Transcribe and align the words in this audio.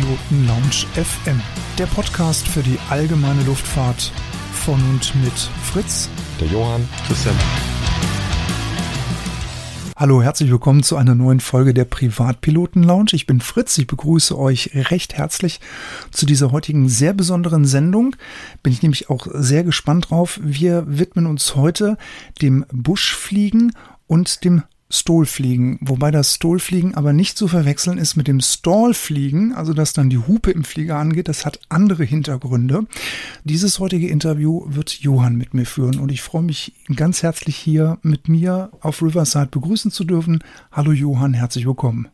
Privatpiloten 0.00 0.46
Lounge 0.46 0.86
FM, 0.94 1.40
der 1.78 1.84
Podcast 1.86 2.48
für 2.48 2.62
die 2.62 2.78
allgemeine 2.88 3.42
Luftfahrt 3.42 4.12
von 4.52 4.80
und 4.88 5.14
mit 5.22 5.32
Fritz, 5.62 6.08
der 6.40 6.48
Johann, 6.48 6.88
Christian. 7.06 7.34
Hallo, 9.96 10.22
herzlich 10.22 10.50
willkommen 10.50 10.82
zu 10.82 10.96
einer 10.96 11.14
neuen 11.14 11.40
Folge 11.40 11.74
der 11.74 11.84
Privatpiloten 11.84 12.82
Lounge. 12.82 13.10
Ich 13.12 13.26
bin 13.26 13.40
Fritz, 13.40 13.76
ich 13.76 13.86
begrüße 13.86 14.38
euch 14.38 14.70
recht 14.74 15.14
herzlich 15.14 15.60
zu 16.10 16.24
dieser 16.24 16.50
heutigen 16.50 16.88
sehr 16.88 17.12
besonderen 17.12 17.66
Sendung. 17.66 18.16
Bin 18.62 18.72
ich 18.72 18.80
nämlich 18.80 19.10
auch 19.10 19.26
sehr 19.30 19.64
gespannt 19.64 20.10
drauf. 20.10 20.40
Wir 20.42 20.84
widmen 20.86 21.26
uns 21.26 21.56
heute 21.56 21.98
dem 22.40 22.64
Buschfliegen 22.72 23.72
und 24.06 24.44
dem 24.44 24.62
Stolfliegen, 24.92 25.78
wobei 25.80 26.10
das 26.10 26.34
Stolfliegen 26.34 26.96
aber 26.96 27.12
nicht 27.12 27.38
zu 27.38 27.46
verwechseln 27.46 27.96
ist 27.96 28.16
mit 28.16 28.26
dem 28.26 28.40
Stallfliegen, 28.40 29.54
also 29.54 29.72
dass 29.72 29.92
dann 29.92 30.10
die 30.10 30.18
Hupe 30.18 30.50
im 30.50 30.64
Flieger 30.64 30.96
angeht, 30.96 31.28
das 31.28 31.46
hat 31.46 31.60
andere 31.68 32.02
Hintergründe. 32.02 32.86
Dieses 33.44 33.78
heutige 33.78 34.08
Interview 34.08 34.64
wird 34.66 35.00
Johann 35.00 35.36
mit 35.36 35.54
mir 35.54 35.64
führen 35.64 36.00
und 36.00 36.10
ich 36.10 36.22
freue 36.22 36.42
mich 36.42 36.72
ganz 36.96 37.22
herzlich 37.22 37.56
hier 37.56 37.98
mit 38.02 38.28
mir 38.28 38.70
auf 38.80 39.00
Riverside 39.00 39.46
begrüßen 39.46 39.92
zu 39.92 40.04
dürfen. 40.04 40.42
Hallo 40.72 40.90
Johann, 40.90 41.34
herzlich 41.34 41.66
willkommen. 41.66 42.08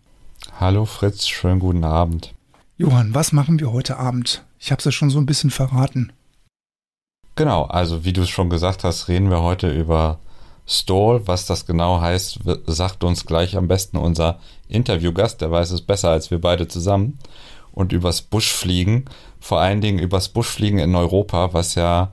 Hallo 0.61 0.85
Fritz, 0.85 1.27
schönen 1.27 1.61
guten 1.61 1.85
Abend. 1.85 2.35
Johann, 2.77 3.15
was 3.15 3.33
machen 3.33 3.59
wir 3.59 3.73
heute 3.73 3.97
Abend? 3.97 4.45
Ich 4.59 4.71
habe 4.71 4.81
es 4.81 4.85
ja 4.85 4.93
schon 4.93 5.09
so 5.09 5.19
ein 5.19 5.27
bisschen 5.27 5.51
verraten. 5.51 6.13
Genau, 7.37 7.65
also 7.65 8.05
wie 8.05 8.13
du 8.13 8.23
es 8.23 8.29
schon 8.29 8.51
gesagt 8.51 8.85
hast, 8.85 9.09
reden 9.09 9.31
wir 9.31 9.43
heute 9.43 9.71
über 9.71 10.19
Stall. 10.67 11.27
Was 11.27 11.47
das 11.47 11.67
genau 11.67 12.01
heißt, 12.01 12.41
sagt 12.67 13.05
uns 13.05 13.27
gleich 13.27 13.57
am 13.57 13.69
besten 13.69 13.97
unser 13.97 14.39
Interviewgast. 14.69 15.41
Der 15.41 15.51
weiß 15.51 15.71
es 15.71 15.83
besser 15.83 16.11
als 16.11 16.31
wir 16.31 16.41
beide 16.41 16.69
zusammen. 16.69 17.19
Und 17.73 17.93
übers 17.93 18.23
Buschfliegen, 18.23 19.05
vor 19.39 19.61
allen 19.61 19.81
Dingen 19.81 19.99
übers 19.99 20.31
Buschfliegen 20.31 20.79
in 20.79 20.95
Europa, 20.95 21.53
was 21.53 21.75
ja 21.75 22.11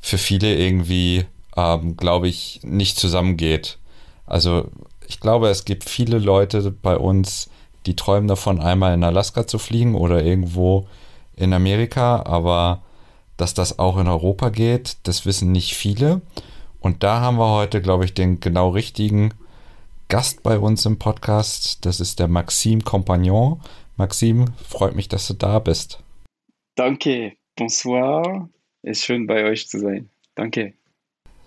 für 0.00 0.18
viele 0.18 0.54
irgendwie, 0.56 1.24
ähm, 1.56 1.96
glaube 1.96 2.28
ich, 2.28 2.60
nicht 2.64 2.98
zusammengeht. 2.98 3.78
Also 4.26 4.68
ich 5.06 5.20
glaube, 5.20 5.48
es 5.48 5.64
gibt 5.64 5.88
viele 5.88 6.18
Leute 6.18 6.70
bei 6.70 6.96
uns, 6.96 7.48
die 7.86 7.94
träumen 7.94 8.28
davon, 8.28 8.60
einmal 8.60 8.94
in 8.94 9.04
Alaska 9.04 9.46
zu 9.46 9.58
fliegen 9.58 9.94
oder 9.94 10.22
irgendwo 10.24 10.86
in 11.36 11.52
Amerika, 11.52 12.22
aber 12.24 12.82
dass 13.36 13.54
das 13.54 13.78
auch 13.78 13.98
in 13.98 14.08
Europa 14.08 14.48
geht, 14.48 14.96
das 15.04 15.26
wissen 15.26 15.52
nicht 15.52 15.74
viele. 15.74 16.22
Und 16.86 17.02
da 17.02 17.20
haben 17.20 17.36
wir 17.36 17.50
heute, 17.50 17.82
glaube 17.82 18.04
ich, 18.04 18.14
den 18.14 18.38
genau 18.38 18.68
richtigen 18.68 19.34
Gast 20.06 20.44
bei 20.44 20.56
uns 20.56 20.86
im 20.86 21.00
Podcast. 21.00 21.84
Das 21.84 21.98
ist 21.98 22.20
der 22.20 22.28
Maxime 22.28 22.80
Compagnon. 22.82 23.60
Maxime, 23.96 24.44
freut 24.64 24.94
mich, 24.94 25.08
dass 25.08 25.26
du 25.26 25.34
da 25.34 25.58
bist. 25.58 25.98
Danke, 26.76 27.32
bonsoir. 27.56 28.48
Ist 28.82 29.04
schön 29.04 29.26
bei 29.26 29.46
euch 29.46 29.68
zu 29.68 29.80
sein. 29.80 30.10
Danke. 30.36 30.74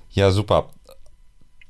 Ja, 0.10 0.32
super. 0.32 0.74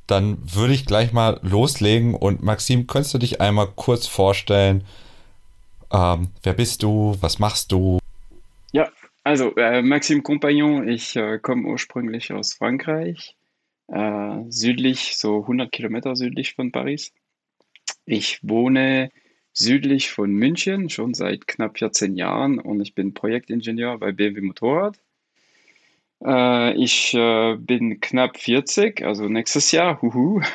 Dann 0.08 0.39
würde 0.42 0.73
ich 0.73 0.88
gleich 0.88 1.14
mal 1.14 1.39
loslegen 1.44 2.16
und 2.16 2.42
Maxim, 2.42 2.88
könntest 2.88 3.14
du 3.14 3.20
dich 3.20 3.39
einmal 3.39 3.67
kurz 3.76 4.08
vorstellen? 4.08 4.83
Ähm, 5.94 6.30
wer 6.42 6.54
bist 6.54 6.81
du? 6.81 7.16
Was 7.22 7.38
machst 7.38 7.72
du? 7.72 8.00
Ja, 8.72 8.89
also 9.23 9.56
äh, 9.58 9.83
Maxime 9.83 10.23
Compagnon, 10.23 10.88
ich 10.88 11.16
äh, 11.16 11.38
komme 11.38 11.67
ursprünglich 11.67 12.33
aus 12.33 12.56
Frankreich, 12.56 13.36
äh, 13.92 14.44
südlich, 14.50 15.18
so 15.18 15.42
100 15.42 15.72
Kilometer 15.72 16.16
südlich 16.16 16.54
von 16.56 16.72
Paris. 16.72 17.14
Ich 18.06 18.40
wohne 18.44 19.12
südlich 19.54 20.09
von 20.09 20.32
München 20.32 20.90
schon 20.90 21.14
seit 21.14 21.48
knapp 21.48 21.77
14 21.80 22.16
Jahren 22.16 22.60
und 22.60 22.82
ich 22.82 22.95
bin 22.95 23.14
Projektingenieur 23.14 23.98
bei 23.98 24.11
BMW 24.11 24.42
Motorrad. 24.42 24.99
Äh, 26.23 26.73
ich 26.76 27.14
äh, 27.14 27.55
bin 27.58 27.99
knapp 27.99 28.38
40, 28.38 29.04
also 29.04 29.28
nächstes 29.28 29.72
Jahr, 29.72 30.02
huhu. 30.02 30.42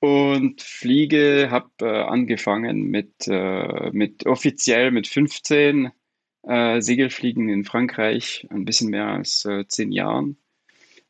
Und 0.00 0.60
fliege, 0.62 1.46
habe 1.52 1.70
äh, 1.80 1.84
angefangen 1.84 2.90
mit, 2.90 3.28
äh, 3.28 3.90
mit 3.92 4.26
offiziell 4.26 4.90
mit 4.90 5.06
15 5.06 5.92
äh, 6.42 6.80
Segelfliegen 6.80 7.48
in 7.48 7.64
Frankreich, 7.64 8.44
ein 8.50 8.64
bisschen 8.64 8.90
mehr 8.90 9.06
als 9.06 9.44
äh, 9.44 9.64
10 9.66 9.92
Jahren. 9.92 10.36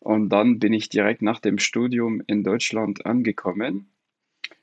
Und 0.02 0.30
dann 0.30 0.58
bin 0.58 0.72
ich 0.72 0.88
direkt 0.88 1.22
nach 1.22 1.38
dem 1.38 1.58
Studium 1.58 2.22
in 2.26 2.42
Deutschland 2.42 3.06
angekommen 3.06 3.86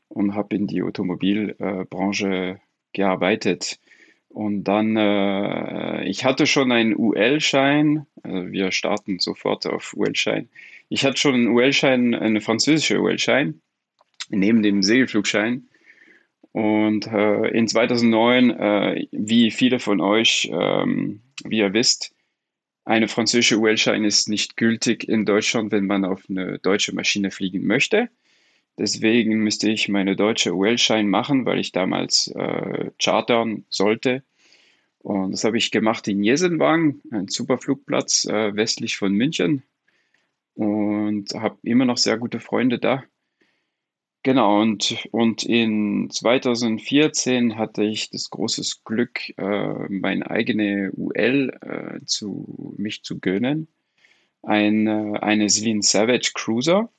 und 0.09 0.35
habe 0.35 0.53
in 0.57 0.67
die 0.67 0.83
Automobilbranche 0.83 2.59
gearbeitet. 2.91 3.79
Und 4.27 4.65
dann, 4.65 4.97
äh, 4.97 6.03
ich 6.09 6.25
hatte 6.25 6.45
schon 6.45 6.73
einen 6.73 6.93
UL-Schein, 6.93 8.05
also 8.21 8.51
wir 8.51 8.73
starten 8.73 9.19
sofort 9.19 9.65
auf 9.65 9.93
UL-Schein. 9.95 10.49
Ich 10.89 11.05
hatte 11.05 11.17
schon 11.17 11.35
einen 11.35 11.47
UL-Schein, 11.47 12.15
einen 12.15 12.41
französischen 12.41 12.97
UL-Schein, 12.97 13.61
neben 14.29 14.61
dem 14.61 14.83
Segelflugschein. 14.83 15.69
Und 16.51 17.07
äh, 17.07 17.47
in 17.51 17.69
2009, 17.69 18.49
äh, 18.49 19.07
wie 19.11 19.51
viele 19.51 19.79
von 19.79 20.01
euch, 20.01 20.49
ähm, 20.51 21.21
wie 21.45 21.59
ihr 21.59 21.73
wisst, 21.73 22.13
eine 22.89 23.07
französische 23.07 23.59
UL-Schein 23.59 24.03
ist 24.03 24.29
nicht 24.29 24.57
gültig 24.57 25.07
in 25.07 25.23
Deutschland, 25.23 25.71
wenn 25.71 25.85
man 25.85 26.03
auf 26.05 26.23
eine 26.27 26.57
deutsche 26.57 26.95
Maschine 26.95 27.29
fliegen 27.29 27.67
möchte. 27.67 28.09
Deswegen 28.79 29.43
müsste 29.43 29.69
ich 29.69 29.89
meine 29.89 30.15
deutsche 30.15 30.55
UL-Schein 30.55 31.07
machen, 31.07 31.45
weil 31.45 31.59
ich 31.59 31.71
damals 31.71 32.29
äh, 32.29 32.89
chartern 32.97 33.63
sollte. 33.69 34.23
Und 35.03 35.33
das 35.33 35.43
habe 35.43 35.59
ich 35.59 35.69
gemacht 35.69 36.07
in 36.07 36.23
Jesenwang, 36.23 36.99
ein 37.11 37.27
super 37.27 37.59
Flugplatz 37.59 38.25
äh, 38.25 38.55
westlich 38.55 38.97
von 38.97 39.13
München. 39.13 39.61
Und 40.55 41.31
habe 41.35 41.59
immer 41.61 41.85
noch 41.85 41.97
sehr 41.97 42.17
gute 42.17 42.39
Freunde 42.39 42.79
da. 42.79 43.03
Genau, 44.23 44.61
und, 44.61 45.07
und 45.11 45.43
in 45.43 46.09
2014 46.09 47.57
hatte 47.57 47.83
ich 47.83 48.09
das 48.09 48.29
große 48.29 48.61
Glück, 48.83 49.29
äh, 49.37 49.87
meine 49.89 50.29
eigene 50.29 50.91
UL 50.91 51.57
äh, 51.61 52.05
zu, 52.05 52.75
mich 52.77 53.03
zu 53.03 53.19
gönnen. 53.19 53.69
Ein, 54.41 54.87
äh, 54.87 55.19
eine 55.21 55.49
Celine 55.49 55.83
Savage 55.83 56.31
Cruiser. 56.33 56.89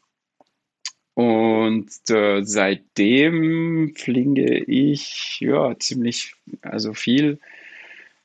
Und 1.13 1.91
äh, 2.09 2.43
seitdem 2.43 3.95
fliege 3.97 4.65
ich 4.65 5.41
ja 5.41 5.79
ziemlich, 5.79 6.35
also 6.63 6.95
viel 6.95 7.39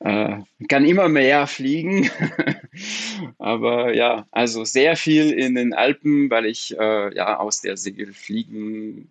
äh, 0.00 0.38
kann 0.68 0.84
immer 0.84 1.08
mehr 1.08 1.46
fliegen, 1.46 2.10
aber 3.38 3.94
ja, 3.94 4.26
also 4.30 4.64
sehr 4.64 4.96
viel 4.96 5.30
in 5.32 5.54
den 5.54 5.74
Alpen, 5.74 6.30
weil 6.30 6.46
ich 6.46 6.76
äh, 6.78 7.14
ja 7.14 7.38
aus 7.38 7.60
der 7.60 7.76
Segelfliegen, 7.76 9.10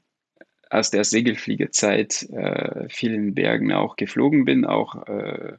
aus 0.69 0.91
der 0.91 1.03
Segelfliegezeit 1.03 2.23
äh, 2.31 2.87
viel 2.89 3.13
in 3.13 3.33
Bergen 3.33 3.71
auch 3.71 3.95
geflogen 3.95 4.45
bin, 4.45 4.65
auch 4.65 5.07
äh, 5.07 5.53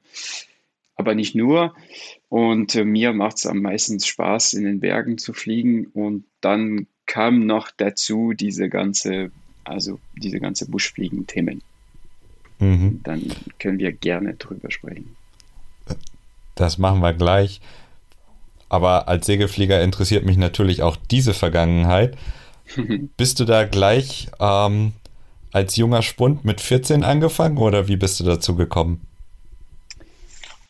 aber 0.96 1.14
nicht 1.14 1.34
nur. 1.34 1.74
Und 2.28 2.74
äh, 2.74 2.84
mir 2.84 3.12
macht 3.12 3.36
es 3.36 3.46
am 3.46 3.60
meisten 3.60 4.00
Spaß, 4.00 4.54
in 4.54 4.64
den 4.64 4.80
Bergen 4.80 5.18
zu 5.18 5.32
fliegen. 5.32 5.86
Und 5.86 6.24
dann 6.40 6.86
kam 7.04 7.46
noch 7.46 7.70
dazu 7.70 8.32
diese 8.32 8.68
ganze, 8.68 9.30
also 9.64 10.00
diese 10.16 10.40
ganze 10.40 10.68
Buschfliegen-Themen. 10.68 11.62
Mhm. 12.58 13.00
Dann 13.04 13.22
können 13.58 13.78
wir 13.78 13.92
gerne 13.92 14.34
drüber 14.34 14.70
sprechen. 14.70 15.16
Das 16.54 16.78
machen 16.78 17.00
wir 17.00 17.12
gleich. 17.12 17.60
Aber 18.68 19.08
als 19.08 19.26
Segelflieger 19.26 19.82
interessiert 19.82 20.24
mich 20.24 20.36
natürlich 20.36 20.82
auch 20.82 20.96
diese 21.10 21.34
Vergangenheit. 21.34 22.16
bist 23.16 23.38
du 23.38 23.44
da 23.44 23.64
gleich 23.64 24.28
ähm, 24.40 24.92
als 25.52 25.76
junger 25.76 26.02
Spund 26.02 26.44
mit 26.44 26.60
14 26.60 27.04
angefangen 27.04 27.58
oder 27.58 27.88
wie 27.88 27.96
bist 27.96 28.20
du 28.20 28.24
dazu 28.24 28.56
gekommen? 28.56 29.06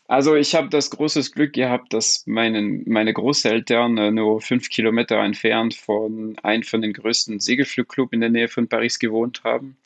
Also 0.08 0.36
ich 0.36 0.54
habe 0.54 0.68
das 0.68 0.90
große 0.90 1.20
Glück 1.32 1.52
gehabt, 1.52 1.92
dass 1.92 2.24
meinen, 2.26 2.84
meine 2.86 3.12
Großeltern 3.12 3.98
äh, 3.98 4.10
nur 4.12 4.40
fünf 4.40 4.68
Kilometer 4.68 5.16
entfernt 5.16 5.74
von 5.74 6.36
einem 6.42 6.62
von 6.62 6.80
den 6.80 6.92
größten 6.92 7.40
Segelflugclubs 7.40 8.12
in 8.12 8.20
der 8.20 8.30
Nähe 8.30 8.48
von 8.48 8.68
Paris 8.68 9.00
gewohnt 9.00 9.42
haben. 9.42 9.76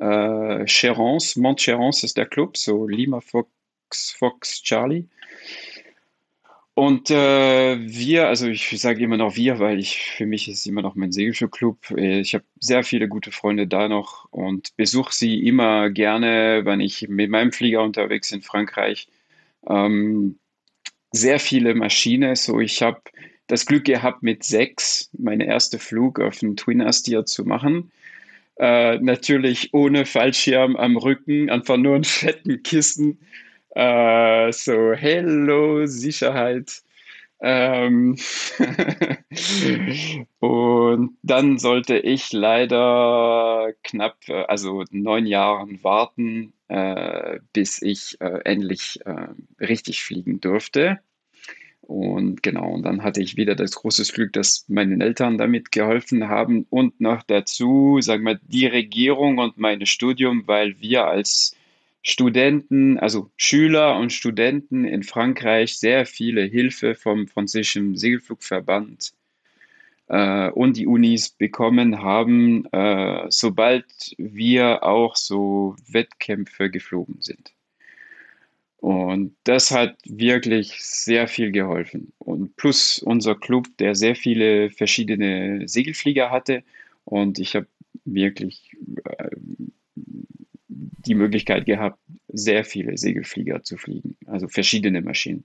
Äh, 0.00 0.64
Chérence, 0.66 1.38
Mont 1.38 1.60
Chérence 1.60 2.04
ist 2.04 2.16
der 2.16 2.26
Club, 2.26 2.56
so 2.56 2.86
Lima 2.86 3.20
Fox, 3.20 4.12
Fox 4.16 4.62
Charlie. 4.62 5.08
Und 6.78 7.10
äh, 7.10 7.76
wir, 7.80 8.28
also 8.28 8.46
ich 8.46 8.80
sage 8.80 9.02
immer 9.02 9.16
noch 9.16 9.34
wir, 9.34 9.58
weil 9.58 9.80
ich 9.80 9.98
für 10.16 10.26
mich 10.26 10.48
ist 10.48 10.64
immer 10.64 10.80
noch 10.80 10.94
mein. 10.94 11.10
Äh, 11.10 12.20
ich 12.20 12.34
habe 12.34 12.44
sehr 12.60 12.84
viele 12.84 13.08
gute 13.08 13.32
Freunde 13.32 13.66
da 13.66 13.88
noch 13.88 14.28
und 14.30 14.76
besuche 14.76 15.12
sie 15.12 15.44
immer 15.44 15.90
gerne, 15.90 16.60
wenn 16.64 16.78
ich 16.80 17.08
mit 17.08 17.30
meinem 17.30 17.50
Flieger 17.50 17.82
unterwegs 17.82 18.30
in 18.30 18.42
Frankreich. 18.42 19.08
Ähm, 19.68 20.38
sehr 21.10 21.40
viele 21.40 21.74
Maschinen. 21.74 22.36
So, 22.36 22.60
ich 22.60 22.80
habe 22.80 23.00
das 23.48 23.66
Glück 23.66 23.84
gehabt, 23.84 24.22
mit 24.22 24.44
sechs 24.44 25.10
meine 25.18 25.46
erste 25.46 25.80
Flug 25.80 26.20
auf 26.20 26.38
dem 26.38 26.54
Twin 26.54 26.80
Astia 26.80 27.24
zu 27.24 27.44
machen. 27.44 27.90
Äh, 28.58 28.98
natürlich 28.98 29.72
ohne 29.74 30.04
Fallschirm 30.06 30.76
am 30.76 30.96
Rücken, 30.96 31.48
einfach 31.50 31.76
nur 31.76 31.94
einen 31.96 32.04
fetten 32.04 32.62
Kissen 32.62 33.20
Äh, 33.76 34.52
so, 34.52 34.92
hello, 34.94 35.86
Sicherheit. 35.86 36.82
Ähm 37.40 38.16
und 40.40 41.18
dann 41.22 41.58
sollte 41.58 41.98
ich 41.98 42.32
leider 42.32 43.72
knapp, 43.84 44.18
äh, 44.28 44.44
also 44.48 44.84
neun 44.90 45.26
Jahren 45.26 45.82
warten, 45.84 46.52
äh, 46.68 47.38
bis 47.52 47.80
ich 47.82 48.20
äh, 48.20 48.40
endlich 48.44 49.00
richtig 49.60 50.02
fliegen 50.04 50.40
durfte. 50.40 51.00
Und 51.88 52.42
genau, 52.42 52.72
und 52.74 52.82
dann 52.82 53.02
hatte 53.02 53.22
ich 53.22 53.38
wieder 53.38 53.54
das 53.54 53.72
große 53.72 54.02
Glück, 54.12 54.34
dass 54.34 54.66
meine 54.68 55.02
Eltern 55.02 55.38
damit 55.38 55.72
geholfen 55.72 56.28
haben 56.28 56.66
und 56.68 57.00
noch 57.00 57.22
dazu, 57.22 57.98
sagen 58.02 58.24
wir, 58.24 58.38
die 58.46 58.66
Regierung 58.66 59.38
und 59.38 59.56
mein 59.56 59.86
Studium, 59.86 60.42
weil 60.46 60.78
wir 60.82 61.06
als 61.06 61.56
Studenten, 62.02 62.98
also 62.98 63.30
Schüler 63.38 63.96
und 63.98 64.12
Studenten 64.12 64.84
in 64.84 65.02
Frankreich 65.02 65.78
sehr 65.78 66.04
viele 66.04 66.42
Hilfe 66.42 66.94
vom 66.94 67.26
französischen 67.26 67.96
Segelflugverband 67.96 69.14
äh, 70.08 70.50
und 70.50 70.76
die 70.76 70.86
Unis 70.86 71.30
bekommen 71.30 72.02
haben, 72.02 72.66
äh, 72.66 73.28
sobald 73.30 73.86
wir 74.18 74.82
auch 74.82 75.16
so 75.16 75.74
Wettkämpfe 75.90 76.68
geflogen 76.68 77.22
sind. 77.22 77.54
Und 78.78 79.36
das 79.44 79.72
hat 79.72 79.96
wirklich 80.04 80.72
sehr 80.82 81.26
viel 81.26 81.50
geholfen. 81.50 82.12
Und 82.18 82.56
plus 82.56 83.00
unser 83.00 83.34
Club, 83.34 83.66
der 83.78 83.94
sehr 83.94 84.14
viele 84.14 84.70
verschiedene 84.70 85.66
Segelflieger 85.66 86.30
hatte. 86.30 86.62
Und 87.04 87.38
ich 87.38 87.56
habe 87.56 87.66
wirklich 88.04 88.76
äh, 89.04 89.30
die 91.08 91.14
Möglichkeit 91.14 91.66
gehabt, 91.66 91.98
sehr 92.28 92.64
viele 92.64 92.96
Segelflieger 92.96 93.62
zu 93.62 93.76
fliegen, 93.76 94.16
also 94.26 94.48
verschiedene 94.48 95.00
Maschinen. 95.00 95.44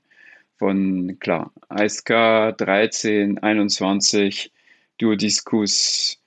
Von, 0.58 1.18
klar, 1.20 1.52
ISK 1.70 2.10
13, 2.58 3.40
21, 3.40 4.52
Duodiscus, 5.00 6.22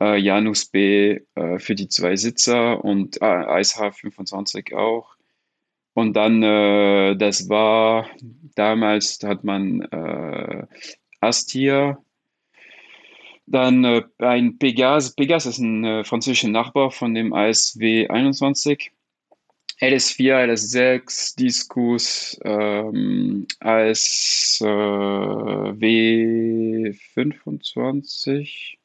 äh, 0.00 0.16
Janus 0.16 0.66
B 0.66 1.20
äh, 1.34 1.58
für 1.58 1.74
die 1.74 1.88
zwei 1.88 2.16
Sitzer 2.16 2.82
und 2.84 3.20
äh, 3.20 3.60
ISH 3.60 3.76
25 3.92 4.74
auch. 4.74 5.17
Und 5.98 6.14
dann, 6.14 6.44
äh, 6.44 7.16
das 7.16 7.48
war 7.48 8.08
damals, 8.54 9.18
hat 9.24 9.42
man 9.42 9.80
äh, 9.82 10.64
Astir 11.18 11.98
dann 13.46 13.82
äh, 13.82 14.04
ein 14.18 14.58
Pegas. 14.58 15.16
Pegas 15.16 15.46
ist 15.46 15.58
ein 15.58 15.84
äh, 15.84 16.04
französischer 16.04 16.50
Nachbar 16.50 16.92
von 16.92 17.14
dem 17.14 17.32
ASW 17.32 18.06
21. 18.06 18.92
LS4, 19.80 20.44
LS6, 20.44 21.36
Discus, 21.36 22.38
ähm, 22.44 23.48
ASW 23.58 24.66
äh, 26.86 26.92
25, 26.92 28.78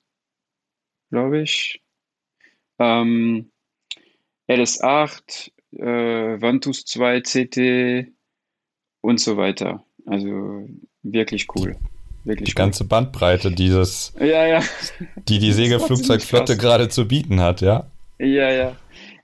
glaube 1.12 1.42
ich. 1.44 1.80
Ähm, 2.80 3.52
LS8, 4.50 5.52
äh, 5.78 6.42
Vantus 6.42 6.86
2 6.86 7.22
CT 7.22 8.12
und 9.02 9.20
so 9.20 9.38
weiter. 9.38 9.84
Also 10.06 10.68
wirklich 11.04 11.48
cool. 11.56 11.76
Wirklich 12.24 12.50
die 12.50 12.56
ganze 12.56 12.86
Bandbreite 12.86 13.52
dieses, 13.52 14.14
ja, 14.20 14.46
ja. 14.48 14.64
die 15.28 15.40
die 15.40 15.52
Segelflugzeugflotte 15.52 16.56
gerade 16.56 16.88
zu 16.88 17.08
bieten 17.08 17.42
hat, 17.42 17.62
ja. 17.62 17.92
Ja, 18.18 18.50
ja. 18.50 18.76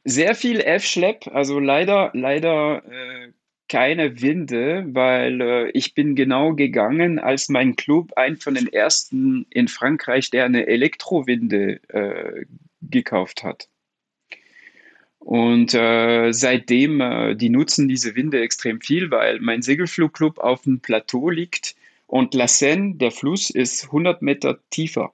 Sehr 0.03 0.35
viel 0.35 0.59
F-Schlepp, 0.59 1.27
also 1.27 1.59
leider, 1.59 2.11
leider 2.13 2.83
äh, 2.85 3.31
keine 3.69 4.21
Winde, 4.21 4.85
weil 4.89 5.39
äh, 5.39 5.69
ich 5.71 5.93
bin 5.93 6.15
genau 6.15 6.53
gegangen, 6.55 7.19
als 7.19 7.47
mein 7.47 7.75
Club 7.75 8.11
ein 8.17 8.35
von 8.37 8.55
den 8.55 8.67
ersten 8.67 9.45
in 9.49 9.67
Frankreich, 9.67 10.29
der 10.31 10.45
eine 10.45 10.67
Elektrowinde 10.67 11.79
äh, 11.89 12.45
gekauft 12.81 13.43
hat. 13.43 13.69
Und 15.29 15.75
äh, 15.75 16.31
seitdem, 16.31 17.01
äh, 17.01 17.35
die 17.35 17.49
nutzen 17.49 17.87
diese 17.87 18.15
Winde 18.15 18.41
extrem 18.41 18.81
viel, 18.81 19.11
weil 19.11 19.39
mein 19.39 19.61
Segelflugclub 19.61 20.39
auf 20.39 20.63
dem 20.63 20.79
Plateau 20.79 21.29
liegt 21.29 21.75
und 22.07 22.33
La 22.33 22.47
Seine, 22.47 22.95
der 22.95 23.11
Fluss, 23.11 23.51
ist 23.51 23.85
100 23.85 24.23
Meter 24.23 24.57
tiefer. 24.71 25.13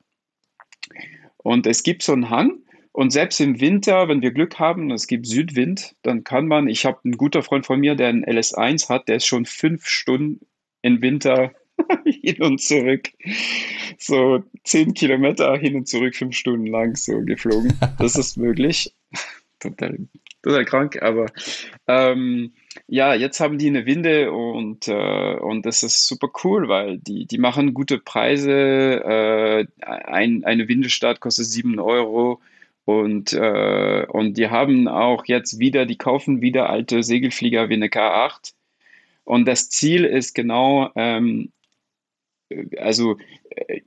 Und 1.35 1.67
es 1.67 1.83
gibt 1.83 2.01
so 2.01 2.13
einen 2.13 2.29
Hang. 2.29 2.59
Und 2.93 3.11
selbst 3.11 3.41
im 3.41 3.59
Winter, 3.59 4.07
wenn 4.07 4.21
wir 4.21 4.31
Glück 4.31 4.57
haben, 4.57 4.89
es 4.89 5.07
gibt 5.07 5.27
Südwind, 5.27 5.97
dann 6.01 6.23
kann 6.23 6.47
man, 6.47 6.69
ich 6.69 6.85
habe 6.85 6.99
einen 7.03 7.17
guter 7.17 7.43
Freund 7.43 7.65
von 7.65 7.81
mir, 7.81 7.95
der 7.95 8.07
einen 8.07 8.23
LS1 8.23 8.87
hat, 8.87 9.09
der 9.09 9.17
ist 9.17 9.25
schon 9.25 9.45
fünf 9.45 9.85
Stunden 9.85 10.45
im 10.81 11.01
Winter 11.01 11.51
hin 12.05 12.41
und 12.41 12.61
zurück. 12.61 13.09
So 13.97 14.43
zehn 14.63 14.93
Kilometer 14.93 15.57
hin 15.57 15.75
und 15.75 15.89
zurück, 15.89 16.15
fünf 16.15 16.37
Stunden 16.37 16.67
lang 16.67 16.95
so 16.95 17.19
geflogen. 17.19 17.77
Das 17.99 18.15
ist 18.15 18.37
möglich. 18.37 18.93
Total, 19.69 19.97
total 20.43 20.65
krank, 20.65 21.01
aber 21.01 21.25
ähm, 21.87 22.53
ja, 22.87 23.13
jetzt 23.15 23.39
haben 23.39 23.57
die 23.57 23.67
eine 23.67 23.85
Winde 23.85 24.31
und, 24.31 24.87
äh, 24.87 25.35
und 25.35 25.65
das 25.65 25.83
ist 25.83 26.07
super 26.07 26.29
cool, 26.43 26.67
weil 26.67 26.99
die, 26.99 27.25
die 27.25 27.37
machen 27.37 27.73
gute 27.73 27.99
Preise. 27.99 28.51
Äh, 28.51 29.65
ein, 29.81 30.43
eine 30.43 30.67
Windestart 30.67 31.19
kostet 31.19 31.45
7 31.45 31.79
Euro 31.79 32.41
und, 32.85 33.33
äh, 33.33 34.05
und 34.07 34.37
die 34.37 34.49
haben 34.49 34.87
auch 34.87 35.25
jetzt 35.25 35.59
wieder, 35.59 35.85
die 35.87 35.97
kaufen 35.97 36.41
wieder 36.41 36.69
alte 36.69 37.01
Segelflieger 37.01 37.69
wie 37.69 37.73
eine 37.73 37.87
K8. 37.87 38.53
Und 39.23 39.45
das 39.47 39.69
Ziel 39.69 40.05
ist 40.05 40.35
genau, 40.35 40.91
ähm, 40.95 41.51
also 42.77 43.17
äh, 43.49 43.81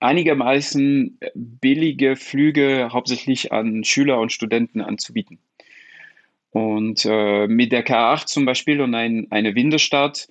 einigermaßen 0.00 1.18
billige 1.34 2.16
Flüge 2.16 2.90
hauptsächlich 2.92 3.52
an 3.52 3.84
Schüler 3.84 4.20
und 4.20 4.32
Studenten 4.32 4.80
anzubieten. 4.80 5.38
Und 6.50 7.04
äh, 7.04 7.46
mit 7.46 7.72
der 7.72 7.86
K8 7.86 8.26
zum 8.26 8.46
Beispiel 8.46 8.80
und 8.80 8.94
ein, 8.94 9.26
eine 9.30 9.54
Windestart, 9.54 10.28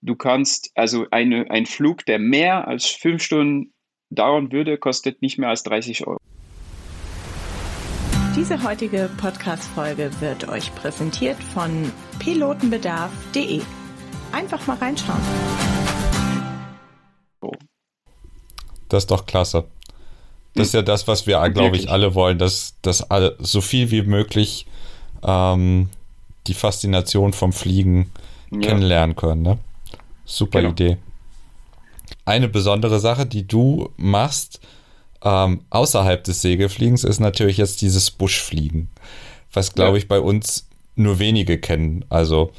du 0.00 0.14
kannst, 0.16 0.70
also 0.74 1.06
eine, 1.10 1.50
ein 1.50 1.66
Flug, 1.66 2.06
der 2.06 2.18
mehr 2.18 2.66
als 2.66 2.86
fünf 2.86 3.22
Stunden 3.22 3.72
dauern 4.10 4.52
würde, 4.52 4.78
kostet 4.78 5.20
nicht 5.22 5.38
mehr 5.38 5.50
als 5.50 5.62
30 5.64 6.06
Euro. 6.06 6.18
Diese 8.36 8.62
heutige 8.62 9.10
Podcast-Folge 9.18 10.10
wird 10.20 10.48
euch 10.48 10.74
präsentiert 10.74 11.42
von 11.42 11.90
pilotenbedarf.de. 12.18 13.60
Einfach 14.32 14.66
mal 14.66 14.76
reinschauen. 14.76 15.22
Das 18.88 19.04
ist 19.04 19.10
doch 19.10 19.26
klasse. 19.26 19.64
Das 20.54 20.68
ist 20.68 20.74
ja 20.74 20.82
das, 20.82 21.06
was 21.06 21.26
wir, 21.26 21.46
glaube 21.50 21.76
ich, 21.76 21.90
alle 21.90 22.14
wollen, 22.14 22.38
dass, 22.38 22.74
dass 22.80 23.02
alle, 23.10 23.36
so 23.38 23.60
viel 23.60 23.90
wie 23.90 24.02
möglich 24.02 24.66
ähm, 25.22 25.90
die 26.46 26.54
Faszination 26.54 27.34
vom 27.34 27.52
Fliegen 27.52 28.10
ja. 28.50 28.60
kennenlernen 28.60 29.16
können. 29.16 29.42
Ne? 29.42 29.58
Super 30.24 30.60
genau. 30.60 30.72
Idee. 30.72 30.96
Eine 32.24 32.48
besondere 32.48 33.00
Sache, 33.00 33.26
die 33.26 33.46
du 33.46 33.90
machst 33.96 34.60
ähm, 35.22 35.60
außerhalb 35.70 36.24
des 36.24 36.40
Segelfliegens, 36.40 37.04
ist 37.04 37.20
natürlich 37.20 37.58
jetzt 37.58 37.82
dieses 37.82 38.10
Buschfliegen, 38.10 38.88
was 39.52 39.74
glaube 39.74 39.92
ja. 39.92 39.96
ich 39.98 40.08
bei 40.08 40.20
uns 40.20 40.68
nur 40.94 41.18
wenige 41.18 41.58
kennen. 41.58 42.04
Also 42.08 42.50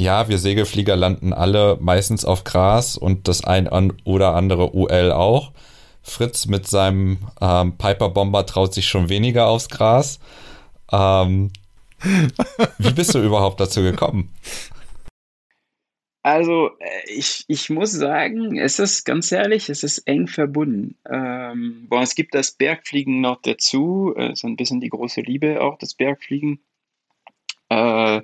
ja, 0.00 0.28
wir 0.28 0.38
Segelflieger 0.38 0.96
landen 0.96 1.32
alle 1.32 1.76
meistens 1.80 2.24
auf 2.24 2.44
Gras 2.44 2.96
und 2.96 3.26
das 3.28 3.42
ein 3.42 3.68
oder 4.04 4.34
andere 4.34 4.74
UL 4.74 5.12
auch. 5.12 5.52
Fritz 6.02 6.46
mit 6.46 6.66
seinem 6.66 7.18
ähm, 7.40 7.76
Piper 7.76 8.08
Bomber 8.08 8.46
traut 8.46 8.72
sich 8.72 8.86
schon 8.86 9.08
weniger 9.08 9.48
aufs 9.48 9.68
Gras. 9.68 10.20
Ähm, 10.92 11.50
wie 12.78 12.92
bist 12.92 13.14
du 13.14 13.22
überhaupt 13.22 13.60
dazu 13.60 13.82
gekommen? 13.82 14.32
Also, 16.22 16.70
äh, 16.78 17.10
ich, 17.10 17.44
ich 17.48 17.70
muss 17.70 17.92
sagen, 17.92 18.58
es 18.58 18.78
ist 18.78 19.04
ganz 19.04 19.32
ehrlich, 19.32 19.68
es 19.68 19.82
ist 19.82 19.98
eng 20.00 20.28
verbunden. 20.28 20.96
Ähm, 21.10 21.86
boah, 21.88 22.02
es 22.02 22.14
gibt 22.14 22.34
das 22.34 22.52
Bergfliegen 22.52 23.20
noch 23.20 23.40
dazu, 23.42 24.14
äh, 24.16 24.34
so 24.34 24.46
ein 24.46 24.56
bisschen 24.56 24.80
die 24.80 24.90
große 24.90 25.22
Liebe 25.22 25.60
auch, 25.60 25.78
das 25.78 25.94
Bergfliegen. 25.94 26.60
Äh, 27.68 28.22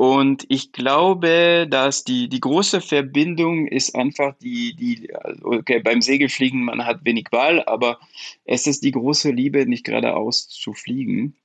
und 0.00 0.46
ich 0.48 0.72
glaube, 0.72 1.66
dass 1.68 2.04
die, 2.04 2.30
die 2.30 2.40
große 2.40 2.80
Verbindung 2.80 3.66
ist 3.66 3.94
einfach 3.94 4.34
die, 4.38 4.74
die, 4.74 5.14
also, 5.14 5.44
okay, 5.44 5.80
beim 5.80 6.00
Segelfliegen, 6.00 6.64
man 6.64 6.86
hat 6.86 7.04
wenig 7.04 7.26
Wahl, 7.32 7.62
aber 7.66 8.00
es 8.46 8.66
ist 8.66 8.82
die 8.82 8.92
große 8.92 9.30
Liebe, 9.30 9.66
nicht 9.66 9.84
geradeaus 9.84 10.48
zu 10.48 10.72
fliegen 10.72 11.36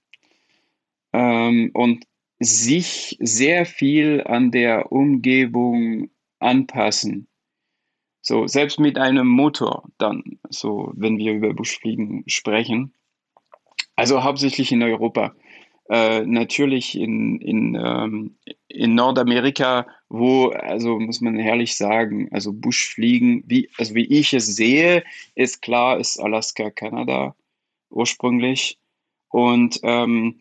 ähm, 1.12 1.72
und 1.74 2.06
sich 2.40 3.18
sehr 3.20 3.66
viel 3.66 4.24
an 4.26 4.52
der 4.52 4.90
Umgebung 4.90 6.10
anpassen. 6.40 7.28
So, 8.22 8.48
selbst 8.48 8.80
mit 8.80 8.98
einem 8.98 9.28
Motor 9.28 9.90
dann, 9.98 10.40
so, 10.48 10.94
wenn 10.96 11.18
wir 11.18 11.34
über 11.34 11.54
Buschfliegen 11.54 12.24
sprechen. 12.28 12.94
Also 13.98 14.24
hauptsächlich 14.24 14.72
in 14.72 14.82
Europa. 14.82 15.36
Äh, 15.90 16.22
natürlich 16.22 16.98
in, 16.98 17.40
in, 17.42 17.76
ähm, 17.76 18.36
in 18.68 18.96
Nordamerika, 18.96 19.88
wo, 20.10 20.48
also 20.50 21.00
muss 21.00 21.22
man 21.22 21.40
ehrlich 21.40 21.76
sagen, 21.76 22.30
also 22.32 22.54
Buschfliegen, 22.54 23.44
wie, 23.46 23.70
also 23.78 23.94
wie 23.94 24.06
ich 24.06 24.34
es 24.34 24.48
sehe, 24.48 25.04
ist 25.36 25.62
klar, 25.62 26.00
ist 26.00 26.20
Alaska, 26.20 26.72
Kanada 26.72 27.36
ursprünglich. 27.90 28.80
Und 29.30 29.80
ähm, 29.84 30.40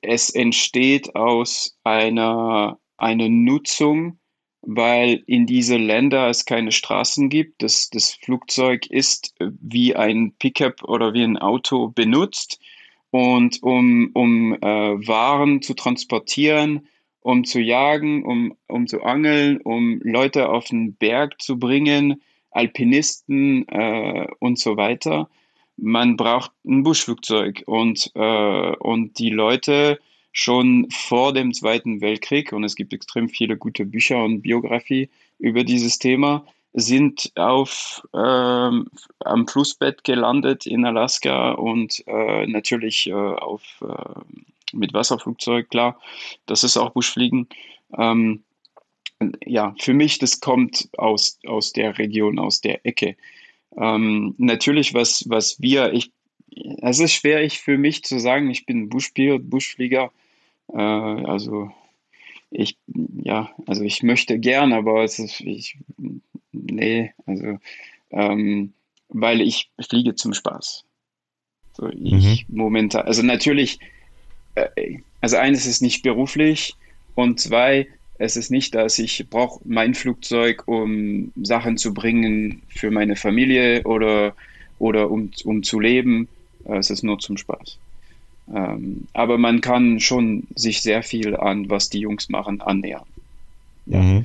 es 0.00 0.30
entsteht 0.30 1.14
aus 1.14 1.78
einer, 1.84 2.78
einer 2.96 3.28
Nutzung, 3.28 4.18
weil 4.62 5.22
in 5.26 5.46
diese 5.46 5.76
Länder 5.76 6.28
es 6.28 6.44
keine 6.44 6.72
Straßen 6.72 7.28
gibt. 7.28 7.62
Das, 7.62 7.90
das 7.90 8.14
Flugzeug 8.14 8.86
ist 8.86 9.34
wie 9.40 9.94
ein 9.94 10.34
Pickup 10.38 10.82
oder 10.84 11.12
wie 11.12 11.22
ein 11.22 11.36
Auto 11.36 11.88
benutzt. 11.88 12.60
Und 13.14 13.62
um, 13.62 14.10
um 14.14 14.54
äh, 14.54 15.06
Waren 15.06 15.62
zu 15.62 15.74
transportieren, 15.74 16.88
um 17.20 17.44
zu 17.44 17.60
jagen, 17.60 18.24
um, 18.24 18.56
um 18.66 18.88
zu 18.88 19.04
angeln, 19.04 19.60
um 19.60 20.00
Leute 20.02 20.48
auf 20.48 20.64
den 20.64 20.96
Berg 20.96 21.40
zu 21.40 21.56
bringen, 21.56 22.20
Alpinisten 22.50 23.68
äh, 23.68 24.26
und 24.40 24.58
so 24.58 24.76
weiter. 24.76 25.28
Man 25.76 26.16
braucht 26.16 26.50
ein 26.66 26.82
Buschflugzeug 26.82 27.62
und, 27.66 28.10
äh, 28.16 28.76
und 28.78 29.16
die 29.20 29.30
Leute 29.30 30.00
schon 30.32 30.90
vor 30.90 31.32
dem 31.32 31.54
Zweiten 31.54 32.00
Weltkrieg, 32.00 32.52
und 32.52 32.64
es 32.64 32.74
gibt 32.74 32.92
extrem 32.92 33.28
viele 33.28 33.56
gute 33.56 33.86
Bücher 33.86 34.24
und 34.24 34.42
Biografie 34.42 35.08
über 35.38 35.62
dieses 35.62 36.00
Thema, 36.00 36.44
sind 36.74 37.30
auf 37.36 38.02
ähm, 38.12 38.88
am 39.20 39.46
Flussbett 39.46 40.02
gelandet 40.02 40.66
in 40.66 40.84
Alaska 40.84 41.52
und 41.52 42.02
äh, 42.06 42.46
natürlich 42.48 43.06
äh, 43.06 43.12
auf 43.12 43.62
äh, 43.80 44.20
mit 44.72 44.92
Wasserflugzeug, 44.92 45.70
klar. 45.70 46.00
Das 46.46 46.64
ist 46.64 46.76
auch 46.76 46.90
Buschfliegen. 46.90 47.48
Ähm, 47.96 48.42
ja, 49.46 49.74
für 49.78 49.94
mich, 49.94 50.18
das 50.18 50.40
kommt 50.40 50.88
aus, 50.98 51.38
aus 51.46 51.72
der 51.72 51.96
Region, 51.96 52.40
aus 52.40 52.60
der 52.60 52.84
Ecke. 52.84 53.16
Ähm, 53.76 54.34
natürlich, 54.38 54.94
was, 54.94 55.24
was 55.28 55.60
wir, 55.60 55.92
ich, 55.92 56.10
es 56.82 56.98
ist 56.98 57.12
schwer 57.12 57.42
ich 57.42 57.60
für 57.60 57.78
mich 57.78 58.02
zu 58.02 58.18
sagen, 58.18 58.50
ich 58.50 58.66
bin 58.66 58.88
Buschpilot, 58.88 59.48
Buschflieger. 59.48 60.10
Äh, 60.72 60.78
also 60.78 61.70
ich, 62.50 62.76
ja, 63.22 63.50
also 63.66 63.82
ich 63.82 64.02
möchte 64.02 64.38
gern, 64.38 64.72
aber 64.72 65.04
es 65.04 65.18
ist, 65.18 65.40
ich, 65.40 65.76
nee, 66.54 67.12
also, 67.26 67.58
ähm, 68.10 68.72
weil 69.08 69.40
ich 69.40 69.70
fliege 69.88 70.14
zum 70.14 70.34
Spaß. 70.34 70.84
So, 71.76 71.88
ich 71.88 72.46
mhm. 72.48 72.56
momentan, 72.56 73.06
also 73.06 73.22
natürlich, 73.22 73.78
äh, 74.54 74.98
also 75.20 75.36
eines 75.36 75.66
ist 75.66 75.82
nicht 75.82 76.02
beruflich 76.02 76.74
und 77.14 77.40
zwei, 77.40 77.88
es 78.18 78.36
ist 78.36 78.50
nicht, 78.50 78.74
dass 78.74 78.98
ich 78.98 79.28
brauche 79.28 79.60
mein 79.64 79.94
Flugzeug, 79.94 80.66
um 80.66 81.32
Sachen 81.42 81.76
zu 81.76 81.92
bringen 81.92 82.62
für 82.68 82.90
meine 82.90 83.16
Familie 83.16 83.82
oder, 83.82 84.36
oder 84.78 85.10
um, 85.10 85.30
um 85.44 85.62
zu 85.62 85.80
leben. 85.80 86.28
Es 86.64 86.90
ist 86.90 87.02
nur 87.02 87.18
zum 87.18 87.36
Spaß. 87.36 87.78
Ähm, 88.54 89.06
aber 89.12 89.38
man 89.38 89.60
kann 89.60 90.00
schon 90.00 90.44
sich 90.54 90.80
sehr 90.82 91.02
viel 91.02 91.36
an, 91.36 91.70
was 91.70 91.88
die 91.88 92.00
Jungs 92.00 92.28
machen, 92.28 92.60
annähern. 92.60 93.06
Ja. 93.86 94.00
Mhm. 94.00 94.24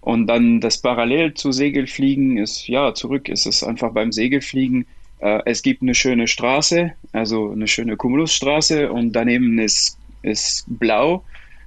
Und 0.00 0.26
dann 0.26 0.60
das 0.60 0.78
Parallel 0.78 1.34
zu 1.34 1.52
Segelfliegen 1.52 2.38
ist, 2.38 2.68
ja, 2.68 2.94
zurück 2.94 3.28
ist 3.28 3.46
es 3.46 3.62
einfach 3.62 3.92
beim 3.92 4.12
Segelfliegen. 4.12 4.86
Äh, 5.18 5.40
es 5.44 5.62
gibt 5.62 5.82
eine 5.82 5.94
schöne 5.94 6.28
Straße, 6.28 6.92
also 7.12 7.50
eine 7.50 7.66
schöne 7.66 7.96
Cumulusstraße 7.96 8.92
und 8.92 9.12
daneben 9.12 9.58
ist, 9.58 9.98
ist 10.22 10.64
blau. 10.68 11.24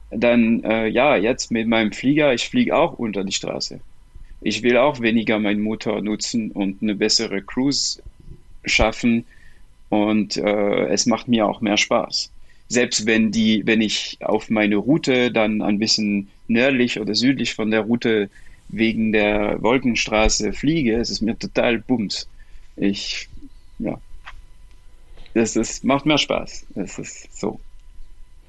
Dann, 0.10 0.64
äh, 0.64 0.88
ja, 0.88 1.16
jetzt 1.16 1.52
mit 1.52 1.68
meinem 1.68 1.92
Flieger, 1.92 2.34
ich 2.34 2.50
fliege 2.50 2.76
auch 2.76 2.94
unter 2.94 3.24
die 3.24 3.32
Straße. 3.32 3.80
Ich 4.42 4.64
will 4.64 4.78
auch 4.78 5.00
weniger 5.02 5.38
meinen 5.40 5.62
Motor 5.62 6.02
nutzen 6.02 6.52
und 6.52 6.82
eine 6.82 6.96
bessere 6.96 7.42
Cruise 7.42 8.02
schaffen 8.66 9.26
und 9.90 10.38
äh, 10.38 10.88
es 10.88 11.06
macht 11.06 11.28
mir 11.28 11.46
auch 11.48 11.62
mehr 11.62 11.78
Spaß. 11.78 12.32
Selbst 12.68 13.06
wenn 13.06 13.32
die, 13.32 13.68
wenn 13.68 13.82
ich 13.82 14.18
auf 14.22 14.50
meine 14.50 14.78
Route 14.78 15.32
dann 15.32 15.62
ein 15.62 15.80
bisschen 15.80 16.30
nördlich 16.52 17.00
oder 17.00 17.16
südlich 17.16 17.54
von 17.54 17.72
der 17.72 17.82
Route 17.82 18.30
wegen 18.70 19.12
der 19.12 19.62
Wolkenstraße 19.62 20.54
fliege, 20.54 20.98
es 20.98 21.10
ist 21.10 21.22
mir 21.22 21.38
total 21.38 21.80
bums. 21.80 22.28
Ich, 22.78 23.28
ja, 23.80 24.00
das, 25.34 25.54
das 25.54 25.84
macht 25.84 26.06
mehr 26.06 26.18
Spaß. 26.18 26.66
Das 26.76 27.00
ist 27.00 27.40
so. 27.40 27.60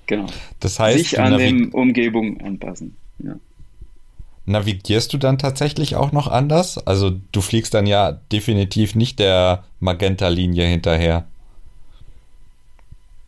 Genau. 0.06 0.26
Das 0.60 0.78
heißt, 0.78 0.98
sich 0.98 1.20
an 1.20 1.38
die 1.38 1.70
Umgebung 1.72 2.40
anpassen. 2.40 2.96
Ja. 3.18 3.36
Navigierst 4.44 5.12
du 5.12 5.18
dann 5.18 5.38
tatsächlich 5.38 5.94
auch 5.94 6.10
noch 6.10 6.26
anders? 6.26 6.78
Also 6.78 7.12
du 7.30 7.40
fliegst 7.40 7.74
dann 7.74 7.86
ja 7.86 8.12
definitiv 8.32 8.96
nicht 8.96 9.20
der 9.20 9.64
Magenta-Linie 9.78 10.66
hinterher. 10.66 11.26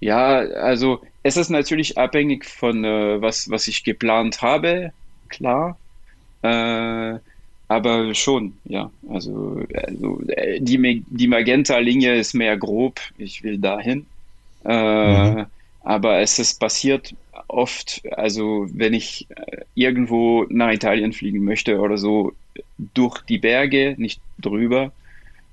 Ja, 0.00 0.38
also 0.38 1.00
es 1.24 1.36
ist 1.36 1.48
natürlich 1.48 1.98
abhängig 1.98 2.44
von 2.44 2.84
äh, 2.84 3.20
was, 3.20 3.50
was 3.50 3.66
ich 3.66 3.82
geplant 3.82 4.42
habe, 4.42 4.92
klar. 5.28 5.78
Äh, 6.42 7.18
aber 7.66 8.14
schon, 8.14 8.52
ja. 8.64 8.90
Also, 9.08 9.64
also 9.74 10.20
äh, 10.28 10.60
die, 10.60 11.02
die 11.08 11.26
Magenta-Linie 11.26 12.14
ist 12.16 12.34
mehr 12.34 12.58
grob, 12.58 13.00
ich 13.16 13.42
will 13.42 13.58
dahin. 13.58 14.04
Äh, 14.66 15.30
mhm. 15.30 15.46
Aber 15.82 16.18
es 16.20 16.38
ist 16.38 16.60
passiert 16.60 17.14
oft, 17.48 18.02
also 18.12 18.66
wenn 18.72 18.92
ich 18.92 19.26
äh, 19.30 19.62
irgendwo 19.74 20.44
nach 20.50 20.72
Italien 20.72 21.14
fliegen 21.14 21.42
möchte 21.42 21.78
oder 21.80 21.96
so, 21.96 22.32
durch 22.92 23.22
die 23.22 23.38
Berge, 23.38 23.94
nicht 23.96 24.20
drüber. 24.38 24.92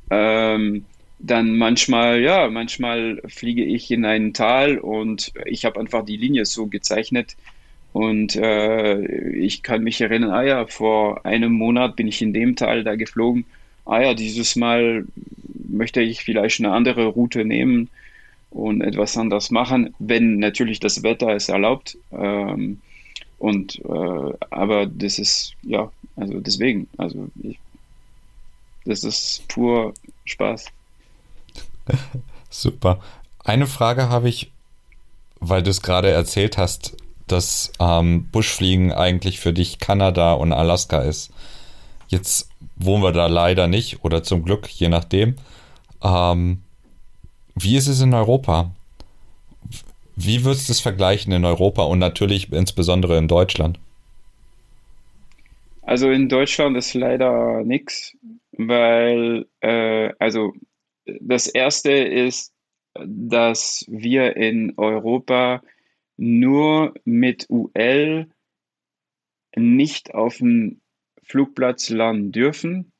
Ähm, 0.09 0.85
dann 1.23 1.57
manchmal, 1.57 2.21
ja, 2.21 2.49
manchmal 2.49 3.21
fliege 3.27 3.63
ich 3.63 3.91
in 3.91 4.05
ein 4.05 4.33
Tal 4.33 4.77
und 4.79 5.31
ich 5.45 5.65
habe 5.65 5.79
einfach 5.79 6.03
die 6.03 6.17
Linie 6.17 6.45
so 6.45 6.67
gezeichnet 6.67 7.35
und 7.93 8.35
äh, 8.35 9.01
ich 9.33 9.63
kann 9.63 9.83
mich 9.83 10.01
erinnern, 10.01 10.31
ah 10.31 10.43
ja, 10.43 10.65
vor 10.65 11.25
einem 11.25 11.51
Monat 11.51 11.95
bin 11.95 12.07
ich 12.07 12.21
in 12.21 12.33
dem 12.33 12.55
Tal 12.55 12.83
da 12.83 12.95
geflogen. 12.95 13.45
Ah 13.85 14.01
ja, 14.01 14.13
dieses 14.13 14.55
Mal 14.55 15.05
möchte 15.69 16.01
ich 16.01 16.23
vielleicht 16.23 16.59
eine 16.59 16.71
andere 16.71 17.05
Route 17.07 17.45
nehmen 17.45 17.89
und 18.49 18.81
etwas 18.81 19.17
anders 19.17 19.51
machen, 19.51 19.93
wenn 19.99 20.37
natürlich 20.39 20.79
das 20.79 21.03
Wetter 21.03 21.29
es 21.29 21.49
erlaubt. 21.49 21.97
Ähm, 22.11 22.79
und 23.39 23.79
äh, 23.83 24.33
aber 24.49 24.85
das 24.85 25.19
ist 25.19 25.53
ja, 25.63 25.91
also 26.15 26.39
deswegen, 26.39 26.87
also 26.97 27.29
ich, 27.43 27.59
das 28.85 29.03
ist 29.03 29.47
pur 29.47 29.93
Spaß. 30.25 30.71
Super. 32.49 32.99
Eine 33.43 33.67
Frage 33.67 34.09
habe 34.09 34.29
ich, 34.29 34.51
weil 35.39 35.63
du 35.63 35.69
es 35.69 35.81
gerade 35.81 36.11
erzählt 36.11 36.57
hast, 36.57 36.95
dass 37.27 37.71
ähm, 37.79 38.27
Buschfliegen 38.31 38.91
eigentlich 38.91 39.39
für 39.39 39.53
dich 39.53 39.79
Kanada 39.79 40.33
und 40.33 40.51
Alaska 40.51 40.99
ist. 40.99 41.31
Jetzt 42.07 42.49
wohnen 42.75 43.03
wir 43.03 43.13
da 43.13 43.27
leider 43.27 43.67
nicht 43.67 44.03
oder 44.03 44.21
zum 44.21 44.43
Glück, 44.43 44.67
je 44.67 44.89
nachdem. 44.89 45.35
Ähm, 46.03 46.61
wie 47.55 47.77
ist 47.77 47.87
es 47.87 48.01
in 48.01 48.13
Europa? 48.13 48.71
Wie 50.15 50.43
würdest 50.43 50.67
du 50.67 50.73
es 50.73 50.81
vergleichen 50.81 51.31
in 51.31 51.45
Europa 51.45 51.83
und 51.83 51.99
natürlich 51.99 52.51
insbesondere 52.51 53.17
in 53.17 53.27
Deutschland? 53.27 53.79
Also 55.83 56.09
in 56.09 56.29
Deutschland 56.29 56.77
ist 56.77 56.93
leider 56.93 57.63
nichts, 57.63 58.15
weil, 58.51 59.45
äh, 59.61 60.11
also 60.19 60.53
das 61.05 61.47
erste 61.47 61.91
ist, 61.91 62.53
dass 62.93 63.85
wir 63.87 64.35
in 64.35 64.73
Europa 64.77 65.61
nur 66.17 66.93
mit 67.05 67.47
UL 67.49 68.29
nicht 69.55 70.13
auf 70.13 70.37
dem 70.37 70.81
Flugplatz 71.23 71.89
landen 71.89 72.31
dürfen. 72.31 72.91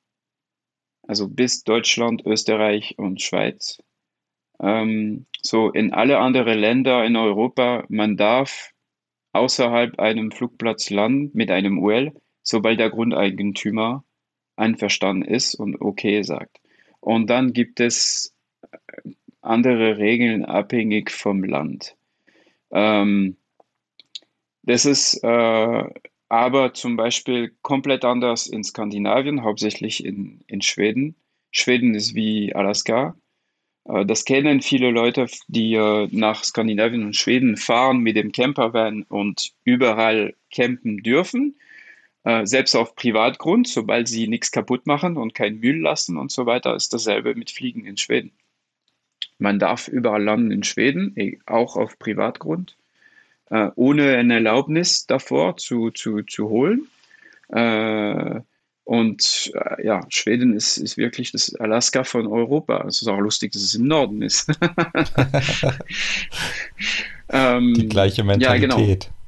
Also 1.08 1.28
bis 1.28 1.64
Deutschland, 1.64 2.26
Österreich 2.26 2.98
und 2.98 3.22
Schweiz. 3.22 3.80
Ähm, 4.62 5.26
so 5.42 5.70
in 5.72 5.94
alle 5.94 6.20
anderen 6.20 6.58
Länder 6.58 7.04
in 7.04 7.16
Europa, 7.16 7.86
man 7.90 8.16
darf 8.16 8.72
außerhalb 9.34 10.00
einem 10.00 10.32
Flugplatz 10.32 10.90
landen 10.90 11.32
mit 11.34 11.52
einem 11.52 11.80
UL, 11.80 12.14
sobald 12.44 12.80
der 12.80 12.90
Grundeigentümer 12.90 14.06
einverstanden 14.56 15.24
ist 15.24 15.56
und 15.56 15.82
okay 15.82 16.22
sagt. 16.24 16.61
Und 17.02 17.30
dann 17.30 17.54
gibt 17.54 17.80
es 17.80 18.34
äh, 18.72 19.12
andere 19.42 19.98
Regeln 19.98 20.46
abhängig 20.46 21.12
vom 21.12 21.44
Land. 21.44 21.96
Ähm, 22.72 23.36
das 24.64 24.86
ist 24.86 25.22
äh, 25.24 25.84
aber 26.30 26.74
zum 26.74 26.96
Beispiel 26.96 27.54
komplett 27.62 28.06
anders 28.06 28.48
in 28.48 28.64
Skandinavien, 28.64 29.44
hauptsächlich 29.44 30.06
in, 30.06 30.40
in 30.48 30.62
Schweden. 30.62 31.16
Schweden 31.52 31.94
ist 31.96 32.16
wie 32.16 32.56
Alaska. 32.56 33.18
Äh, 33.86 34.06
das 34.06 34.24
kennen 34.26 34.62
viele 34.62 34.92
Leute, 34.92 35.26
die 35.48 35.74
äh, 35.74 36.08
nach 36.12 36.44
Skandinavien 36.44 37.04
und 37.04 37.16
Schweden 37.16 37.58
fahren 37.58 38.00
mit 38.00 38.16
dem 38.16 38.32
Campervan 38.32 39.04
und 39.10 39.52
überall 39.66 40.36
campen 40.54 41.04
dürfen. 41.04 41.56
Äh, 42.24 42.46
selbst 42.46 42.76
auf 42.76 42.96
Privatgrund, 42.96 43.68
sobald 43.68 44.08
sie 44.08 44.28
nichts 44.28 44.52
kaputt 44.52 44.86
machen 44.86 45.18
und 45.18 45.34
keinen 45.34 45.60
Müll 45.60 45.80
lassen 45.80 46.18
und 46.18 46.32
so 46.32 46.46
weiter, 46.46 46.76
ist 46.76 46.94
dasselbe 46.94 47.36
mit 47.36 47.52
Fliegen 47.52 47.86
in 47.86 47.98
Schweden. 47.98 48.32
Man 49.40 49.58
darf 49.58 49.88
überall 49.88 50.24
landen 50.24 50.52
in 50.52 50.64
Schweden, 50.64 51.18
eh, 51.18 51.40
auch 51.48 51.76
auf 51.76 51.98
Privatgrund, 51.98 52.78
ohne 53.76 54.16
eine 54.16 54.36
Erlaubnis 54.36 55.08
davor 55.08 55.58
zu, 55.58 55.92
zu, 55.92 56.22
zu 56.22 56.48
holen. 56.48 56.88
Und 58.92 59.52
äh, 59.54 59.86
ja, 59.86 60.02
Schweden 60.10 60.54
ist, 60.54 60.78
ist 60.78 60.98
wirklich 60.98 61.32
das 61.32 61.56
Alaska 61.56 62.04
von 62.04 62.28
Europa. 62.28 62.84
Es 62.88 63.02
ist 63.02 63.08
auch 63.08 63.20
lustig, 63.20 63.52
dass 63.52 63.62
es 63.62 63.76
im 63.76 63.88
Norden 63.88 64.22
ist. 64.22 64.50
ähm, 67.30 67.74
die 67.74 67.88
gleiche 67.88 68.24
Mentalität. 68.24 68.74
Ja, 68.74 68.98
genau. 68.98 69.21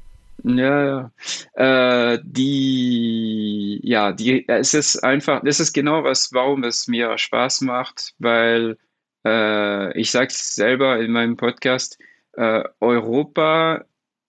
Ja. 0.44 1.10
Äh, 1.54 2.18
die, 2.22 3.80
ja, 3.82 4.12
die, 4.12 4.46
es 4.48 4.74
ist 4.74 5.02
einfach, 5.02 5.42
das 5.44 5.58
ist 5.60 5.72
genau 5.72 6.04
was, 6.04 6.32
warum 6.32 6.64
es 6.64 6.86
mir 6.86 7.16
Spaß 7.18 7.62
macht, 7.62 8.14
weil 8.18 8.76
äh, 9.24 9.98
ich 9.98 10.10
sage 10.10 10.28
es 10.28 10.54
selber 10.54 11.00
in 11.00 11.12
meinem 11.12 11.36
Podcast, 11.36 11.98
äh, 12.34 12.62
Europa 12.80 13.84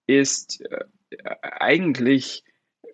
ist 0.08 0.62
äh, 0.62 0.86
eigentlich 1.42 2.44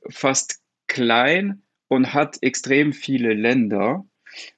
fast 0.10 0.62
klein, 0.88 1.62
und 1.92 2.14
hat 2.14 2.38
extrem 2.42 2.94
viele 2.94 3.34
Länder. 3.34 4.06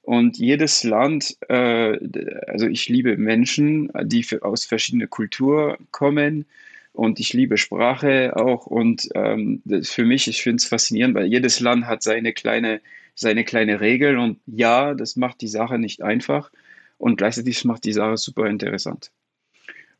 Und 0.02 0.38
jedes 0.38 0.84
Land, 0.84 1.36
äh, 1.48 1.98
also 2.46 2.68
ich 2.68 2.88
liebe 2.88 3.16
Menschen, 3.16 3.90
die 4.04 4.22
für, 4.22 4.44
aus 4.44 4.64
verschiedenen 4.64 5.10
Kulturen 5.10 5.88
kommen 5.90 6.46
und 6.94 7.20
ich 7.20 7.32
liebe 7.32 7.58
Sprache 7.58 8.36
auch. 8.36 8.66
Und 8.66 9.08
ähm, 9.14 9.62
für 9.82 10.04
mich, 10.04 10.28
ich 10.28 10.42
finde 10.42 10.56
es 10.56 10.66
faszinierend, 10.66 11.14
weil 11.14 11.26
jedes 11.26 11.60
Land 11.60 11.86
hat 11.86 12.02
seine 12.02 12.32
kleine, 12.32 12.80
seine 13.14 13.44
kleine 13.44 13.80
Regel 13.80 14.16
und 14.16 14.38
ja, 14.46 14.94
das 14.94 15.16
macht 15.16 15.40
die 15.42 15.48
Sache 15.48 15.78
nicht 15.78 16.02
einfach 16.02 16.50
und 16.96 17.16
gleichzeitig 17.16 17.64
macht 17.64 17.84
die 17.84 17.92
Sache 17.92 18.16
super 18.16 18.46
interessant. 18.46 19.10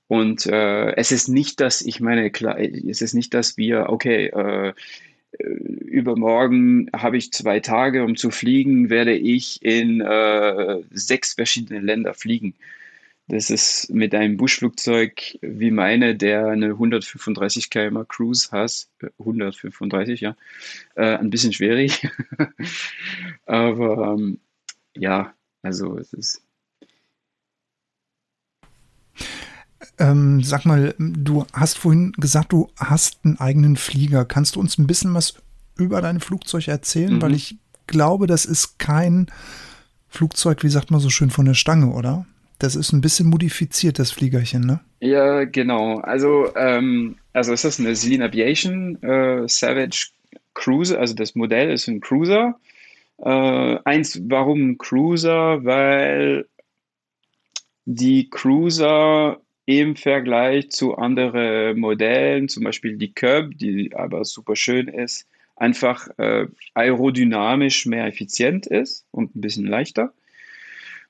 Und 0.07 0.47
äh, 0.47 0.95
es 0.97 1.13
ist 1.13 1.29
nicht, 1.29 1.61
dass 1.61 1.83
ich 1.83 2.01
meine, 2.01 2.31
klar, 2.31 2.59
es 2.59 3.03
ist 3.03 3.15
nicht, 3.15 3.35
dass 3.35 3.57
wir, 3.57 3.89
okay, 3.89 4.27
äh, 4.27 4.73
äh, 5.39 5.47
übermorgen 5.47 6.91
habe 6.95 7.17
ich 7.17 7.33
zwei 7.33 7.61
Tage, 7.61 8.05
um 8.05 8.15
zu 8.15 8.31
fliegen, 8.31 8.91
werde 8.91 9.15
ich 9.15 9.63
in 9.63 10.01
äh, 10.01 10.81
sechs 10.93 11.35
verschiedene 11.35 11.81
Länder 11.81 12.15
fliegen. 12.15 12.55
Das 13.27 13.49
ist 13.49 13.91
mit 13.91 14.15
einem 14.15 14.37
Buschflugzeug 14.37 15.39
wie 15.41 15.71
meine, 15.71 16.15
der 16.15 16.47
eine 16.49 16.71
135 16.71 17.71
km 17.71 18.07
Cruise 18.07 18.51
hat, 18.51 18.87
135, 19.19 20.21
ja, 20.21 20.37
äh, 20.95 21.17
ein 21.17 21.31
bisschen 21.31 21.53
schwierig. 21.53 22.07
Aber 23.47 24.15
ähm, 24.15 24.41
ja, 24.95 25.35
also 25.63 25.97
es 25.97 26.13
ist 26.13 26.43
Ähm, 29.99 30.43
sag 30.43 30.65
mal, 30.65 30.95
du 30.99 31.47
hast 31.53 31.79
vorhin 31.79 32.13
gesagt, 32.13 32.53
du 32.53 32.69
hast 32.77 33.21
einen 33.25 33.39
eigenen 33.39 33.77
Flieger. 33.77 34.25
Kannst 34.25 34.57
du 34.57 34.61
uns 34.61 34.79
ein 34.79 34.87
bisschen 34.87 35.15
was 35.15 35.35
über 35.77 36.01
dein 36.01 36.21
Flugzeug 36.21 36.69
erzählen? 36.69 37.15
Mhm. 37.15 37.23
Weil 37.23 37.35
ich 37.35 37.59
glaube, 37.87 38.27
das 38.27 38.45
ist 38.45 38.79
kein 38.79 39.31
Flugzeug, 40.09 40.63
wie 40.65 40.69
sagt 40.69 40.91
man 40.91 41.01
so 41.01 41.11
schön, 41.11 41.31
von 41.31 41.45
der 41.45 41.55
Stange, 41.55 41.93
oder? 41.93 42.27
Das 42.59 42.77
ist 42.77 42.93
ein 42.93 43.01
bisschen 43.01 43.29
modifiziert, 43.29 43.99
das 43.99 44.13
Fliegerchen, 44.13 44.63
ne? 44.63 44.81
Ja, 45.01 45.45
genau. 45.45 45.99
Also, 45.99 46.55
ähm, 46.57 47.17
also 47.33 47.53
es 47.53 47.65
ist 47.65 47.81
eine 47.81 47.95
Celine 47.97 48.25
Aviation 48.25 49.03
äh, 49.03 49.49
Savage 49.49 50.11
Cruiser, 50.55 51.01
also 51.01 51.15
das 51.15 51.35
Modell 51.35 51.71
ist 51.71 51.89
ein 51.89 52.01
Cruiser. 52.01 52.59
Äh, 53.19 53.79
eins, 53.85 54.21
warum 54.25 54.71
ein 54.71 54.79
Cruiser? 54.79 55.65
Weil 55.65 56.47
die 57.85 58.31
Cruiser 58.31 59.41
im 59.67 59.97
Vergleich 59.97 60.71
zu 60.71 60.95
anderen 60.97 61.79
Modellen, 61.79 62.49
zum 62.49 62.65
Beispiel 62.65 62.97
die 62.97 63.13
Curb, 63.13 63.57
die 63.57 63.93
aber 63.95 64.25
super 64.25 64.57
schön 64.57 64.89
ist, 64.89 65.27
einfach 65.57 66.09
äh, 66.19 66.47
aerodynamisch 66.75 67.87
mehr 67.87 68.07
effizient 68.07 68.67
ist 68.67 69.07
und 69.11 69.35
ein 69.35 69.41
bisschen 69.41 69.67
leichter. 69.67 70.13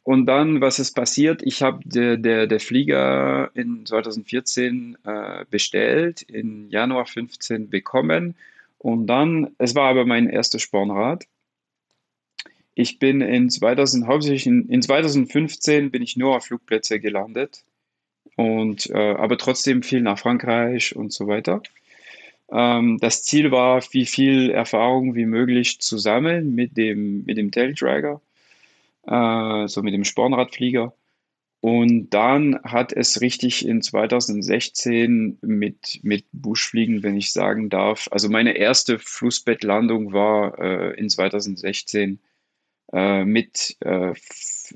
Und 0.04 0.26
dann, 0.26 0.60
was 0.60 0.78
ist 0.78 0.94
passiert? 0.94 1.40
Ich 1.42 1.62
habe 1.62 1.80
der, 1.84 2.18
der, 2.18 2.46
der 2.46 2.60
Flieger 2.60 3.50
in 3.54 3.86
2014 3.86 4.98
äh, 5.02 5.46
bestellt, 5.50 6.20
in 6.22 6.68
Januar 6.68 7.06
15 7.06 7.70
bekommen. 7.70 8.36
Und 8.78 9.06
dann, 9.06 9.54
es 9.56 9.74
war 9.74 9.88
aber 9.88 10.04
mein 10.04 10.28
erstes 10.28 10.60
Spornrad. 10.60 11.24
Ich 12.74 12.98
bin 12.98 13.22
in 13.22 13.48
2000, 13.48 14.06
hauptsächlich 14.06 14.46
in, 14.46 14.68
in 14.68 14.82
2015 14.82 15.90
bin 15.90 16.02
ich 16.02 16.18
nur 16.18 16.36
auf 16.36 16.44
Flugplätze 16.44 17.00
gelandet 17.00 17.64
und 18.36 18.90
äh, 18.90 19.14
aber 19.14 19.38
trotzdem 19.38 19.82
viel 19.82 20.02
nach 20.02 20.18
Frankreich 20.18 20.94
und 20.94 21.14
so 21.14 21.28
weiter. 21.28 21.62
Ähm, 22.50 22.98
das 23.00 23.22
Ziel 23.22 23.50
war, 23.52 23.82
wie 23.92 24.04
viel 24.04 24.50
Erfahrung 24.50 25.14
wie 25.14 25.24
möglich 25.24 25.80
zu 25.80 25.96
sammeln 25.96 26.54
mit 26.54 26.76
dem, 26.76 27.24
mit 27.24 27.38
dem 27.38 27.52
Taildragger, 27.52 28.20
äh, 29.06 29.68
so 29.68 29.82
mit 29.82 29.94
dem 29.94 30.04
Spornradflieger. 30.04 30.94
Und 31.60 32.10
dann 32.10 32.60
hat 32.62 32.92
es 32.92 33.22
richtig 33.22 33.66
in 33.66 33.80
2016 33.80 35.38
mit, 35.40 36.00
mit 36.02 36.26
Buschfliegen, 36.30 37.02
wenn 37.02 37.16
ich 37.16 37.32
sagen 37.32 37.70
darf. 37.70 38.06
Also 38.10 38.28
meine 38.28 38.58
erste 38.58 38.98
Flussbettlandung 38.98 40.12
war 40.12 40.58
äh, 40.58 40.90
in 40.98 41.08
2016 41.08 42.20
äh, 42.92 43.24
mit, 43.24 43.78
äh, 43.80 44.12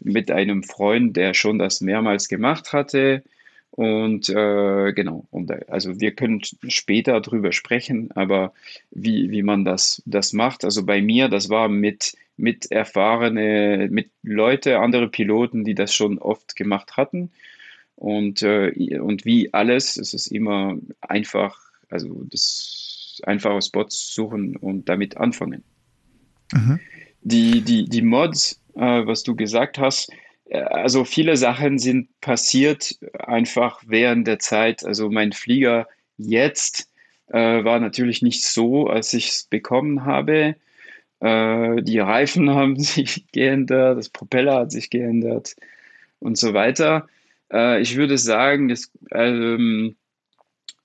mit 0.00 0.30
einem 0.30 0.62
Freund, 0.62 1.14
der 1.14 1.34
schon 1.34 1.58
das 1.58 1.82
mehrmals 1.82 2.28
gemacht 2.28 2.72
hatte. 2.72 3.22
Und 3.70 4.28
äh, 4.28 4.92
genau, 4.92 5.26
und, 5.30 5.52
also 5.70 6.00
wir 6.00 6.12
können 6.12 6.42
später 6.42 7.20
drüber 7.20 7.52
sprechen, 7.52 8.10
aber 8.12 8.52
wie, 8.90 9.30
wie 9.30 9.42
man 9.42 9.64
das, 9.64 10.02
das 10.04 10.32
macht. 10.32 10.64
Also 10.64 10.84
bei 10.84 11.00
mir, 11.00 11.28
das 11.28 11.48
war 11.48 11.68
mit, 11.68 12.16
mit 12.36 12.70
erfahrene, 12.72 13.88
mit 13.90 14.10
Leute, 14.22 14.78
andere 14.80 15.08
Piloten, 15.08 15.64
die 15.64 15.74
das 15.74 15.94
schon 15.94 16.18
oft 16.18 16.56
gemacht 16.56 16.96
hatten. 16.96 17.30
Und, 17.94 18.42
äh, 18.42 18.98
und 18.98 19.24
wie 19.24 19.52
alles, 19.52 19.96
es 19.96 20.14
ist 20.14 20.28
immer 20.28 20.76
einfach, 21.00 21.60
also 21.88 22.24
das 22.30 23.20
einfache 23.24 23.60
Spots 23.62 24.14
suchen 24.14 24.56
und 24.56 24.88
damit 24.88 25.16
anfangen. 25.16 25.62
Mhm. 26.52 26.80
Die, 27.22 27.60
die, 27.60 27.88
die 27.88 28.02
Mods, 28.02 28.60
äh, 28.74 29.06
was 29.06 29.24
du 29.24 29.34
gesagt 29.34 29.78
hast, 29.78 30.10
äh, 30.10 30.27
also 30.50 31.04
viele 31.04 31.36
Sachen 31.36 31.78
sind 31.78 32.20
passiert 32.20 32.98
einfach 33.18 33.82
während 33.86 34.26
der 34.26 34.38
Zeit. 34.38 34.84
Also 34.84 35.10
mein 35.10 35.32
Flieger 35.32 35.86
jetzt 36.16 36.90
äh, 37.28 37.64
war 37.64 37.80
natürlich 37.80 38.22
nicht 38.22 38.44
so, 38.44 38.88
als 38.88 39.12
ich 39.12 39.28
es 39.28 39.44
bekommen 39.44 40.04
habe. 40.04 40.56
Äh, 41.20 41.82
die 41.82 41.98
Reifen 41.98 42.50
haben 42.54 42.78
sich 42.78 43.26
geändert, 43.32 43.98
das 43.98 44.08
Propeller 44.08 44.60
hat 44.60 44.72
sich 44.72 44.90
geändert 44.90 45.56
und 46.20 46.38
so 46.38 46.54
weiter. 46.54 47.08
Äh, 47.52 47.80
ich 47.80 47.96
würde 47.96 48.18
sagen, 48.18 48.68
das 48.68 48.90
ähm, 49.12 49.96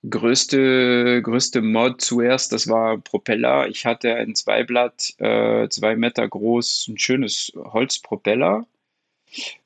größte, 0.09 1.21
größte 1.23 1.61
Mod 1.61 2.01
zuerst, 2.01 2.51
das 2.51 2.67
war 2.67 2.97
Propeller. 2.97 3.67
Ich 3.69 3.85
hatte 3.85 4.15
ein 4.15 4.35
Zweiblatt, 4.35 5.13
äh, 5.19 5.69
zwei 5.69 5.95
Meter 5.95 6.27
groß, 6.27 6.87
ein 6.89 6.97
schönes 6.97 7.53
Holzpropeller 7.55 8.65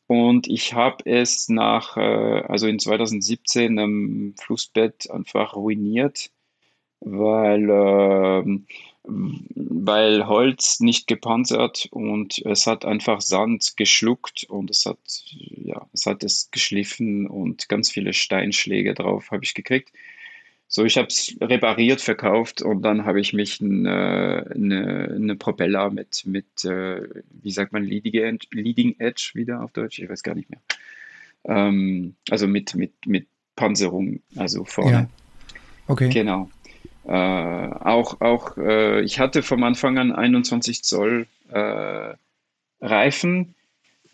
und 0.07 0.47
ich 0.47 0.73
habe 0.73 1.05
es 1.05 1.49
nach, 1.49 1.97
äh, 1.97 1.99
also 2.47 2.67
in 2.67 2.79
2017 2.79 3.77
am 3.79 4.33
Flussbett 4.39 5.09
einfach 5.11 5.55
ruiniert, 5.55 6.31
weil, 7.01 7.69
äh, 7.69 8.59
weil 9.03 10.27
Holz 10.27 10.79
nicht 10.79 11.07
gepanzert 11.07 11.87
und 11.91 12.39
es 12.45 12.67
hat 12.67 12.85
einfach 12.85 13.21
Sand 13.21 13.75
geschluckt 13.77 14.45
und 14.45 14.69
es 14.69 14.85
hat, 14.85 14.99
ja, 15.29 15.87
es 15.93 16.05
hat 16.05 16.23
es 16.23 16.51
geschliffen 16.51 17.27
und 17.27 17.69
ganz 17.69 17.89
viele 17.89 18.13
Steinschläge 18.13 18.93
drauf 18.93 19.31
habe 19.31 19.43
ich 19.43 19.53
gekriegt. 19.53 19.91
So, 20.69 20.83
ich 20.83 20.97
habe 20.97 21.07
es 21.07 21.35
repariert, 21.39 22.01
verkauft 22.01 22.61
und 22.61 22.81
dann 22.81 23.05
habe 23.05 23.21
ich 23.21 23.31
mich 23.31 23.61
eine, 23.61 24.45
eine, 24.53 25.13
eine 25.15 25.35
Propeller 25.37 25.89
mit, 25.91 26.25
mit 26.25 26.65
äh, 26.65 27.07
wie 27.41 27.51
sagt 27.51 27.71
man, 27.71 27.83
Leading, 27.83 28.39
Leading 28.51 28.95
Edge 28.99 29.31
wieder 29.33 29.63
auf 29.63 29.71
Deutsch, 29.71 29.99
ich 29.99 30.09
weiß 30.09 30.23
gar 30.23 30.35
nicht 30.35 30.49
mehr. 30.49 30.59
Ähm, 31.45 32.15
also 32.29 32.47
mit, 32.47 32.75
mit, 32.75 32.93
mit 33.05 33.27
Panzerung, 33.55 34.19
also 34.35 34.65
vorne. 34.65 34.91
Ja. 34.91 35.09
Okay. 35.87 36.09
Genau. 36.09 36.49
Äh, 37.05 37.11
auch, 37.11 38.19
auch 38.19 38.57
äh, 38.57 39.01
ich 39.01 39.19
hatte 39.19 39.43
vom 39.43 39.63
Anfang 39.63 39.97
an 39.97 40.11
21 40.11 40.83
Zoll 40.83 41.27
äh, 41.49 42.13
Reifen, 42.81 43.55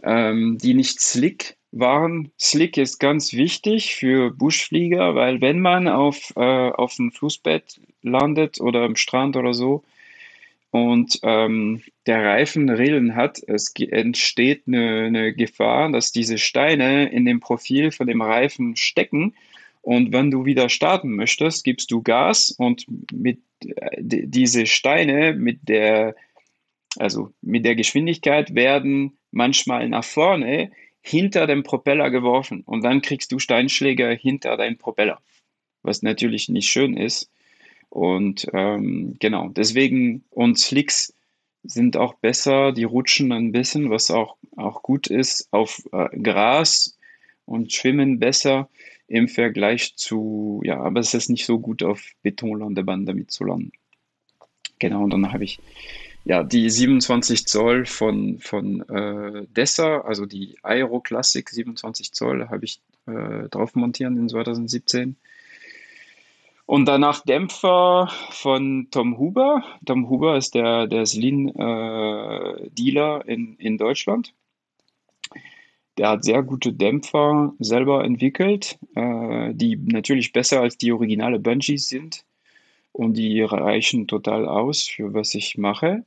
ähm, 0.04 0.60
die 0.60 0.76
nicht 0.76 1.02
slick 1.02 1.58
waren, 1.74 2.32
Slick 2.40 2.78
ist 2.78 3.00
ganz 3.00 3.34
wichtig 3.34 3.96
für 3.96 4.32
Buschflieger, 4.32 5.16
weil 5.16 5.42
wenn 5.42 5.60
man 5.60 5.88
auf, 5.88 6.32
äh, 6.36 6.70
auf 6.70 6.96
dem 6.96 7.12
Flussbett 7.12 7.80
landet 8.04 8.62
oder 8.62 8.84
am 8.84 8.96
Strand 8.96 9.36
oder 9.36 9.54
so 9.54 9.84
und 10.72 11.20
ähm, 11.24 11.82
der 12.06 12.24
Reifen 12.24 12.70
Rillen 12.70 13.16
hat, 13.16 13.42
es 13.48 13.74
entsteht 13.76 14.64
eine, 14.68 15.06
eine 15.06 15.34
Gefahr, 15.34 15.92
dass 15.92 16.12
diese 16.12 16.38
Steine 16.38 17.10
in 17.12 17.26
dem 17.26 17.40
Profil 17.40 17.92
von 17.92 18.08
dem 18.08 18.22
Reifen 18.22 18.76
stecken 18.76 19.34
und 19.82 20.14
wenn 20.14 20.32
du 20.32 20.46
wieder 20.46 20.70
starten 20.70 21.16
möchtest, 21.16 21.64
gibst 21.64 21.92
du 21.92 22.02
Gas 22.04 22.52
und 22.52 22.86
mit 23.12 23.40
äh, 23.66 23.98
diese 24.00 24.68
Steine 24.68 25.34
mit 25.34 25.68
der 25.68 26.16
also 27.00 27.32
mit 27.42 27.66
der 27.66 27.76
Geschwindigkeit 27.76 28.54
werden 28.54 29.18
manchmal 29.32 29.90
nach 29.90 30.04
vorne 30.04 30.72
hinter 31.04 31.46
dem 31.48 31.64
Propeller 31.64 32.10
geworfen 32.10 32.62
und 32.66 32.84
dann 32.84 33.02
kriegst 33.02 33.32
du 33.32 33.38
Steinschläge 33.38 34.10
hinter 34.10 34.56
deinen 34.58 34.78
Propeller, 34.78 35.20
was 35.84 36.02
natürlich 36.02 36.50
nicht 36.50 36.70
schön 36.70 36.96
ist. 36.96 37.30
Und 37.90 38.48
ähm, 38.54 39.18
genau, 39.20 39.50
deswegen 39.50 40.24
und 40.32 40.58
Slicks 40.58 41.14
sind 41.64 41.98
auch 41.98 42.16
besser, 42.16 42.72
die 42.72 42.86
rutschen 42.86 43.32
ein 43.32 43.52
bisschen, 43.52 43.90
was 43.90 44.10
auch, 44.12 44.38
auch 44.56 44.82
gut 44.82 45.08
ist, 45.08 45.48
auf 45.52 45.84
äh, 45.92 46.10
Gras 46.20 46.98
und 47.46 47.72
schwimmen 47.72 48.18
besser 48.20 48.70
im 49.08 49.28
Vergleich 49.28 49.96
zu, 49.96 50.62
ja, 50.64 50.80
aber 50.80 51.02
es 51.02 51.14
ist 51.14 51.30
nicht 51.30 51.46
so 51.46 51.60
gut 51.60 51.84
auf 51.84 52.02
Betonlandebahn 52.24 53.06
damit 53.06 53.30
zu 53.30 53.44
landen. 53.44 53.74
Genau, 54.80 55.04
und 55.04 55.12
dann 55.12 55.32
habe 55.32 55.44
ich 55.44 55.60
ja, 56.26 56.44
die 56.44 56.70
27 56.70 57.48
Zoll 57.48 57.86
von, 57.86 58.40
von 58.40 58.82
äh, 58.90 59.46
Dessa, 59.48 60.02
also 60.02 60.26
die 60.26 60.58
Aero 60.64 61.00
Classic 61.02 61.48
27 61.48 62.14
Zoll, 62.14 62.50
habe 62.50 62.66
ich 62.66 62.82
äh, 63.08 63.50
drauf 63.50 63.76
montiert 63.76 64.12
in 64.12 64.30
2017. 64.30 65.18
Und 66.66 66.86
danach 66.86 67.26
Dämpfer 67.26 68.10
von 68.30 68.88
Tom 68.90 69.18
Huber. 69.18 69.66
Tom 69.86 70.10
Huber 70.10 70.38
ist 70.38 70.56
der, 70.56 70.88
der 70.88 71.06
Slin-Dealer 71.06 73.28
äh, 73.28 73.34
in, 73.34 73.58
in 73.58 73.78
Deutschland. 73.78 74.34
Der 75.98 76.08
hat 76.10 76.24
sehr 76.24 76.42
gute 76.42 76.72
Dämpfer 76.72 77.54
selber 77.60 78.06
entwickelt, 78.06 78.80
äh, 78.96 79.54
die 79.54 79.76
natürlich 79.76 80.32
besser 80.32 80.62
als 80.62 80.78
die 80.78 80.94
originale 80.94 81.40
Bungees 81.40 81.90
sind. 81.90 82.24
Und 82.94 83.18
die 83.18 83.42
reichen 83.42 84.08
total 84.08 84.48
aus 84.48 84.88
für 84.88 85.14
was 85.14 85.36
ich 85.36 85.58
mache. 85.58 86.06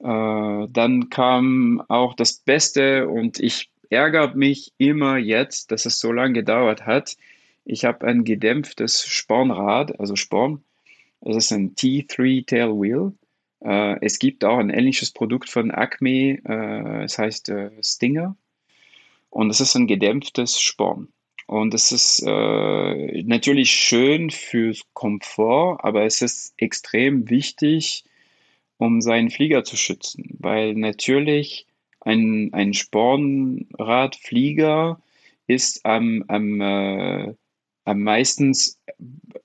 Äh, 0.00 0.68
dann 0.68 1.08
kam 1.10 1.82
auch 1.88 2.14
das 2.14 2.34
Beste 2.34 3.08
und 3.08 3.40
ich 3.40 3.70
ärgere 3.90 4.34
mich 4.34 4.72
immer 4.78 5.16
jetzt, 5.16 5.70
dass 5.70 5.86
es 5.86 6.00
so 6.00 6.12
lange 6.12 6.34
gedauert 6.34 6.86
hat. 6.86 7.16
Ich 7.64 7.84
habe 7.84 8.06
ein 8.06 8.24
gedämpftes 8.24 9.06
Spornrad, 9.06 9.98
also 9.98 10.16
Sporn. 10.16 10.62
Es 11.20 11.36
ist 11.36 11.52
ein 11.52 11.74
T3 11.74 12.46
Tail 12.46 12.70
Wheel. 12.70 13.12
Äh, 13.60 14.04
es 14.04 14.18
gibt 14.18 14.44
auch 14.44 14.58
ein 14.58 14.70
ähnliches 14.70 15.10
Produkt 15.10 15.48
von 15.48 15.70
Acme, 15.70 16.38
äh, 16.44 17.04
es 17.04 17.18
heißt 17.18 17.48
äh, 17.48 17.70
Stinger. 17.82 18.36
Und 19.30 19.50
es 19.50 19.60
ist 19.60 19.74
ein 19.74 19.86
gedämpftes 19.86 20.60
Sporn. 20.60 21.08
Und 21.46 21.74
es 21.74 21.92
ist 21.92 22.22
äh, 22.26 23.22
natürlich 23.22 23.70
schön 23.70 24.30
fürs 24.30 24.82
Komfort, 24.94 25.78
aber 25.84 26.04
es 26.04 26.22
ist 26.22 26.54
extrem 26.56 27.30
wichtig, 27.30 28.04
um 28.78 29.00
seinen 29.00 29.30
Flieger 29.30 29.64
zu 29.64 29.76
schützen, 29.76 30.36
weil 30.38 30.74
natürlich 30.74 31.66
ein, 32.00 32.50
ein 32.52 32.74
Spornradflieger 32.74 35.00
ist 35.46 35.84
am, 35.84 36.24
am, 36.28 36.60
äh, 36.60 37.34
am 37.84 38.00
meistens 38.00 38.80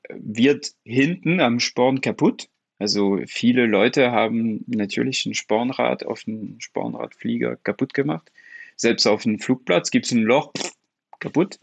wird 0.10 0.72
hinten 0.84 1.39
am 1.39 1.60
Sporn 1.60 2.02
kaputt. 2.02 2.50
Also 2.80 3.20
viele 3.28 3.67
Leute 3.67 4.12
haben 4.12 4.65
natürlich 4.67 5.26
ein 5.26 5.36
Spornrad 5.36 6.06
auf 6.06 6.24
einen 6.28 6.60
Spornradflieger 6.60 7.56
kaputt 7.58 7.94
gemacht. 7.94 8.32
Selbst 8.76 9.06
auf 9.06 9.26
einem 9.26 9.39
Flugplatz 9.39 9.91
gibt 9.91 10.08
es 10.08 10.12
ein 10.12 10.24
Loch, 10.24 10.52
pff, 10.58 10.74
kaputt. 11.20 11.60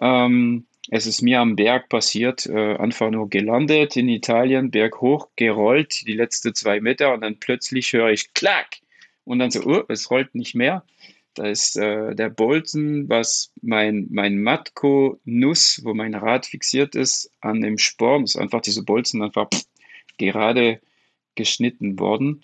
Ähm, 0.00 0.66
es 0.90 1.06
ist 1.06 1.22
mir 1.22 1.40
am 1.40 1.56
Berg 1.56 1.88
passiert, 1.88 2.46
äh, 2.46 2.76
einfach 2.76 3.10
nur 3.10 3.28
gelandet 3.28 3.96
in 3.96 4.08
Italien, 4.08 4.70
Berg 4.70 5.00
hoch, 5.00 5.28
gerollt, 5.36 6.06
die 6.06 6.14
letzten 6.14 6.54
zwei 6.54 6.80
Meter 6.80 7.14
und 7.14 7.20
dann 7.20 7.38
plötzlich 7.38 7.92
höre 7.92 8.10
ich 8.10 8.32
Klack 8.34 8.78
und 9.24 9.38
dann 9.38 9.50
so, 9.50 9.62
oh, 9.64 9.84
es 9.88 10.10
rollt 10.10 10.34
nicht 10.34 10.54
mehr. 10.54 10.84
Da 11.34 11.46
ist 11.46 11.76
äh, 11.76 12.14
der 12.14 12.30
Bolzen, 12.30 13.08
was 13.08 13.52
mein, 13.62 14.08
mein 14.10 14.42
Matko-Nuss, 14.42 15.82
wo 15.84 15.94
mein 15.94 16.14
Rad 16.14 16.46
fixiert 16.46 16.94
ist, 16.94 17.30
an 17.40 17.60
dem 17.60 17.78
Sporn, 17.78 18.24
ist 18.24 18.36
einfach 18.36 18.60
diese 18.60 18.82
Bolzen 18.82 19.22
einfach 19.22 19.48
pff, 19.48 19.64
gerade 20.16 20.80
geschnitten 21.34 21.98
worden. 22.00 22.42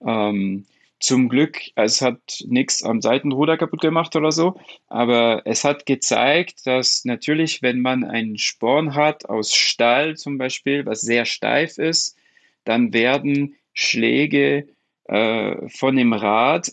Ähm, 0.00 0.66
zum 0.98 1.28
Glück, 1.28 1.58
es 1.74 2.00
hat 2.00 2.42
nichts 2.46 2.82
am 2.82 3.02
Seitenruder 3.02 3.58
kaputt 3.58 3.80
gemacht 3.80 4.16
oder 4.16 4.32
so, 4.32 4.58
aber 4.86 5.42
es 5.44 5.64
hat 5.64 5.86
gezeigt, 5.86 6.66
dass 6.66 7.04
natürlich, 7.04 7.62
wenn 7.62 7.80
man 7.80 8.04
einen 8.04 8.38
Sporn 8.38 8.94
hat 8.94 9.28
aus 9.28 9.54
Stahl 9.54 10.16
zum 10.16 10.38
Beispiel, 10.38 10.86
was 10.86 11.02
sehr 11.02 11.26
steif 11.26 11.78
ist, 11.78 12.16
dann 12.64 12.92
werden 12.94 13.56
Schläge 13.74 14.68
äh, 15.04 15.68
von 15.68 15.96
dem 15.96 16.12
Rad 16.12 16.72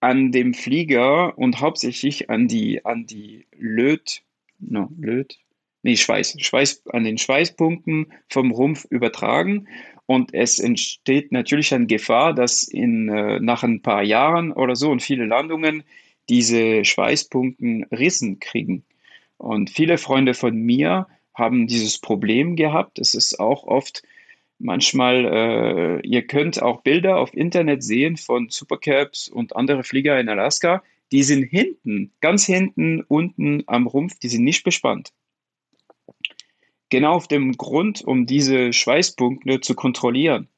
an 0.00 0.32
dem 0.32 0.54
Flieger 0.54 1.36
und 1.38 1.60
hauptsächlich 1.60 2.30
an 2.30 2.48
die, 2.48 2.84
an 2.84 3.06
die 3.06 3.46
Löt, 3.52 4.22
no, 4.58 4.90
Löt, 4.98 5.38
nee, 5.82 5.96
Schweiß, 5.96 6.36
Schweiß, 6.38 6.86
an 6.88 7.04
den 7.04 7.18
Schweißpunkten 7.18 8.12
vom 8.28 8.50
Rumpf 8.50 8.86
übertragen 8.90 9.66
und 10.10 10.34
es 10.34 10.58
entsteht 10.58 11.30
natürlich 11.30 11.72
eine 11.72 11.86
Gefahr, 11.86 12.34
dass 12.34 12.64
in, 12.64 13.08
äh, 13.08 13.38
nach 13.38 13.62
ein 13.62 13.80
paar 13.80 14.02
Jahren 14.02 14.50
oder 14.50 14.74
so 14.74 14.90
und 14.90 15.02
viele 15.02 15.24
Landungen 15.24 15.84
diese 16.28 16.84
Schweißpunkten 16.84 17.84
Rissen 17.92 18.40
kriegen. 18.40 18.82
Und 19.38 19.70
viele 19.70 19.98
Freunde 19.98 20.34
von 20.34 20.56
mir 20.56 21.06
haben 21.32 21.68
dieses 21.68 21.98
Problem 21.98 22.56
gehabt. 22.56 22.98
Es 22.98 23.14
ist 23.14 23.38
auch 23.38 23.62
oft 23.62 24.02
manchmal, 24.58 26.00
äh, 26.02 26.04
ihr 26.04 26.26
könnt 26.26 26.60
auch 26.60 26.80
Bilder 26.82 27.18
auf 27.18 27.32
Internet 27.32 27.84
sehen 27.84 28.16
von 28.16 28.48
Supercaps 28.48 29.28
und 29.28 29.54
andere 29.54 29.84
Flieger 29.84 30.18
in 30.18 30.28
Alaska. 30.28 30.82
Die 31.12 31.22
sind 31.22 31.44
hinten, 31.44 32.10
ganz 32.20 32.44
hinten, 32.46 33.02
unten 33.06 33.62
am 33.68 33.86
Rumpf, 33.86 34.18
die 34.18 34.28
sind 34.28 34.42
nicht 34.42 34.64
bespannt 34.64 35.12
genau 36.90 37.12
auf 37.12 37.28
dem 37.28 37.56
Grund, 37.56 38.02
um 38.02 38.26
diese 38.26 38.72
Schweißpunkte 38.72 39.60
zu 39.60 39.74
kontrollieren. 39.74 40.48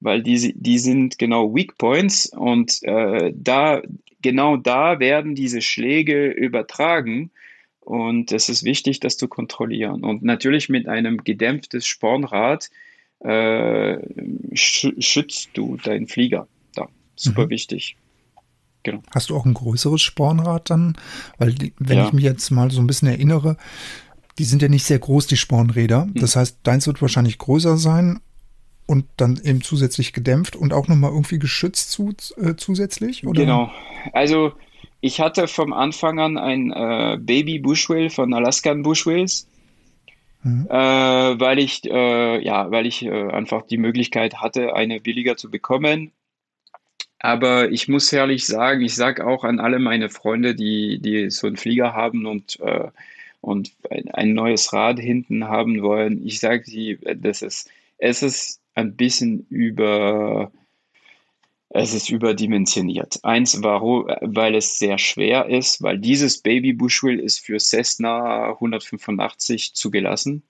Weil 0.00 0.22
die, 0.22 0.52
die 0.56 0.78
sind 0.78 1.18
genau 1.18 1.54
Weak 1.54 1.78
Points 1.78 2.26
und 2.26 2.82
äh, 2.82 3.32
da, 3.34 3.82
genau 4.20 4.56
da 4.56 4.98
werden 4.98 5.34
diese 5.34 5.60
Schläge 5.60 6.28
übertragen. 6.28 7.30
Und 7.80 8.30
es 8.30 8.48
ist 8.48 8.62
wichtig, 8.62 9.00
das 9.00 9.16
zu 9.16 9.26
kontrollieren. 9.26 10.04
Und 10.04 10.22
natürlich 10.22 10.68
mit 10.68 10.86
einem 10.86 11.24
gedämpftes 11.24 11.86
Spornrad 11.86 12.70
äh, 13.20 13.98
sch 14.54 14.88
schützt 14.98 15.50
du 15.54 15.76
deinen 15.76 16.06
Flieger. 16.06 16.46
Da. 16.74 16.88
Super 17.16 17.46
mhm. 17.46 17.50
wichtig. 17.50 17.96
Genau. 18.84 19.02
Hast 19.14 19.30
du 19.30 19.36
auch 19.36 19.44
ein 19.44 19.54
größeres 19.54 20.02
Spornrad 20.02 20.70
dann? 20.70 20.96
Weil, 21.38 21.54
wenn 21.78 21.98
ja. 21.98 22.06
ich 22.06 22.12
mich 22.12 22.24
jetzt 22.24 22.50
mal 22.50 22.70
so 22.70 22.80
ein 22.80 22.86
bisschen 22.86 23.08
erinnere, 23.08 23.56
die 24.38 24.44
sind 24.44 24.62
ja 24.62 24.68
nicht 24.68 24.84
sehr 24.84 24.98
groß, 24.98 25.26
die 25.26 25.36
Spornräder. 25.36 26.04
Hm. 26.04 26.14
Das 26.14 26.36
heißt, 26.36 26.58
deins 26.62 26.86
wird 26.86 27.02
wahrscheinlich 27.02 27.38
größer 27.38 27.76
sein 27.76 28.20
und 28.86 29.06
dann 29.16 29.40
eben 29.42 29.62
zusätzlich 29.62 30.12
gedämpft 30.12 30.56
und 30.56 30.72
auch 30.72 30.88
nochmal 30.88 31.10
irgendwie 31.10 31.38
geschützt 31.38 31.90
zu, 31.90 32.14
äh, 32.36 32.54
zusätzlich? 32.56 33.26
Oder? 33.26 33.40
Genau. 33.40 33.70
Also 34.12 34.52
ich 35.00 35.20
hatte 35.20 35.48
vom 35.48 35.72
Anfang 35.72 36.18
an 36.20 36.38
ein 36.38 36.72
äh, 36.72 37.18
Baby 37.20 37.58
Bushwhale 37.58 38.10
von 38.10 38.32
Alaskan 38.34 38.82
Bushwhales. 38.82 39.48
Mhm. 40.42 40.66
Äh, 40.68 40.74
weil 40.74 41.58
ich 41.58 41.84
äh, 41.84 42.44
ja, 42.44 42.70
weil 42.70 42.86
ich 42.86 43.04
äh, 43.04 43.30
einfach 43.30 43.62
die 43.62 43.78
Möglichkeit 43.78 44.36
hatte, 44.40 44.74
eine 44.74 45.00
billiger 45.00 45.36
zu 45.36 45.50
bekommen. 45.50 46.10
Aber 47.20 47.70
ich 47.70 47.86
muss 47.86 48.12
ehrlich 48.12 48.44
sagen, 48.46 48.80
ich 48.82 48.96
sage 48.96 49.24
auch 49.24 49.44
an 49.44 49.60
alle 49.60 49.78
meine 49.78 50.08
Freunde, 50.08 50.56
die, 50.56 50.98
die 51.00 51.30
so 51.30 51.46
einen 51.46 51.56
Flieger 51.56 51.94
haben 51.94 52.26
und 52.26 52.58
äh, 52.58 52.88
und 53.42 53.72
ein 54.14 54.32
neues 54.32 54.72
Rad 54.72 54.98
hinten 54.98 55.48
haben 55.48 55.82
wollen. 55.82 56.26
Ich 56.26 56.40
sage 56.40 56.64
sie, 56.64 56.98
das 57.16 57.42
ist, 57.42 57.68
es 57.98 58.22
ist 58.22 58.62
ein 58.74 58.96
bisschen 58.96 59.46
über, 59.50 60.50
es 61.68 61.92
ist 61.92 62.08
überdimensioniert. 62.08 63.18
Eins, 63.24 63.62
warum, 63.62 64.06
weil 64.20 64.54
es 64.54 64.78
sehr 64.78 64.96
schwer 64.96 65.46
ist, 65.48 65.82
weil 65.82 65.98
dieses 65.98 66.38
Baby 66.40 66.72
Bushwheel 66.72 67.18
ist 67.18 67.40
für 67.40 67.58
Cessna 67.58 68.52
185 68.52 69.74
zugelassen. 69.74 70.44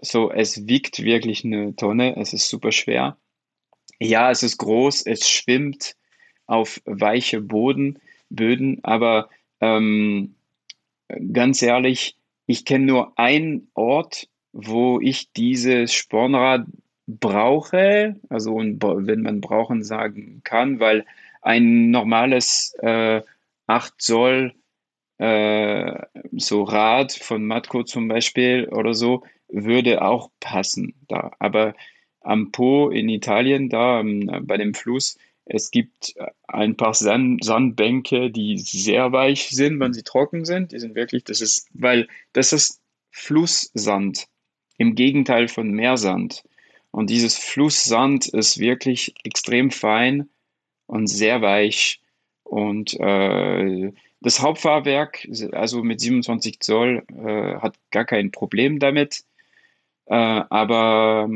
So, 0.00 0.30
es 0.32 0.66
wiegt 0.66 1.02
wirklich 1.02 1.44
eine 1.44 1.76
Tonne, 1.76 2.16
es 2.16 2.32
ist 2.32 2.48
super 2.48 2.72
schwer. 2.72 3.18
Ja, 3.98 4.30
es 4.30 4.42
ist 4.42 4.58
groß, 4.58 5.06
es 5.06 5.28
schwimmt 5.28 5.96
auf 6.46 6.80
weiche 6.84 7.40
Boden 7.40 7.98
Böden. 8.30 8.80
Aber 8.82 9.28
ähm, 9.60 10.34
ganz 11.32 11.62
ehrlich, 11.62 12.16
ich 12.46 12.64
kenne 12.64 12.86
nur 12.86 13.18
einen 13.18 13.68
Ort, 13.74 14.28
wo 14.52 15.00
ich 15.00 15.32
dieses 15.32 15.92
Spornrad 15.94 16.66
brauche, 17.06 18.16
also 18.28 18.56
wenn 18.56 19.22
man 19.22 19.40
brauchen 19.40 19.82
sagen 19.82 20.40
kann, 20.44 20.80
weil 20.80 21.04
ein 21.40 21.90
normales 21.90 22.74
äh, 22.80 23.22
8 23.66 23.94
Zoll 23.98 24.54
äh, 25.18 25.98
so 26.32 26.62
Rad 26.62 27.12
von 27.12 27.46
Matco 27.46 27.82
zum 27.84 28.08
Beispiel 28.08 28.68
oder 28.70 28.94
so 28.94 29.24
würde 29.48 30.02
auch 30.02 30.30
passen 30.40 30.94
da. 31.08 31.32
Aber 31.38 31.74
am 32.20 32.52
Po 32.52 32.90
in 32.90 33.08
Italien, 33.08 33.68
da 33.68 34.00
um, 34.00 34.46
bei 34.46 34.56
dem 34.56 34.74
Fluss, 34.74 35.18
es 35.44 35.70
gibt 35.70 36.14
ein 36.46 36.76
paar 36.76 36.94
Sand 36.94 37.44
Sandbänke, 37.44 38.30
die 38.30 38.58
sehr 38.58 39.12
weich 39.12 39.50
sind, 39.50 39.80
wenn 39.80 39.92
sie 39.92 40.02
trocken 40.02 40.44
sind. 40.44 40.72
Die 40.72 40.78
sind 40.78 40.94
wirklich, 40.94 41.24
das 41.24 41.40
ist, 41.40 41.68
weil 41.74 42.08
das 42.32 42.52
ist 42.52 42.80
Flusssand 43.10 44.28
im 44.78 44.94
Gegenteil 44.94 45.48
von 45.48 45.70
Meersand. 45.70 46.44
Und 46.90 47.10
dieses 47.10 47.36
Flusssand 47.36 48.26
ist 48.28 48.58
wirklich 48.58 49.14
extrem 49.24 49.70
fein 49.70 50.28
und 50.86 51.06
sehr 51.08 51.42
weich. 51.42 52.00
Und 52.44 52.94
äh, 53.00 53.92
das 54.20 54.40
Hauptfahrwerk, 54.40 55.26
also 55.52 55.82
mit 55.82 56.00
27 56.00 56.60
Zoll, 56.60 57.02
äh, 57.10 57.56
hat 57.60 57.76
gar 57.90 58.04
kein 58.04 58.30
Problem 58.30 58.78
damit. 58.78 59.24
Äh, 60.06 60.14
aber, 60.14 61.28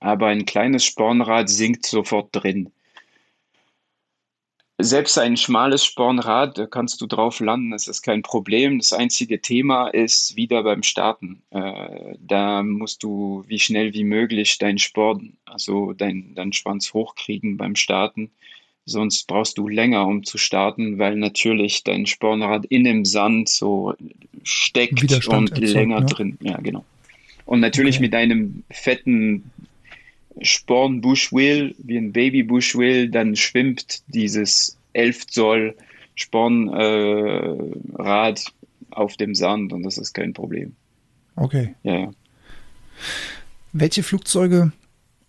aber 0.00 0.26
ein 0.26 0.44
kleines 0.44 0.84
Spornrad 0.84 1.48
sinkt 1.48 1.86
sofort 1.86 2.28
drin 2.32 2.72
selbst 4.82 5.18
ein 5.18 5.36
schmales 5.36 5.84
Spornrad, 5.84 6.58
da 6.58 6.66
kannst 6.66 7.00
du 7.00 7.06
drauf 7.06 7.40
landen, 7.40 7.70
das 7.70 7.88
ist 7.88 8.02
kein 8.02 8.22
Problem. 8.22 8.78
Das 8.78 8.92
einzige 8.92 9.40
Thema 9.40 9.88
ist 9.88 10.36
wieder 10.36 10.62
beim 10.62 10.82
Starten. 10.82 11.42
Äh, 11.50 12.16
da 12.18 12.62
musst 12.62 13.02
du 13.02 13.44
wie 13.46 13.58
schnell 13.58 13.94
wie 13.94 14.04
möglich 14.04 14.58
deinen 14.58 14.78
Sporn, 14.78 15.34
also 15.44 15.92
deinen 15.92 16.34
dein 16.34 16.52
Schwanz 16.52 16.92
hochkriegen 16.92 17.56
beim 17.56 17.76
Starten. 17.76 18.30
Sonst 18.86 19.26
brauchst 19.26 19.56
du 19.58 19.68
länger, 19.68 20.06
um 20.06 20.24
zu 20.24 20.36
starten, 20.38 20.98
weil 20.98 21.16
natürlich 21.16 21.84
dein 21.84 22.06
Spornrad 22.06 22.64
in 22.66 22.84
dem 22.84 23.04
Sand 23.04 23.48
so 23.48 23.94
steckt 24.42 25.00
Widerstand 25.02 25.50
und 25.50 25.58
erzeugt, 25.58 25.74
länger 25.74 26.00
ne? 26.00 26.06
drin. 26.06 26.38
Ja, 26.42 26.56
genau. 26.58 26.84
Und 27.44 27.60
natürlich 27.60 27.96
okay. 27.96 28.04
mit 28.04 28.14
einem 28.14 28.64
fetten 28.70 29.50
Sporn 30.40 31.00
Bushwheel, 31.00 31.74
wie 31.78 31.96
ein 31.96 32.12
Baby 32.12 32.42
Bushwheel, 32.42 33.08
dann 33.10 33.36
schwimmt 33.36 34.02
dieses 34.08 34.78
11 34.92 35.26
Zoll 35.26 35.76
Spornrad 36.14 37.50
äh, 38.40 38.44
auf 38.90 39.16
dem 39.16 39.34
Sand 39.34 39.72
und 39.72 39.82
das 39.82 39.98
ist 39.98 40.12
kein 40.12 40.32
Problem. 40.32 40.74
Okay. 41.36 41.74
Ja, 41.82 41.98
ja. 41.98 42.10
Welche 43.72 44.02
Flugzeuge 44.02 44.72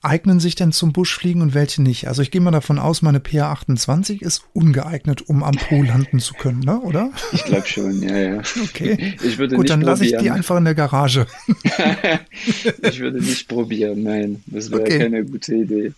eignen 0.02 0.40
sich 0.40 0.56
denn 0.56 0.72
zum 0.72 0.94
Buschfliegen 0.94 1.42
und 1.42 1.54
welche 1.54 1.82
nicht? 1.82 2.08
Also 2.08 2.22
ich 2.22 2.32
gehe 2.32 2.42
mal 2.42 2.52
davon 2.52 2.80
aus, 2.80 3.02
meine 3.02 3.20
PA28 3.20 4.22
ist 4.22 4.44
ungeeignet, 4.54 5.28
um 5.30 5.44
am 5.44 5.56
Po 5.56 5.84
landen 5.84 6.20
zu 6.20 6.34
können, 6.34 6.60
ne? 6.60 6.80
oder? 6.82 7.12
Ich 7.32 7.44
glaube 7.46 7.68
schon, 7.68 8.02
ja, 8.02 8.18
ja. 8.18 8.42
Okay. 8.64 9.16
Ich 9.24 9.38
würde 9.38 9.56
Gut, 9.56 9.70
dann 9.70 9.82
lasse 9.82 10.06
ich 10.06 10.16
die 10.18 10.32
einfach 10.32 10.58
in 10.58 10.66
der 10.66 10.76
Garage. 10.76 11.28
ich 12.82 13.00
würde 13.00 13.20
nicht 13.20 13.48
probieren, 13.48 14.04
nein. 14.04 14.44
Das 14.48 14.72
wäre 14.72 14.82
okay. 14.82 15.00
keine 15.00 15.24
gute 15.26 15.56
Idee. 15.56 15.94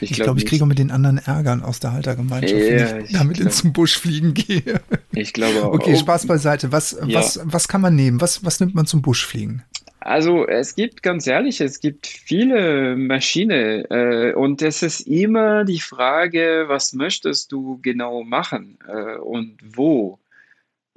Ich 0.00 0.10
glaube, 0.12 0.24
glaub, 0.24 0.38
ich 0.38 0.46
kriege 0.46 0.64
auch 0.64 0.68
mit 0.68 0.78
den 0.78 0.90
anderen 0.90 1.18
Ärgern 1.18 1.62
aus 1.62 1.80
der 1.80 1.92
Haltergemeinschaft, 1.92 2.54
ja, 2.54 2.96
wenn 2.96 3.04
ich 3.04 3.12
damit 3.12 3.36
glaub, 3.38 3.52
zum 3.52 3.72
Buschfliegen 3.72 4.34
gehe. 4.34 4.80
Ich 5.12 5.32
glaube 5.32 5.62
auch. 5.64 5.72
Okay, 5.74 5.96
Spaß 5.96 6.26
beiseite. 6.26 6.72
Was, 6.72 6.96
ja. 7.06 7.18
was, 7.18 7.40
was 7.44 7.68
kann 7.68 7.80
man 7.80 7.94
nehmen? 7.94 8.20
Was, 8.20 8.44
was 8.44 8.60
nimmt 8.60 8.74
man 8.74 8.86
zum 8.86 9.02
Buschfliegen? 9.02 9.62
Also 10.04 10.46
es 10.46 10.74
gibt 10.74 11.02
ganz 11.02 11.26
ehrlich, 11.26 11.60
es 11.60 11.78
gibt 11.78 12.06
viele 12.06 12.96
Maschinen 12.96 13.84
äh, 13.90 14.32
und 14.34 14.60
es 14.60 14.82
ist 14.82 15.00
immer 15.02 15.64
die 15.64 15.80
Frage, 15.80 16.64
was 16.66 16.92
möchtest 16.92 17.52
du 17.52 17.78
genau 17.82 18.24
machen 18.24 18.78
äh, 18.88 19.16
und 19.18 19.58
wo. 19.62 20.18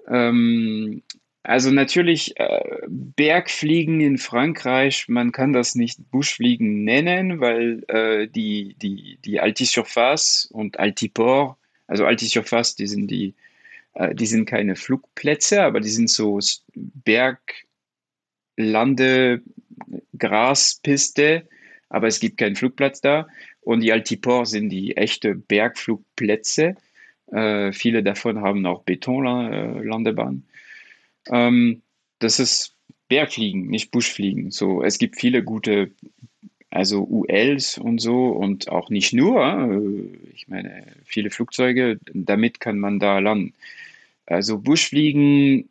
Ähm, 0.07 1.03
also 1.43 1.69
natürlich 1.69 2.39
äh, 2.39 2.81
Bergfliegen 2.87 4.01
in 4.01 4.17
Frankreich, 4.17 5.07
man 5.07 5.31
kann 5.31 5.53
das 5.53 5.75
nicht 5.75 6.09
Buschfliegen 6.09 6.83
nennen, 6.83 7.39
weil 7.39 7.83
äh, 7.87 8.27
die, 8.27 8.75
die, 8.81 9.19
die 9.23 9.39
Altisurface 9.39 10.49
und 10.51 10.79
Altiport, 10.79 11.57
also 11.85 12.05
Altisurface, 12.05 12.75
die 12.75 12.87
sind 12.87 13.11
die, 13.11 13.35
äh, 13.93 14.15
die 14.15 14.25
sind 14.25 14.47
keine 14.47 14.75
Flugplätze, 14.75 15.61
aber 15.61 15.81
die 15.81 15.89
sind 15.89 16.09
so 16.09 16.39
Berg, 16.73 17.64
Lande, 18.57 19.41
Graspiste, 20.17 21.47
aber 21.89 22.07
es 22.07 22.19
gibt 22.19 22.37
keinen 22.37 22.55
Flugplatz 22.55 23.01
da. 23.01 23.27
Und 23.61 23.81
die 23.81 23.91
Altiport 23.91 24.47
sind 24.47 24.69
die 24.69 24.95
echte 24.95 25.35
Bergflugplätze. 25.35 26.75
Äh, 27.31 27.71
viele 27.73 28.03
davon 28.03 28.41
haben 28.41 28.65
auch 28.65 28.83
Betonlandebahnen. 28.83 30.45
Ähm, 31.31 31.81
das 32.19 32.39
ist 32.39 32.75
Bergfliegen, 33.07 33.67
nicht 33.67 33.91
Buschfliegen. 33.91 34.51
So, 34.51 34.83
es 34.83 34.97
gibt 34.97 35.19
viele 35.19 35.43
gute, 35.43 35.91
also 36.69 37.03
ULs 37.03 37.77
und 37.77 37.99
so 37.99 38.27
und 38.27 38.69
auch 38.69 38.89
nicht 38.89 39.13
nur. 39.13 39.41
Äh, 39.43 40.31
ich 40.33 40.47
meine, 40.47 40.85
viele 41.05 41.29
Flugzeuge, 41.29 41.99
damit 42.13 42.59
kann 42.59 42.79
man 42.79 42.99
da 42.99 43.19
landen. 43.19 43.53
Also 44.27 44.59
Buschfliegen 44.59 45.69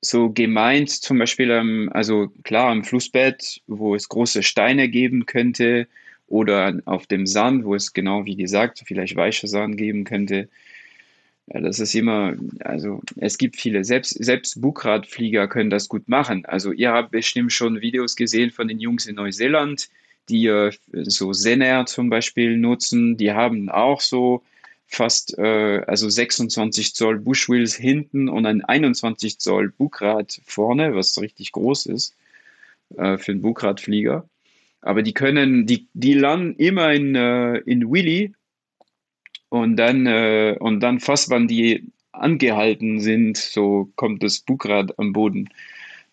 so 0.00 0.30
gemeint 0.30 0.90
zum 0.90 1.18
Beispiel, 1.18 1.50
ähm, 1.50 1.90
also 1.92 2.28
klar 2.44 2.70
am 2.70 2.84
Flussbett, 2.84 3.60
wo 3.66 3.94
es 3.94 4.08
große 4.08 4.42
Steine 4.42 4.88
geben 4.88 5.26
könnte 5.26 5.86
oder 6.26 6.80
auf 6.86 7.06
dem 7.06 7.26
Sand, 7.26 7.64
wo 7.64 7.74
es 7.74 7.92
genau 7.92 8.24
wie 8.24 8.36
gesagt 8.36 8.82
vielleicht 8.86 9.16
weicher 9.16 9.48
Sand 9.48 9.76
geben 9.76 10.04
könnte. 10.04 10.48
Ja, 11.48 11.60
das 11.60 11.80
ist 11.80 11.94
immer, 11.94 12.34
also 12.60 13.02
es 13.16 13.36
gibt 13.36 13.56
viele, 13.56 13.84
selbst, 13.84 14.10
selbst 14.22 14.60
Bugradflieger 14.60 15.48
können 15.48 15.70
das 15.70 15.88
gut 15.88 16.08
machen. 16.08 16.46
Also 16.46 16.72
ihr 16.72 16.92
habt 16.92 17.10
bestimmt 17.10 17.52
schon 17.52 17.80
Videos 17.80 18.14
gesehen 18.14 18.50
von 18.50 18.68
den 18.68 18.78
Jungs 18.78 19.06
in 19.06 19.16
Neuseeland, 19.16 19.88
die 20.28 20.70
so 20.92 21.32
Zener 21.32 21.86
zum 21.86 22.08
Beispiel 22.08 22.56
nutzen. 22.56 23.16
Die 23.16 23.32
haben 23.32 23.68
auch 23.68 24.00
so 24.00 24.44
fast 24.90 25.38
äh, 25.38 25.82
also 25.86 26.10
26 26.10 26.94
Zoll 26.94 27.20
Bushwheels 27.20 27.74
hinten 27.74 28.28
und 28.28 28.44
ein 28.44 28.64
21 28.64 29.38
Zoll 29.38 29.70
Bugrad 29.70 30.40
vorne, 30.44 30.94
was 30.94 31.20
richtig 31.20 31.52
groß 31.52 31.86
ist 31.86 32.16
äh, 32.96 33.16
für 33.16 33.32
einen 33.32 33.40
Bugradflieger. 33.40 34.28
Aber 34.82 35.02
die 35.02 35.14
können, 35.14 35.66
die, 35.66 35.86
die 35.94 36.14
landen 36.14 36.56
immer 36.56 36.92
in, 36.92 37.14
äh, 37.14 37.58
in 37.58 37.90
Willy 37.90 38.32
und 39.48 39.76
dann, 39.76 40.06
äh, 40.06 40.56
und 40.58 40.80
dann 40.80 40.98
fast, 40.98 41.30
wenn 41.30 41.46
die 41.46 41.84
angehalten 42.10 42.98
sind, 43.00 43.36
so 43.36 43.90
kommt 43.94 44.22
das 44.24 44.40
Bugrad 44.40 44.98
am 44.98 45.12
Boden. 45.12 45.50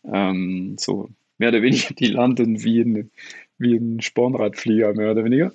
Ähm, 0.06 0.76
so 0.80 1.10
mehr 1.40 1.50
oder 1.50 1.64
weniger, 1.64 1.94
die 1.96 2.08
landen 2.08 2.64
wie 2.64 2.82
in, 2.82 3.12
wie 3.60 3.76
ein 3.76 4.02
Spornradflieger, 4.02 4.94
mehr 4.94 5.12
oder 5.12 5.24
weniger. 5.24 5.52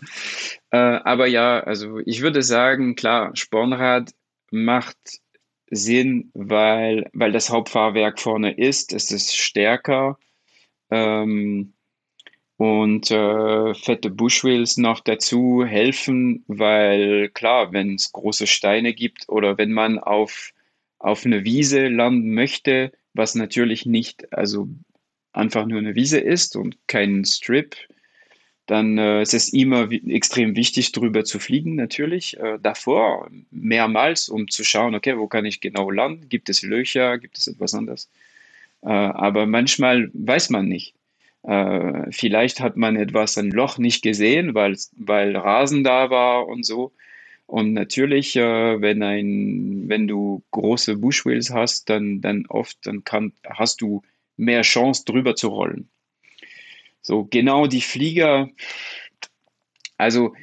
Äh, 0.70 0.76
aber 0.76 1.26
ja, 1.26 1.60
also 1.60 1.98
ich 2.04 2.22
würde 2.22 2.42
sagen, 2.42 2.94
klar, 2.94 3.34
Spornrad 3.34 4.12
macht 4.50 4.96
Sinn, 5.70 6.30
weil, 6.34 7.10
weil 7.14 7.32
das 7.32 7.50
Hauptfahrwerk 7.50 8.20
vorne 8.20 8.52
ist, 8.52 8.92
es 8.92 9.10
ist 9.10 9.36
stärker 9.36 10.18
ähm, 10.90 11.72
und 12.58 13.10
äh, 13.10 13.74
fette 13.74 14.10
Bushwheels 14.10 14.76
noch 14.76 15.00
dazu 15.00 15.64
helfen, 15.64 16.44
weil 16.46 17.30
klar, 17.30 17.72
wenn 17.72 17.94
es 17.94 18.12
große 18.12 18.46
Steine 18.46 18.92
gibt 18.92 19.28
oder 19.28 19.56
wenn 19.56 19.72
man 19.72 19.98
auf, 19.98 20.52
auf 20.98 21.24
eine 21.24 21.44
Wiese 21.44 21.88
landen 21.88 22.34
möchte, 22.34 22.92
was 23.14 23.34
natürlich 23.34 23.86
nicht, 23.86 24.32
also 24.32 24.68
einfach 25.32 25.66
nur 25.66 25.78
eine 25.78 25.94
Wiese 25.94 26.18
ist 26.20 26.56
und 26.56 26.76
kein 26.86 27.24
Strip, 27.24 27.76
dann 28.66 28.96
äh, 28.98 29.22
ist 29.22 29.34
es 29.34 29.52
immer 29.52 29.90
extrem 29.90 30.56
wichtig, 30.56 30.92
drüber 30.92 31.24
zu 31.24 31.38
fliegen, 31.38 31.74
natürlich. 31.74 32.38
Äh, 32.38 32.58
davor 32.62 33.28
mehrmals, 33.50 34.28
um 34.28 34.48
zu 34.48 34.64
schauen, 34.64 34.94
okay, 34.94 35.18
wo 35.18 35.26
kann 35.26 35.44
ich 35.44 35.60
genau 35.60 35.90
landen? 35.90 36.28
Gibt 36.28 36.48
es 36.48 36.62
Löcher? 36.62 37.18
Gibt 37.18 37.38
es 37.38 37.48
etwas 37.48 37.74
anderes? 37.74 38.08
Äh, 38.82 38.88
aber 38.88 39.46
manchmal 39.46 40.10
weiß 40.14 40.50
man 40.50 40.68
nicht. 40.68 40.94
Äh, 41.42 42.10
vielleicht 42.12 42.60
hat 42.60 42.76
man 42.76 42.96
etwas, 42.96 43.36
ein 43.36 43.50
Loch 43.50 43.78
nicht 43.78 44.02
gesehen, 44.02 44.54
weil, 44.54 44.76
Rasen 45.36 45.82
da 45.84 46.10
war 46.10 46.46
und 46.46 46.64
so. 46.64 46.92
Und 47.46 47.72
natürlich, 47.74 48.36
äh, 48.36 48.80
wenn, 48.80 49.02
ein, 49.02 49.88
wenn 49.88 50.06
du 50.08 50.42
große 50.52 50.96
Bushwheels 50.96 51.50
hast, 51.50 51.90
dann, 51.90 52.20
dann 52.20 52.46
oft 52.46 52.78
dann 52.86 53.04
kann, 53.04 53.32
hast 53.44 53.82
du 53.82 54.02
mehr 54.36 54.62
Chance, 54.62 55.04
drüber 55.04 55.34
zu 55.34 55.48
rollen. 55.48 55.88
So 57.00 57.24
genau 57.24 57.66
die 57.66 57.80
Flieger, 57.80 58.48
also 59.96 60.34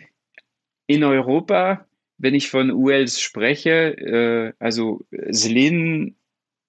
in 0.88 1.04
Europa 1.04 1.86
wenn 2.19 2.36
ich 2.36 2.49
von 2.49 2.69
ULs 2.69 3.19
spreche, 3.19 3.97
äh, 3.97 4.54
also 4.60 5.02
Selin 5.30 6.15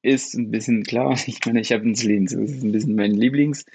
ist 0.02 0.34
ein 0.34 0.50
bisschen 0.50 0.84
klar. 0.84 1.18
Ich 1.26 1.44
meine, 1.44 1.60
ich 1.60 1.72
habe 1.72 1.82
einen 1.82 1.94
Selin, 1.94 2.24
das 2.24 2.34
ist 2.34 2.62
ein 2.62 2.72
bisschen 2.72 2.94
mein 2.94 3.12
Lieblings. 3.12 3.66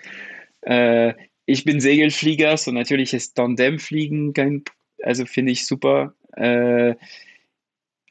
Äh, 0.61 1.13
ich 1.45 1.63
bin 1.65 1.79
Segelflieger, 1.79 2.57
so 2.57 2.71
natürlich 2.71 3.13
ist 3.13 3.35
Tandemfliegen 3.35 4.33
kein, 4.33 4.63
also 5.03 5.25
finde 5.25 5.51
ich 5.51 5.67
super. 5.67 6.15
Äh, 6.33 6.95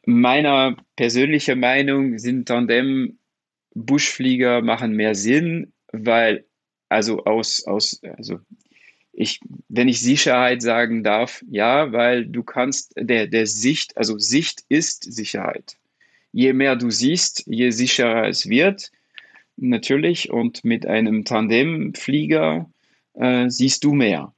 meiner 0.07 0.77
persönlichen 0.97 1.59
Meinung 1.59 2.19
sind 2.19 2.47
Tandem-Buschflieger 3.75 4.63
machen 4.63 4.93
mehr 4.93 5.15
Sinn, 5.15 5.73
weil 5.93 6.45
also 6.89 7.25
aus, 7.25 7.65
aus, 7.67 8.01
also 8.17 8.39
ich, 9.13 9.41
wenn 9.69 9.89
ich 9.89 10.01
Sicherheit 10.01 10.63
sagen 10.63 11.05
darf, 11.05 11.45
ja, 11.49 11.93
weil 11.93 12.27
du 12.27 12.43
kannst, 12.43 12.95
der, 12.97 13.27
der 13.27 13.47
Sicht, 13.47 13.97
also 13.97 14.19
Sicht 14.19 14.65
ist 14.69 15.05
Sicherheit. 15.05 15.77
Je 16.33 16.53
mehr 16.53 16.75
du 16.75 16.91
siehst, 16.91 17.45
je 17.47 17.71
sicherer 17.71 18.29
es 18.29 18.49
wird, 18.49 18.91
natürlich. 19.57 20.31
Und 20.31 20.65
mit 20.65 20.85
einem 20.85 21.25
Tandemflieger 21.25 22.69
äh, 23.15 23.49
siehst 23.49 23.85
du 23.85 23.93
mehr. 23.95 24.35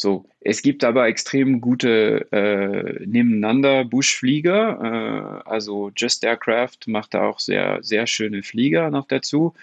So, 0.00 0.26
es 0.40 0.62
gibt 0.62 0.84
aber 0.84 1.08
extrem 1.08 1.60
gute 1.60 2.28
äh, 2.30 3.04
nebeneinander 3.04 3.84
Buschflieger. 3.84 5.42
Äh, 5.44 5.48
also 5.50 5.90
Just 5.96 6.24
Aircraft 6.24 6.86
macht 6.86 7.14
da 7.14 7.26
auch 7.26 7.40
sehr, 7.40 7.82
sehr 7.82 8.06
schöne 8.06 8.44
Flieger 8.44 8.90
noch 8.90 9.08
dazu. 9.08 9.54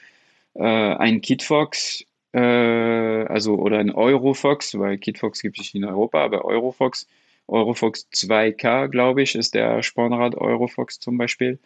Äh, 0.56 0.64
ein 0.64 1.22
Kitfox, 1.22 2.04
äh, 2.34 2.40
also 2.40 3.56
oder 3.56 3.80
ein 3.80 3.92
Eurofox, 3.92 4.78
weil 4.78 4.98
Kitfox 4.98 5.42
gibt 5.42 5.58
es 5.58 5.64
nicht 5.64 5.76
in 5.76 5.86
Europa, 5.86 6.22
aber 6.26 6.44
Eurofox, 6.44 7.08
Eurofox 7.48 8.10
2K, 8.14 8.90
glaube 8.90 9.22
ich, 9.24 9.36
ist 9.36 9.56
der 9.56 9.84
Spornrad 9.84 10.36
Eurofox 10.36 11.00
zum 11.00 11.18
Beispiel. 11.18 11.60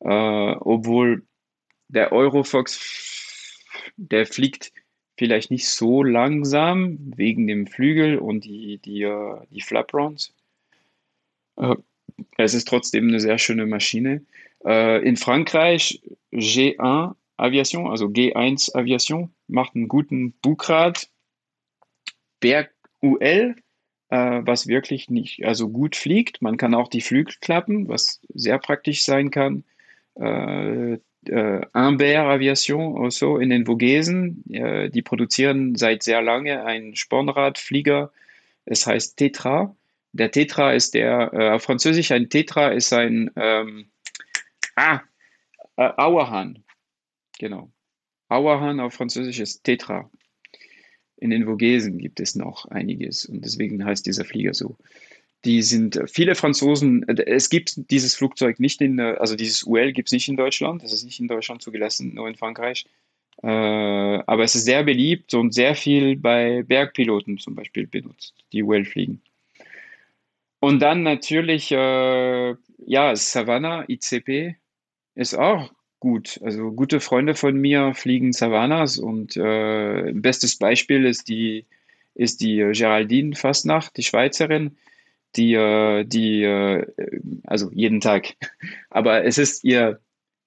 Äh, 0.00 0.08
obwohl 0.08 1.26
der 1.88 2.12
Eurofox, 2.12 2.80
der 3.98 4.26
fliegt 4.26 4.72
vielleicht 5.16 5.50
nicht 5.50 5.68
so 5.68 6.02
langsam 6.02 6.98
wegen 7.16 7.46
dem 7.46 7.66
Flügel 7.66 8.18
und 8.18 8.44
die, 8.44 8.78
die, 8.78 9.02
äh, 9.02 9.38
die 9.50 9.62
Flaprons. 9.62 10.34
Äh, 11.56 11.76
es 12.36 12.54
ist 12.54 12.68
trotzdem 12.68 13.08
eine 13.08 13.20
sehr 13.20 13.38
schöne 13.38 13.66
Maschine. 13.66 14.24
Äh, 14.64 15.02
in 15.06 15.16
Frankreich 15.16 16.02
G1 16.32 17.14
Aviation, 17.38 17.88
also 17.88 18.06
G1 18.06 18.74
Aviation, 18.74 19.30
macht 19.46 19.74
einen 19.74 19.88
guten 19.88 20.32
Bugrad. 20.40 21.08
Berg 22.40 22.72
UL, 23.02 23.56
was 24.08 24.68
wirklich 24.68 25.10
nicht, 25.10 25.44
also 25.44 25.68
gut 25.68 25.96
fliegt. 25.96 26.40
Man 26.40 26.56
kann 26.56 26.74
auch 26.74 26.88
die 26.88 27.00
Flügel 27.00 27.34
klappen, 27.40 27.88
was 27.88 28.20
sehr 28.32 28.58
praktisch 28.58 29.04
sein 29.04 29.30
kann 29.30 29.64
äh, 31.28 31.60
Imbert 31.74 32.26
Aviation 32.26 33.02
also 33.02 33.38
in 33.38 33.50
den 33.50 33.66
Vogesen. 33.66 34.44
Äh, 34.50 34.90
die 34.90 35.02
produzieren 35.02 35.74
seit 35.74 36.02
sehr 36.02 36.22
lange 36.22 36.64
einen 36.64 36.96
Spornradflieger. 36.96 38.12
Es 38.64 38.86
heißt 38.86 39.16
Tetra. 39.16 39.74
Der 40.12 40.30
Tetra 40.30 40.72
ist 40.72 40.94
der, 40.94 41.32
äh, 41.32 41.50
auf 41.50 41.62
Französisch 41.62 42.10
ein 42.12 42.30
Tetra 42.30 42.68
ist 42.68 42.92
ein, 42.92 43.30
ähm, 43.36 43.86
ah, 44.76 45.00
äh, 45.76 45.90
Auerhahn. 45.96 46.64
Genau. 47.38 47.70
Auerhahn 48.28 48.80
auf 48.80 48.94
Französisch 48.94 49.40
ist 49.40 49.62
Tetra. 49.64 50.10
In 51.18 51.30
den 51.30 51.44
Vogesen 51.46 51.98
gibt 51.98 52.20
es 52.20 52.34
noch 52.34 52.66
einiges 52.66 53.26
und 53.26 53.44
deswegen 53.44 53.84
heißt 53.84 54.06
dieser 54.06 54.24
Flieger 54.24 54.54
so. 54.54 54.76
Die 55.46 55.62
sind 55.62 55.96
äh, 55.96 56.06
viele 56.08 56.34
Franzosen, 56.34 57.08
äh, 57.08 57.24
es 57.26 57.48
gibt 57.48 57.90
dieses 57.90 58.14
Flugzeug 58.16 58.60
nicht 58.60 58.80
in, 58.82 58.98
äh, 58.98 59.16
also 59.18 59.36
dieses 59.36 59.62
UL 59.62 59.92
gibt 59.92 60.08
es 60.08 60.12
nicht 60.12 60.28
in 60.28 60.36
Deutschland, 60.36 60.82
das 60.82 60.92
ist 60.92 61.04
nicht 61.04 61.20
in 61.20 61.28
Deutschland 61.28 61.62
zugelassen, 61.62 62.14
nur 62.14 62.28
in 62.28 62.34
Frankreich. 62.34 62.84
Äh, 63.42 63.46
aber 63.46 64.42
es 64.42 64.54
ist 64.54 64.64
sehr 64.64 64.82
beliebt 64.82 65.34
und 65.34 65.54
sehr 65.54 65.74
viel 65.74 66.16
bei 66.16 66.62
Bergpiloten 66.64 67.38
zum 67.38 67.54
Beispiel 67.54 67.86
benutzt, 67.86 68.34
die 68.52 68.62
UL 68.62 68.84
fliegen. 68.84 69.22
Und 70.58 70.80
dann 70.80 71.02
natürlich, 71.02 71.70
äh, 71.70 72.54
ja, 72.86 73.14
Savannah, 73.14 73.84
ICP 73.88 74.56
ist 75.14 75.34
auch 75.34 75.70
gut. 76.00 76.40
Also 76.42 76.72
gute 76.72 76.98
Freunde 76.98 77.34
von 77.34 77.56
mir 77.56 77.94
fliegen 77.94 78.32
Savannas 78.32 78.98
und 78.98 79.36
äh, 79.36 80.12
bestes 80.12 80.56
Beispiel 80.56 81.04
ist 81.04 81.28
die, 81.28 81.66
ist 82.14 82.40
die 82.40 82.56
Geraldine 82.72 83.36
Fastnacht, 83.36 83.96
die 83.96 84.02
Schweizerin 84.02 84.76
die, 85.36 85.54
äh, 85.54 86.04
die, 86.04 86.42
äh, 86.42 86.86
also 87.44 87.70
jeden 87.72 88.00
Tag. 88.00 88.34
Aber 88.90 89.24
es 89.24 89.38
ist 89.38 89.64
ihr, 89.64 90.00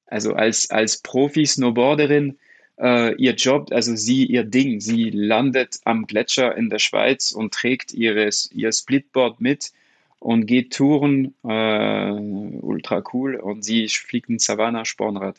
also 0.06 0.34
als, 0.34 0.70
als 0.70 1.02
Profi-Snowboarderin, 1.02 2.38
äh, 2.80 3.16
ihr 3.16 3.34
Job, 3.34 3.72
also 3.72 3.96
sie, 3.96 4.26
ihr 4.26 4.44
Ding. 4.44 4.80
Sie 4.80 5.10
landet 5.10 5.80
am 5.86 6.08
Gletscher 6.08 6.56
in 6.56 6.70
der 6.70 6.80
Schweiz 6.80 7.32
und 7.32 7.54
trägt 7.54 7.94
ihres, 7.94 8.50
ihr 8.52 8.72
Splitboard 8.72 9.42
mit 9.42 9.72
und 10.20 10.46
geht 10.46 10.74
Touren, 10.74 11.34
äh, 11.44 12.12
ultra 12.12 13.04
cool. 13.14 13.36
Und 13.36 13.64
sie 13.64 13.88
fliegt 13.88 14.30
ein 14.30 14.40
Savannah-Spornrad. 14.40 15.38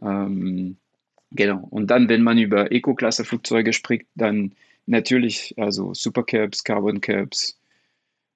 Ähm, 0.00 0.76
genau. 1.32 1.66
Und 1.70 1.88
dann, 1.90 2.08
wenn 2.08 2.22
man 2.22 2.38
über 2.38 2.70
Eco-Klasse-Flugzeuge 2.72 3.72
spricht, 3.72 4.06
dann 4.14 4.52
natürlich, 4.86 5.54
also 5.58 5.94
Supercabs, 5.94 6.64
Carbon 6.64 7.00
Cabs, 7.00 7.57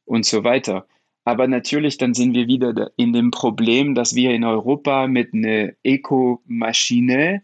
und 0.04 0.26
so 0.26 0.44
weiter. 0.44 0.86
Aber 1.24 1.46
natürlich, 1.46 1.98
dann 1.98 2.14
sind 2.14 2.34
wir 2.34 2.48
wieder 2.48 2.90
in 2.96 3.12
dem 3.12 3.30
Problem, 3.30 3.94
dass 3.94 4.14
wir 4.14 4.32
in 4.32 4.44
Europa 4.44 5.06
mit 5.06 5.32
einer 5.32 5.72
Eco-Maschine 5.84 7.42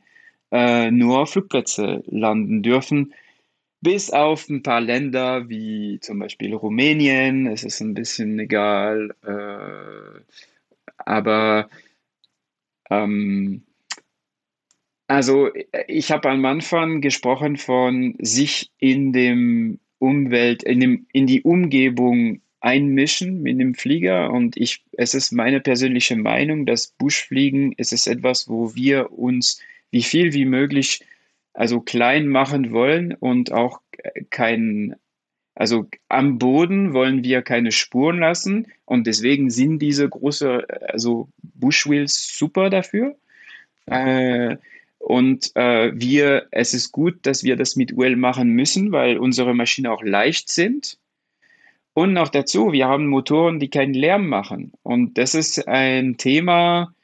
äh, 0.50 0.90
nur 0.90 1.26
Flugplätze 1.26 2.02
landen 2.06 2.62
dürfen, 2.62 3.14
bis 3.80 4.10
auf 4.10 4.48
ein 4.48 4.62
paar 4.62 4.80
Länder 4.80 5.48
wie 5.48 6.00
zum 6.00 6.18
Beispiel 6.18 6.54
Rumänien. 6.54 7.46
Es 7.46 7.62
ist 7.62 7.80
ein 7.80 7.94
bisschen 7.94 8.38
egal, 8.40 9.14
äh, 9.24 10.20
aber 10.96 11.68
ähm, 12.90 13.62
also 15.06 15.50
ich 15.86 16.10
habe 16.10 16.30
am 16.30 16.44
Anfang 16.44 17.00
gesprochen 17.00 17.56
von 17.56 18.16
sich 18.20 18.70
in 18.78 19.12
dem 19.12 19.78
Umwelt, 19.98 20.62
in, 20.64 20.80
dem, 20.80 21.06
in 21.12 21.26
die 21.26 21.42
Umgebung 21.42 22.40
einmischen 22.60 23.42
mit 23.42 23.60
dem 23.60 23.74
Flieger. 23.74 24.30
Und 24.30 24.56
ich, 24.56 24.84
es 24.92 25.14
ist 25.14 25.32
meine 25.32 25.60
persönliche 25.60 26.16
Meinung, 26.16 26.66
dass 26.66 26.88
Buschfliegen, 26.88 27.74
es 27.76 27.92
ist 27.92 28.06
etwas, 28.06 28.48
wo 28.48 28.74
wir 28.74 29.12
uns 29.12 29.60
wie 29.90 30.02
viel 30.02 30.32
wie 30.32 30.44
möglich 30.44 31.04
also 31.54 31.80
klein 31.80 32.28
machen 32.28 32.72
wollen 32.72 33.14
und 33.14 33.52
auch 33.52 33.80
kein, 34.30 34.94
also 35.54 35.88
am 36.08 36.38
Boden 36.38 36.92
wollen 36.92 37.24
wir 37.24 37.42
keine 37.42 37.72
Spuren 37.72 38.18
lassen. 38.18 38.66
Und 38.84 39.06
deswegen 39.06 39.50
sind 39.50 39.80
diese 39.80 40.08
große, 40.08 40.66
also 40.88 41.28
Bushwheels 41.42 42.36
super 42.36 42.70
dafür. 42.70 43.16
Äh, 43.86 44.56
und 44.98 45.52
äh, 45.54 45.92
wir, 45.94 46.46
es 46.50 46.74
ist 46.74 46.92
gut, 46.92 47.18
dass 47.22 47.42
wir 47.42 47.56
das 47.56 47.76
mit 47.76 47.92
UL 47.92 48.16
machen 48.16 48.50
müssen, 48.50 48.92
weil 48.92 49.16
unsere 49.16 49.54
Maschinen 49.54 49.86
auch 49.86 50.02
leicht 50.02 50.50
sind 50.50 50.98
und 51.98 52.12
noch 52.12 52.28
dazu, 52.28 52.70
wir 52.70 52.86
haben 52.86 53.08
Motoren, 53.08 53.58
die 53.58 53.70
keinen 53.70 53.92
Lärm 53.92 54.28
machen. 54.28 54.70
Und 54.84 55.18
das 55.18 55.34
ist 55.34 55.66
ein 55.66 56.16
Thema, 56.16 56.94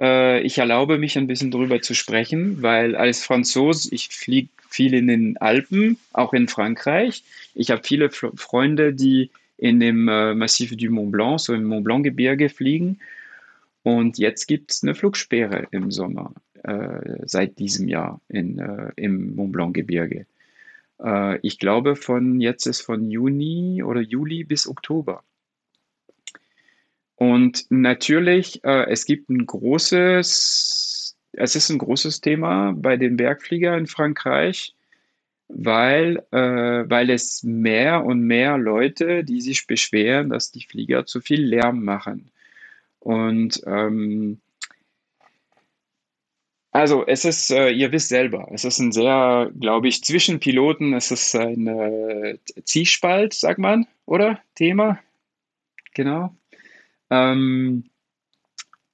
äh, 0.00 0.40
ich 0.40 0.56
erlaube 0.56 0.96
mich 0.96 1.18
ein 1.18 1.26
bisschen 1.26 1.50
darüber 1.50 1.82
zu 1.82 1.92
sprechen, 1.94 2.62
weil 2.62 2.96
als 2.96 3.22
Franzose, 3.22 3.94
ich 3.94 4.08
fliege 4.08 4.48
viel 4.70 4.94
in 4.94 5.06
den 5.06 5.36
Alpen, 5.36 5.98
auch 6.14 6.32
in 6.32 6.48
Frankreich. 6.48 7.24
Ich 7.54 7.70
habe 7.70 7.82
viele 7.84 8.06
F 8.06 8.24
Freunde, 8.36 8.94
die 8.94 9.30
in 9.58 9.80
dem 9.80 10.08
äh, 10.08 10.34
Massif 10.34 10.74
du 10.74 10.90
Mont 10.90 11.12
Blanc, 11.12 11.40
so 11.40 11.52
im 11.52 11.64
Mont 11.64 11.84
Blanc 11.84 12.04
Gebirge 12.04 12.48
fliegen. 12.48 13.00
Und 13.82 14.16
jetzt 14.16 14.46
gibt 14.46 14.70
es 14.70 14.82
eine 14.82 14.94
Flugsperre 14.94 15.68
im 15.72 15.90
Sommer, 15.90 16.32
äh, 16.62 17.18
seit 17.26 17.58
diesem 17.58 17.86
Jahr 17.86 18.18
in, 18.30 18.58
äh, 18.58 18.92
im 18.96 19.36
Mont 19.36 19.52
Blanc 19.52 19.74
Gebirge. 19.74 20.24
Äh, 21.02 21.38
ich 21.42 21.58
glaube, 21.58 21.96
von 21.96 22.40
jetzt 22.40 22.66
ist 22.66 22.82
von 22.82 23.10
Juni 23.10 23.82
oder 23.82 24.00
Juli 24.00 24.44
bis 24.44 24.68
Oktober. 24.68 25.22
Und 27.16 27.66
natürlich, 27.70 28.62
äh, 28.64 28.88
es 28.90 29.04
gibt 29.04 29.28
ein 29.28 29.44
großes, 29.44 31.16
es 31.32 31.56
ist 31.56 31.70
ein 31.70 31.78
großes 31.78 32.20
Thema 32.20 32.72
bei 32.76 32.96
den 32.96 33.16
Bergfliegern 33.16 33.80
in 33.80 33.86
Frankreich, 33.88 34.74
weil, 35.48 36.22
äh, 36.30 36.38
weil 36.88 37.10
es 37.10 37.42
mehr 37.42 38.04
und 38.04 38.20
mehr 38.20 38.56
Leute, 38.58 39.24
die 39.24 39.40
sich 39.40 39.66
beschweren, 39.66 40.30
dass 40.30 40.52
die 40.52 40.64
Flieger 40.64 41.06
zu 41.06 41.20
viel 41.20 41.42
Lärm 41.42 41.82
machen. 41.82 42.30
Und 43.00 43.62
ähm, 43.66 44.40
also 46.78 47.06
es 47.06 47.24
ist, 47.24 47.50
äh, 47.50 47.70
ihr 47.70 47.92
wisst 47.92 48.08
selber, 48.08 48.48
es 48.52 48.64
ist 48.64 48.78
ein 48.78 48.92
sehr, 48.92 49.50
glaube 49.58 49.88
ich, 49.88 50.04
zwischen 50.04 50.40
Piloten, 50.40 50.94
es 50.94 51.10
ist 51.10 51.34
ein 51.34 51.66
äh, 51.66 52.38
Zielspalt, 52.64 53.34
sagt 53.34 53.58
man, 53.58 53.86
oder? 54.06 54.40
Thema? 54.54 55.00
genau. 55.98 56.34
Ähm, 57.10 57.84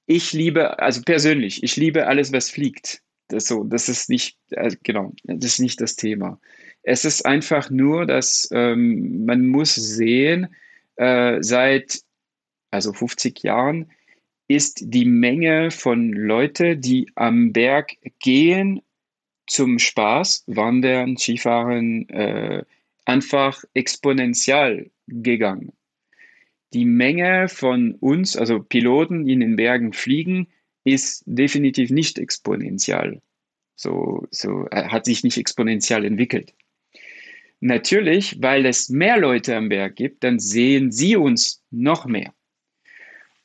ich 0.07 0.33
liebe, 0.33 0.79
also 0.79 1.01
persönlich, 1.03 1.63
ich 1.63 1.75
liebe 1.75 2.07
alles, 2.07 2.33
was 2.33 2.49
fliegt. 2.49 3.01
Das, 3.27 3.47
so, 3.47 3.63
das 3.63 3.89
ist 3.89 4.09
nicht, 4.09 4.37
äh, 4.51 4.75
genau, 4.83 5.13
das 5.23 5.53
ist 5.53 5.59
nicht 5.59 5.81
das 5.81 5.95
Thema. 5.95 6.39
Es 6.83 7.05
ist 7.05 7.25
einfach 7.25 7.69
nur, 7.69 8.05
dass 8.05 8.49
ähm, 8.51 9.25
man 9.25 9.47
muss 9.47 9.75
sehen, 9.75 10.55
äh, 10.95 11.37
seit 11.41 12.01
also 12.71 12.93
50 12.93 13.43
Jahren 13.43 13.91
ist 14.47 14.81
die 14.81 15.05
Menge 15.05 15.71
von 15.71 16.11
Leute, 16.13 16.77
die 16.77 17.11
am 17.15 17.51
Berg 17.51 17.97
gehen 18.19 18.81
zum 19.47 19.79
Spaß, 19.79 20.43
Wandern, 20.47 21.17
Skifahren, 21.17 22.09
äh, 22.09 22.63
einfach 23.05 23.63
exponentiell 23.73 24.91
gegangen. 25.07 25.73
Die 26.73 26.85
Menge 26.85 27.47
von 27.47 27.95
uns, 27.95 28.35
also 28.35 28.59
Piloten, 28.59 29.25
die 29.25 29.33
in 29.33 29.39
den 29.39 29.55
Bergen 29.55 29.93
fliegen, 29.93 30.47
ist 30.83 31.23
definitiv 31.25 31.89
nicht 31.89 32.19
exponentiell. 32.19 33.21
So, 33.75 34.27
so 34.31 34.67
äh, 34.71 34.87
hat 34.87 35.05
sich 35.05 35.23
nicht 35.23 35.37
exponentiell 35.37 36.05
entwickelt. 36.05 36.53
Natürlich, 37.59 38.41
weil 38.41 38.65
es 38.65 38.89
mehr 38.89 39.17
Leute 39.17 39.55
am 39.55 39.69
Berg 39.69 39.95
gibt, 39.95 40.23
dann 40.23 40.39
sehen 40.39 40.91
sie 40.91 41.15
uns 41.15 41.63
noch 41.71 42.05
mehr. 42.05 42.33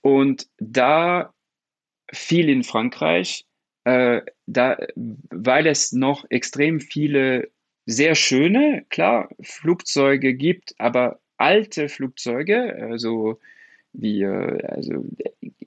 Und 0.03 0.49
da 0.59 1.33
viel 2.13 2.49
in 2.49 2.65
Frankreich, 2.65 3.45
äh, 3.85 4.23
da, 4.47 4.79
weil 4.97 5.67
es 5.67 5.93
noch 5.93 6.25
extrem 6.31 6.81
viele 6.81 7.51
sehr 7.87 8.15
schöne, 8.15 8.85
klar, 8.89 9.29
Flugzeuge 9.43 10.35
gibt, 10.35 10.75
aber 10.79 11.21
alte 11.39 11.89
Flugzeuge, 11.89 12.75
also 12.91 13.39
wie, 13.93 14.23
äh, 14.23 14.63
also 14.67 15.05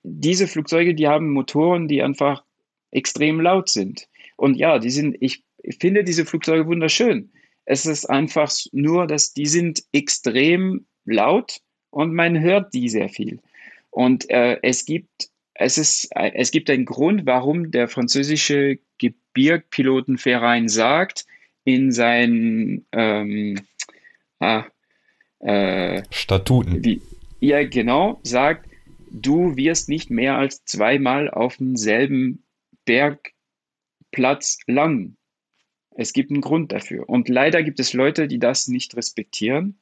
diese 0.04 0.48
Flugzeuge, 0.48 0.94
die 0.96 1.08
haben 1.08 1.32
Motoren, 1.32 1.88
die 1.88 2.02
einfach 2.02 2.44
extrem 2.92 3.42
laut 3.42 3.70
sind. 3.70 4.08
Und 4.38 4.56
ja, 4.56 4.80
die 4.80 4.92
sind, 4.92 5.18
ich 5.20 5.44
finde 5.80 6.04
diese 6.04 6.26
Flugzeuge 6.26 6.68
wunderschön. 6.68 7.32
Es 7.66 7.86
ist 7.86 8.06
einfach 8.06 8.52
nur, 8.72 9.08
dass 9.08 9.34
die 9.34 9.46
sind 9.46 9.84
extrem 9.94 10.86
laut 11.06 11.62
und 11.90 12.14
man 12.14 12.40
hört 12.40 12.74
die 12.74 12.90
sehr 12.90 13.10
viel. 13.10 13.40
Und 13.94 14.28
äh, 14.32 14.58
es 14.64 14.86
gibt 14.86 15.30
es 15.54 15.78
ist 15.78 16.10
es 16.16 16.50
gibt 16.50 16.70
einen 16.72 16.86
Grund, 16.86 17.28
warum 17.28 17.70
der 17.70 17.88
französische 17.88 18.80
Gebirgpilotenverein 18.98 20.68
sagt 20.68 21.26
in 21.64 21.92
seinen 21.92 22.88
ähm, 22.92 23.62
ah, 24.40 24.66
äh, 25.40 26.02
Statuten. 26.10 26.84
Wie, 26.84 27.02
ja, 27.40 27.64
genau, 27.68 28.20
sagt, 28.24 28.68
du 29.12 29.56
wirst 29.56 29.90
nicht 29.90 30.10
mehr 30.10 30.38
als 30.38 30.66
zweimal 30.66 31.30
auf 31.30 31.58
demselben 31.58 32.44
Bergplatz 32.86 34.58
lang. 34.66 35.18
Es 35.92 36.14
gibt 36.14 36.32
einen 36.32 36.42
Grund 36.42 36.72
dafür. 36.72 37.08
Und 37.08 37.30
leider 37.30 37.62
gibt 37.62 37.80
es 37.80 37.94
Leute, 37.94 38.28
die 38.28 38.40
das 38.40 38.68
nicht 38.68 38.96
respektieren. 38.96 39.78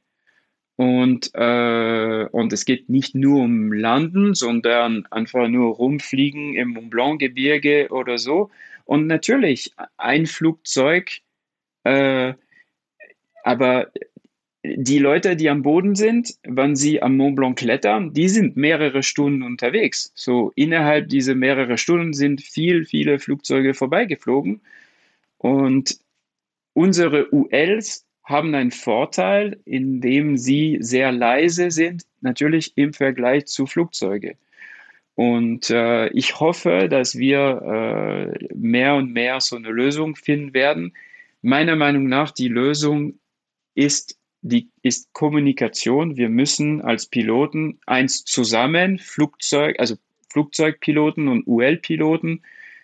Und, 0.82 1.30
äh, 1.36 2.26
und 2.32 2.52
es 2.52 2.66
geht 2.66 2.90
nicht 2.90 3.14
nur 3.14 3.44
um 3.44 3.72
Landen, 3.72 4.34
sondern 4.34 5.06
einfach 5.12 5.48
nur 5.48 5.76
rumfliegen 5.76 6.56
im 6.56 6.70
Mont 6.70 6.90
Blanc-Gebirge 6.90 7.90
oder 7.92 8.18
so. 8.18 8.50
Und 8.86 9.06
natürlich, 9.06 9.76
ein 9.98 10.26
Flugzeug, 10.26 11.20
äh, 11.84 12.34
aber 13.44 13.92
die 14.64 14.98
Leute, 14.98 15.36
die 15.36 15.52
am 15.52 15.62
Boden 15.62 15.94
sind, 15.94 16.34
wenn 16.42 16.76
sie 16.76 17.00
am 17.00 17.16
Mont 17.16 17.36
Blanc 17.36 17.60
klettern, 17.60 18.16
die 18.16 18.28
sind 18.28 18.58
mehrere 18.58 19.04
Stunden 19.04 19.44
unterwegs. 19.44 20.12
So 20.16 20.52
innerhalb 20.56 21.10
dieser 21.10 21.36
mehrere 21.36 21.78
Stunden 21.78 22.14
sind 22.14 22.42
viel, 22.42 22.86
viele 22.86 23.20
Flugzeuge 23.20 23.76
vorbeigeflogen. 23.76 24.62
Und 25.38 26.00
unsere 26.74 27.32
ULs 27.32 28.08
haben 28.32 28.56
einen 28.56 28.72
Vorteil, 28.72 29.60
indem 29.66 30.38
sie 30.38 30.78
sehr 30.80 31.12
leise 31.12 31.70
sind, 31.70 32.04
natürlich 32.22 32.74
im 32.78 32.94
Vergleich 32.94 33.46
zu 33.46 33.68
Flugzeugen. 33.68 34.38
Und 35.16 35.70
äh, 35.70 36.08
ich 36.10 36.40
hoffe, 36.40 36.88
dass 36.90 37.18
wir 37.18 38.34
äh, 38.40 38.48
mehr 38.56 38.96
und 38.96 39.14
mehr 39.14 39.40
so 39.40 39.56
eine 39.56 39.70
Lösung 39.70 40.16
finden 40.16 40.54
werden. 40.54 40.94
Meiner 41.42 41.76
Meinung 41.76 42.08
nach, 42.08 42.32
die 42.32 42.48
Lösung 42.48 43.20
ist, 43.76 44.18
die, 44.42 44.70
ist 44.82 45.14
Kommunikation. 45.14 46.18
Wir 46.18 46.30
müssen 46.30 46.82
als 46.82 47.06
Piloten 47.06 47.80
eins 47.86 48.24
zusammen, 48.24 48.98
Flugzeug, 48.98 49.76
also 49.80 49.96
Flugzeugpiloten 50.30 51.28
und 51.28 51.46
UL-Piloten, 51.46 52.42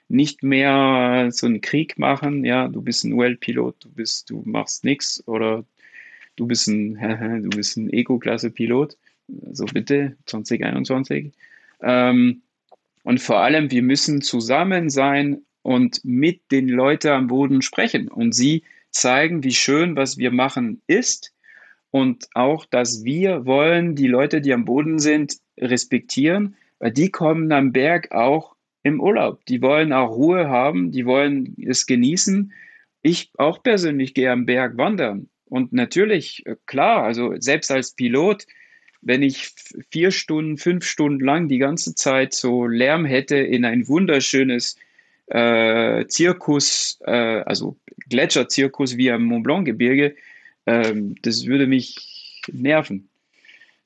nicht 0.09 0.43
mehr 0.43 1.29
so 1.31 1.47
einen 1.47 1.61
Krieg 1.61 1.99
machen, 1.99 2.45
ja, 2.45 2.67
du 2.67 2.81
bist 2.81 3.03
ein 3.03 3.13
UL-Pilot, 3.13 3.75
du 3.79 3.89
bist, 3.89 4.29
du 4.29 4.41
machst 4.45 4.83
nichts 4.83 5.25
oder 5.27 5.65
du 6.35 6.47
bist 6.47 6.67
ein, 6.67 6.95
du 7.43 7.49
bist 7.49 7.77
ein 7.77 7.91
Ego-Klasse-Pilot. 7.91 8.97
So 9.51 9.65
bitte, 9.65 10.15
2021. 10.25 11.33
Ähm, 11.81 12.41
und 13.03 13.21
vor 13.21 13.39
allem, 13.39 13.71
wir 13.71 13.83
müssen 13.83 14.21
zusammen 14.21 14.89
sein 14.89 15.41
und 15.61 16.03
mit 16.03 16.51
den 16.51 16.69
Leuten 16.69 17.09
am 17.09 17.27
Boden 17.27 17.61
sprechen 17.61 18.07
und 18.07 18.33
sie 18.33 18.63
zeigen, 18.91 19.43
wie 19.43 19.53
schön, 19.53 19.95
was 19.95 20.17
wir 20.17 20.31
machen 20.31 20.81
ist 20.87 21.33
und 21.91 22.27
auch, 22.33 22.65
dass 22.65 23.03
wir 23.03 23.45
wollen 23.45 23.95
die 23.95 24.07
Leute, 24.07 24.41
die 24.41 24.53
am 24.53 24.65
Boden 24.65 24.99
sind, 24.99 25.37
respektieren, 25.57 26.55
weil 26.79 26.91
die 26.91 27.09
kommen 27.09 27.51
am 27.51 27.71
Berg 27.71 28.11
auch 28.11 28.56
im 28.87 28.99
Urlaub. 28.99 29.45
Die 29.45 29.61
wollen 29.61 29.93
auch 29.93 30.09
Ruhe 30.09 30.49
haben, 30.49 30.91
die 30.91 31.05
wollen 31.05 31.55
es 31.61 31.85
genießen. 31.85 32.51
Ich 33.01 33.31
auch 33.37 33.61
persönlich 33.61 34.13
gehe 34.13 34.31
am 34.31 34.45
Berg 34.45 34.77
wandern. 34.77 35.29
Und 35.45 35.73
natürlich, 35.73 36.45
äh, 36.45 36.55
klar, 36.65 37.03
also 37.03 37.35
selbst 37.39 37.71
als 37.71 37.91
Pilot, 37.91 38.45
wenn 39.01 39.21
ich 39.21 39.53
vier 39.91 40.11
Stunden, 40.11 40.57
fünf 40.57 40.85
Stunden 40.85 41.23
lang 41.23 41.47
die 41.47 41.59
ganze 41.59 41.95
Zeit 41.95 42.33
so 42.33 42.65
Lärm 42.65 43.05
hätte 43.05 43.37
in 43.37 43.63
ein 43.63 43.87
wunderschönes 43.87 44.77
äh, 45.27 46.05
Zirkus, 46.07 46.99
äh, 47.05 47.41
also 47.45 47.77
Gletscherzirkus 48.09 48.97
wie 48.97 49.11
am 49.11 49.23
Mont 49.23 49.43
Blanc 49.43 49.65
Gebirge, 49.65 50.15
ähm, 50.65 51.15
das 51.21 51.45
würde 51.45 51.67
mich 51.67 52.41
nerven. 52.51 53.09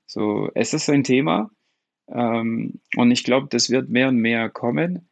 So, 0.07 0.49
es 0.55 0.73
ist 0.73 0.89
ein 0.89 1.03
Thema, 1.03 1.51
ähm, 2.13 2.79
und 2.95 3.11
ich 3.11 3.23
glaube, 3.23 3.47
das 3.49 3.69
wird 3.69 3.89
mehr 3.89 4.09
und 4.09 4.17
mehr 4.17 4.49
kommen. 4.49 5.07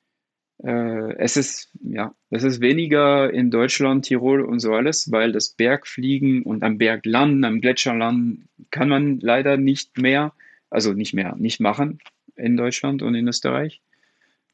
Äh, 0.64 1.14
es 1.18 1.38
ist, 1.38 1.70
ja, 1.82 2.14
es 2.30 2.44
ist 2.44 2.60
weniger 2.60 3.32
in 3.32 3.50
Deutschland, 3.50 4.06
Tirol 4.06 4.42
und 4.42 4.60
so 4.60 4.74
alles, 4.74 5.12
weil 5.12 5.32
das 5.32 5.50
Bergfliegen 5.50 6.44
und 6.44 6.64
am 6.64 6.78
Berg 6.78 7.06
landen, 7.06 7.46
am 7.46 7.62
Gletscher 7.62 7.96
landen, 7.96 8.50
kann 8.70 8.90
man 8.90 9.20
leider 9.20 9.58
nicht 9.58 9.98
mehr, 9.98 10.34
also 10.70 10.94
nicht 10.94 11.14
mehr, 11.14 11.36
nicht 11.38 11.60
machen 11.60 12.00
in 12.36 12.58
Deutschland 12.58 13.02
und 13.02 13.16
in 13.16 13.28
Österreich. 13.28 13.82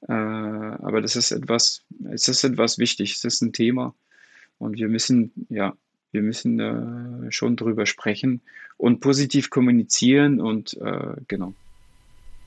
Äh, 0.07 0.11
aber 0.11 1.01
das 1.01 1.15
ist 1.15 1.31
etwas, 1.31 1.83
es 2.11 2.27
ist 2.27 2.43
etwas 2.43 2.77
wichtig, 2.77 3.13
es 3.13 3.23
ist 3.23 3.41
ein 3.41 3.53
Thema. 3.53 3.95
Und 4.59 4.77
wir 4.77 4.87
müssen, 4.87 5.47
ja, 5.49 5.75
wir 6.11 6.21
müssen 6.21 6.59
äh, 6.59 7.31
schon 7.31 7.55
drüber 7.55 7.85
sprechen 7.85 8.41
und 8.77 8.99
positiv 8.99 9.49
kommunizieren 9.49 10.39
und 10.39 10.75
äh, 10.81 11.15
genau. 11.27 11.55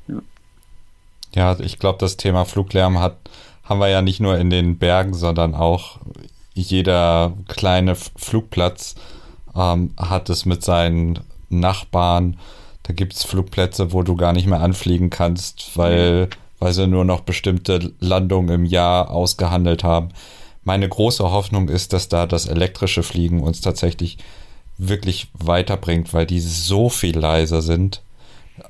Ja, 0.09 0.21
ja 1.35 1.61
ich 1.61 1.79
glaube, 1.79 1.99
das 1.99 2.17
Thema 2.17 2.45
Fluglärm 2.45 2.99
hat, 2.99 3.17
haben 3.65 3.81
wir 3.81 3.89
ja 3.89 4.03
nicht 4.03 4.21
nur 4.21 4.39
in 4.39 4.51
den 4.51 4.79
Bergen, 4.79 5.15
sondern 5.15 5.55
auch 5.55 5.99
jeder 6.55 7.35
kleine 7.47 7.95
Flugplatz 7.95 8.97
ähm, 9.55 9.93
hat 9.97 10.31
es 10.31 10.47
mit 10.47 10.65
seinen 10.65 11.21
Nachbarn. 11.49 12.39
Da 12.83 12.93
gibt 12.93 13.15
es 13.15 13.25
Flugplätze, 13.25 13.93
wo 13.93 14.03
du 14.03 14.17
gar 14.17 14.33
nicht 14.33 14.47
mehr 14.47 14.61
anfliegen 14.61 15.11
kannst, 15.11 15.77
weil, 15.77 16.29
weil 16.59 16.73
sie 16.73 16.87
nur 16.87 17.05
noch 17.05 17.21
bestimmte 17.21 17.93
Landungen 18.01 18.49
im 18.49 18.65
Jahr 18.65 19.11
ausgehandelt 19.11 19.85
haben. 19.85 20.09
Meine 20.65 20.89
große 20.89 21.31
Hoffnung 21.31 21.69
ist, 21.69 21.93
dass 21.93 22.09
da 22.09 22.27
das 22.27 22.47
elektrische 22.47 23.03
Fliegen 23.03 23.43
uns 23.43 23.61
tatsächlich 23.61 24.19
wirklich 24.79 25.29
weiterbringt, 25.35 26.15
weil 26.15 26.27
die 26.27 26.41
so 26.41 26.89
viel 26.89 27.19
leiser 27.19 27.63
sind. 27.63 28.01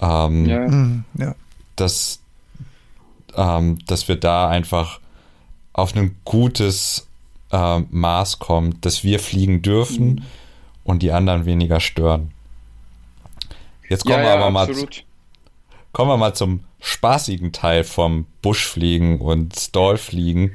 Ähm, 0.00 0.46
ja. 0.46 0.60
Mhm, 0.60 1.04
ja. 1.18 1.34
Dass, 1.76 2.20
ähm, 3.34 3.78
dass 3.86 4.08
wir 4.08 4.16
da 4.16 4.48
einfach 4.48 5.00
auf 5.72 5.94
ein 5.94 6.16
gutes 6.24 7.06
äh, 7.52 7.78
Maß 7.90 8.38
kommen, 8.38 8.80
dass 8.80 9.04
wir 9.04 9.20
fliegen 9.20 9.62
dürfen 9.62 10.06
mhm. 10.06 10.22
und 10.84 11.02
die 11.02 11.12
anderen 11.12 11.46
weniger 11.46 11.80
stören. 11.80 12.32
Jetzt 13.88 14.04
kommen 14.04 14.18
ja, 14.18 14.24
wir 14.24 14.32
aber 14.34 14.50
mal, 14.50 14.68
kommen 15.92 16.10
wir 16.10 16.16
mal 16.16 16.34
zum 16.34 16.60
spaßigen 16.80 17.52
Teil 17.52 17.84
vom 17.84 18.26
Buschfliegen 18.42 19.20
und 19.20 19.58
Stallfliegen. 19.58 20.52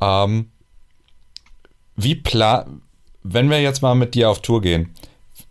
Ähm, 0.00 0.50
wie 1.96 2.14
plan, 2.14 2.82
wenn 3.22 3.50
wir 3.50 3.60
jetzt 3.60 3.82
mal 3.82 3.94
mit 3.94 4.14
dir 4.14 4.30
auf 4.30 4.40
Tour 4.42 4.60
gehen, 4.60 4.94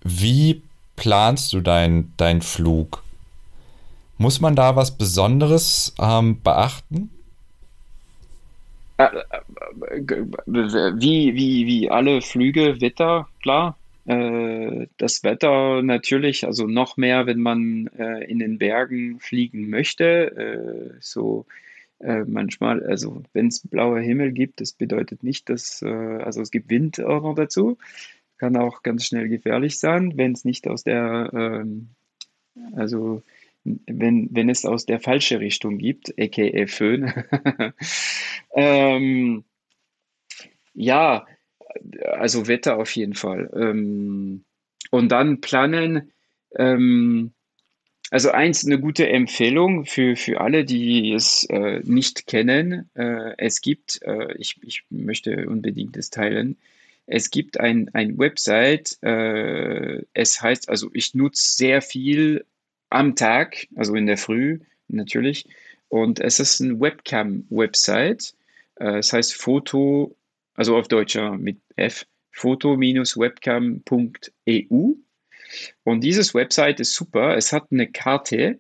wie 0.04 0.62
planst 0.96 1.54
du 1.54 1.62
deinen 1.62 2.14
dein 2.18 2.42
Flug? 2.42 3.04
Muss 4.18 4.42
man 4.42 4.56
da 4.56 4.76
was 4.76 4.98
Besonderes 4.98 5.94
ähm, 6.00 6.42
beachten? 6.42 7.12
Äh, 8.98 9.06
äh, 9.92 10.22
wie, 10.46 11.36
wie, 11.36 11.68
wie 11.68 11.90
alle 11.90 12.22
Flüge, 12.22 12.82
Wetter, 12.82 13.28
klar. 13.42 13.78
Äh, 14.06 14.88
das 14.98 15.24
Wetter 15.24 15.84
natürlich, 15.84 16.46
also 16.46 16.66
noch 16.66 16.98
mehr, 16.98 17.28
wenn 17.28 17.42
man 17.42 17.88
in 18.28 18.40
den 18.40 18.58
Bergen 18.58 19.20
fliegen 19.20 19.70
möchte. 19.70 20.96
So 21.00 21.46
manchmal, 22.00 22.84
also 22.84 23.24
wenn 23.34 23.48
es 23.48 23.68
blauer 23.68 24.00
Himmel 24.00 24.32
gibt, 24.32 24.62
das 24.62 24.72
bedeutet 24.72 25.24
nicht, 25.24 25.50
dass, 25.50 25.82
also 25.82 26.42
es 26.42 26.52
gibt 26.52 26.70
Wind 26.70 27.04
auch 27.04 27.24
noch 27.24 27.36
dazu. 27.36 27.78
Kann 28.38 28.56
auch 28.56 28.84
ganz 28.84 29.06
schnell 29.06 29.30
gefährlich 29.30 29.80
sein, 29.80 30.16
wenn 30.16 30.34
es 30.34 30.46
nicht 30.46 30.68
aus 30.68 30.84
der, 30.84 31.32
ähm, 31.34 31.90
also 32.74 33.24
wenn, 33.88 34.30
wenn 34.32 34.50
es 34.50 34.66
aus 34.66 34.86
der 34.86 35.00
falsche 35.00 35.40
Richtung 35.40 35.78
gibt, 35.78 36.14
aka 36.20 36.68
Föhn. 36.68 37.14
ähm, 38.56 39.44
ja, 40.74 41.26
also 42.04 42.48
Wetter 42.48 42.78
auf 42.78 42.96
jeden 42.96 43.14
Fall. 43.14 43.50
Ähm, 43.56 44.44
und 44.92 45.12
dann 45.12 45.42
planen. 45.42 46.12
Ähm, 46.56 47.32
also 48.10 48.32
eins, 48.32 48.66
eine 48.66 48.80
gute 48.80 49.10
Empfehlung 49.10 49.86
für, 49.86 50.16
für 50.16 50.40
alle, 50.40 50.64
die 50.64 51.12
es 51.12 51.44
äh, 51.50 51.82
nicht 51.84 52.26
kennen. 52.26 52.90
Äh, 52.94 53.34
es 53.38 53.60
gibt, 53.60 54.02
äh, 54.04 54.34
ich, 54.38 54.56
ich 54.64 54.84
möchte 54.90 55.48
unbedingt 55.48 55.98
das 55.98 56.10
teilen, 56.10 56.58
es 57.06 57.30
gibt 57.32 57.60
ein, 57.60 57.90
ein 57.94 58.18
Website, 58.18 58.98
äh, 59.02 60.04
es 60.14 60.42
heißt, 60.42 60.68
also 60.68 60.90
ich 60.94 61.16
nutze 61.16 61.56
sehr 61.56 61.82
viel 61.82 62.46
am 62.90 63.16
Tag, 63.16 63.68
also 63.76 63.96
in 63.96 64.06
der 64.06 64.18
Früh 64.18 64.60
natürlich. 64.88 65.46
Und 65.90 66.20
es 66.20 66.40
ist 66.40 66.60
ein 66.60 66.80
Webcam-Website. 66.80 68.36
Äh, 68.80 69.00
es 69.00 69.12
heißt 69.14 69.34
Foto, 69.34 70.16
also 70.54 70.78
auf 70.78 70.88
Deutscher 70.88 71.38
mit 71.38 71.58
F, 71.76 72.06
foto-webcam.eu. 72.32 74.94
Und 75.84 76.04
dieses 76.04 76.34
Website 76.34 76.80
ist 76.80 76.94
super. 76.94 77.38
Es 77.38 77.54
hat 77.54 77.68
eine 77.72 77.88
Karte 77.88 78.60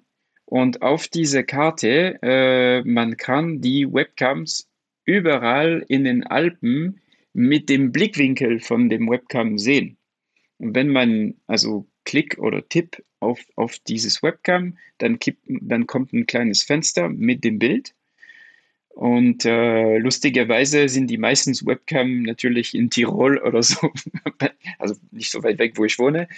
und 0.49 0.81
auf 0.81 1.09
diese 1.09 1.43
Karte, 1.43 2.19
äh, 2.21 2.81
man 2.83 3.17
kann 3.17 3.59
die 3.59 3.85
Webcams 3.91 4.69
überall 5.03 5.83
in 5.89 6.05
den 6.05 6.25
Alpen 6.25 7.01
mit 7.33 7.67
dem 7.67 7.91
Blickwinkel 7.91 8.61
von 8.61 8.87
dem 8.87 9.09
Webcam 9.09 9.57
sehen. 9.57 9.97
Und 10.57 10.73
wenn 10.73 10.87
man 10.87 11.33
also 11.47 11.85
Klick 12.07 12.37
oder 12.39 12.67
Tipp 12.69 13.03
auf, 13.19 13.39
auf 13.57 13.79
dieses 13.79 14.23
Webcam, 14.23 14.77
dann, 14.97 15.19
kippt, 15.19 15.43
dann 15.45 15.87
kommt 15.87 16.13
ein 16.13 16.25
kleines 16.25 16.63
Fenster 16.63 17.09
mit 17.09 17.43
dem 17.43 17.59
Bild. 17.59 17.93
Und 18.89 19.43
äh, 19.45 19.97
lustigerweise 19.97 20.87
sind 20.87 21.07
die 21.07 21.17
meisten 21.17 21.53
Webcam 21.67 22.23
natürlich 22.23 22.73
in 22.73 22.89
Tirol 22.89 23.37
oder 23.39 23.61
so, 23.61 23.91
also 24.79 24.95
nicht 25.11 25.29
so 25.29 25.43
weit 25.43 25.59
weg, 25.59 25.73
wo 25.75 25.83
ich 25.83 25.99
wohne, 25.99 26.29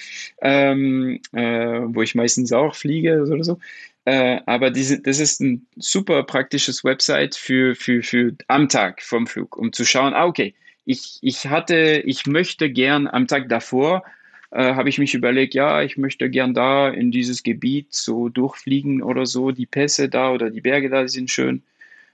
ähm, 0.41 1.21
äh, 1.33 1.81
wo 1.85 2.01
ich 2.01 2.15
meistens 2.15 2.51
auch 2.51 2.73
fliege 2.73 3.21
oder 3.21 3.43
so. 3.43 3.59
Äh, 4.05 4.39
aber 4.47 4.71
diese, 4.71 4.99
das 4.99 5.19
ist 5.19 5.39
ein 5.39 5.67
super 5.75 6.23
praktisches 6.23 6.83
Website 6.83 7.35
für, 7.35 7.75
für, 7.75 8.01
für 8.01 8.35
am 8.47 8.67
Tag 8.67 9.03
vom 9.03 9.27
Flug, 9.27 9.55
um 9.55 9.71
zu 9.71 9.85
schauen, 9.85 10.15
ah, 10.15 10.25
okay, 10.25 10.55
ich, 10.85 11.19
ich 11.21 11.45
hatte, 11.45 12.01
ich 12.05 12.25
möchte 12.25 12.71
gern 12.71 13.07
am 13.07 13.27
Tag 13.27 13.47
davor 13.49 14.03
äh, 14.51 14.73
habe 14.73 14.89
ich 14.89 14.97
mich 14.97 15.13
überlegt, 15.13 15.53
ja, 15.53 15.81
ich 15.83 15.97
möchte 15.97 16.29
gern 16.29 16.53
da 16.53 16.89
in 16.89 17.11
dieses 17.11 17.43
Gebiet 17.43 17.93
so 17.93 18.29
durchfliegen 18.29 19.03
oder 19.03 19.25
so. 19.25 19.51
Die 19.51 19.65
Pässe 19.65 20.09
da 20.09 20.31
oder 20.31 20.49
die 20.49 20.61
Berge 20.61 20.89
da 20.89 21.07
sind 21.07 21.29
schön. 21.29 21.63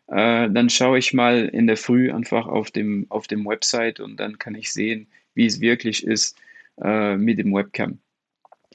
Äh, 0.07 0.49
dann 0.49 0.69
schaue 0.69 0.99
ich 0.99 1.13
mal 1.13 1.47
in 1.47 1.67
der 1.67 1.77
Früh 1.77 2.11
einfach 2.11 2.47
auf 2.47 2.71
dem, 2.71 3.05
auf 3.09 3.27
dem 3.27 3.45
Website 3.45 3.99
und 3.99 4.17
dann 4.17 4.37
kann 4.37 4.55
ich 4.55 4.71
sehen, 4.71 5.07
wie 5.33 5.45
es 5.45 5.61
wirklich 5.61 6.05
ist 6.05 6.37
äh, 6.81 7.17
mit 7.17 7.39
dem 7.39 7.53
Webcam. 7.53 7.99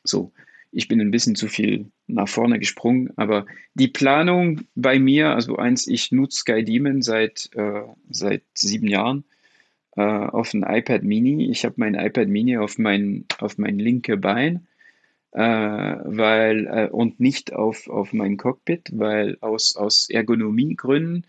So, 0.03 0.33
ich 0.73 0.89
bin 0.89 1.01
ein 1.01 1.11
bisschen 1.11 1.37
zu 1.37 1.49
viel 1.49 1.91
nach 2.07 2.29
vorne 2.29 2.59
gesprungen, 2.59 3.13
aber 3.17 3.47
die 3.75 3.89
Planung 3.89 4.63
bei 4.75 4.99
mir, 4.99 5.31
also 5.31 5.57
eins, 5.57 5.87
ich 5.87 6.11
nutze 6.11 6.41
SkyDemon 6.41 7.03
seit, 7.03 7.51
äh, 7.55 7.83
seit 8.11 8.43
sieben 8.55 8.89
Jahren 8.89 9.25
äh, 9.97 10.03
auf 10.03 10.55
ein 10.55 10.63
iPad 10.63 11.03
Mini. 11.03 11.51
Ich 11.51 11.65
habe 11.65 11.75
mein 11.79 11.95
iPad 11.95 12.29
Mini 12.29 12.57
auf 12.57 12.79
mein, 12.79 13.27
auf 13.39 13.59
mein 13.59 13.79
linke 13.79 14.17
Bein 14.17 14.67
äh, 15.33 15.41
weil, 15.41 16.67
äh, 16.67 16.89
und 16.91 17.21
nicht 17.21 17.53
auf, 17.53 17.89
auf 17.89 18.13
mein 18.13 18.37
Cockpit, 18.37 18.91
weil 18.93 19.39
aus, 19.41 19.77
aus 19.77 20.09
Ergonomiegründen, 20.11 21.27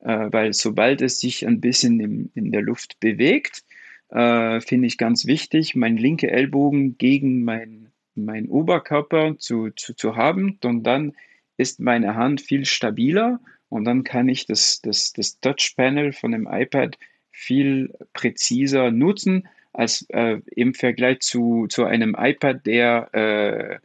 äh, 0.00 0.28
weil 0.30 0.52
sobald 0.52 1.02
es 1.02 1.18
sich 1.18 1.46
ein 1.46 1.60
bisschen 1.60 2.00
im, 2.00 2.30
in 2.34 2.52
der 2.52 2.62
Luft 2.62 2.98
bewegt, 3.00 3.64
äh, 4.08 4.60
finde 4.60 4.86
ich 4.86 4.98
ganz 4.98 5.26
wichtig, 5.26 5.74
mein 5.74 5.96
linke 5.96 6.30
Ellbogen 6.30 6.96
gegen 6.98 7.44
mein, 7.44 7.88
mein 8.14 8.48
Oberkörper 8.48 9.36
zu, 9.38 9.70
zu, 9.70 9.94
zu 9.94 10.16
haben 10.16 10.58
und 10.64 10.84
dann 10.84 11.12
ist 11.56 11.80
meine 11.80 12.14
Hand 12.16 12.40
viel 12.40 12.64
stabiler 12.64 13.40
und 13.68 13.84
dann 13.84 14.04
kann 14.04 14.28
ich 14.28 14.46
das, 14.46 14.80
das, 14.82 15.12
das 15.12 15.40
Touchpanel 15.40 16.12
von 16.12 16.32
dem 16.32 16.48
iPad 16.50 16.98
viel 17.32 17.92
präziser 18.12 18.90
nutzen 18.90 19.48
als 19.72 20.02
äh, 20.10 20.40
im 20.54 20.74
Vergleich 20.74 21.20
zu, 21.20 21.66
zu 21.68 21.84
einem 21.84 22.14
iPad, 22.18 22.64
der, 22.66 23.14
äh, 23.14 23.78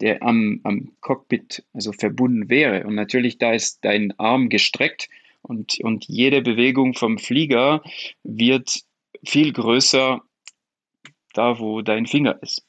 der 0.00 0.22
am, 0.22 0.60
am 0.64 0.92
Cockpit 1.00 1.64
also 1.74 1.92
verbunden 1.92 2.48
wäre. 2.48 2.86
Und 2.86 2.94
natürlich, 2.94 3.38
da 3.38 3.52
ist 3.52 3.84
dein 3.84 4.18
Arm 4.18 4.48
gestreckt 4.48 5.08
und, 5.42 5.78
und 5.80 6.06
jede 6.06 6.40
Bewegung 6.40 6.94
vom 6.94 7.18
Flieger 7.18 7.82
wird 8.22 8.84
viel 9.24 9.52
größer 9.52 10.22
da, 11.34 11.58
wo 11.58 11.82
dein 11.82 12.06
Finger 12.06 12.38
ist. 12.42 12.64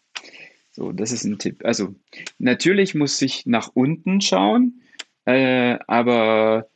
So, 0.72 0.92
das 0.92 1.14
ist 1.14 1.24
ein 1.24 1.40
Tipp. 1.40 1.64
Also 1.64 1.96
natürlich 2.38 2.96
muss 2.96 3.22
ich 3.22 3.46
nach 3.46 3.70
unten 3.74 4.20
schauen, 4.20 4.82
äh, 5.24 5.78
aber 5.88 6.68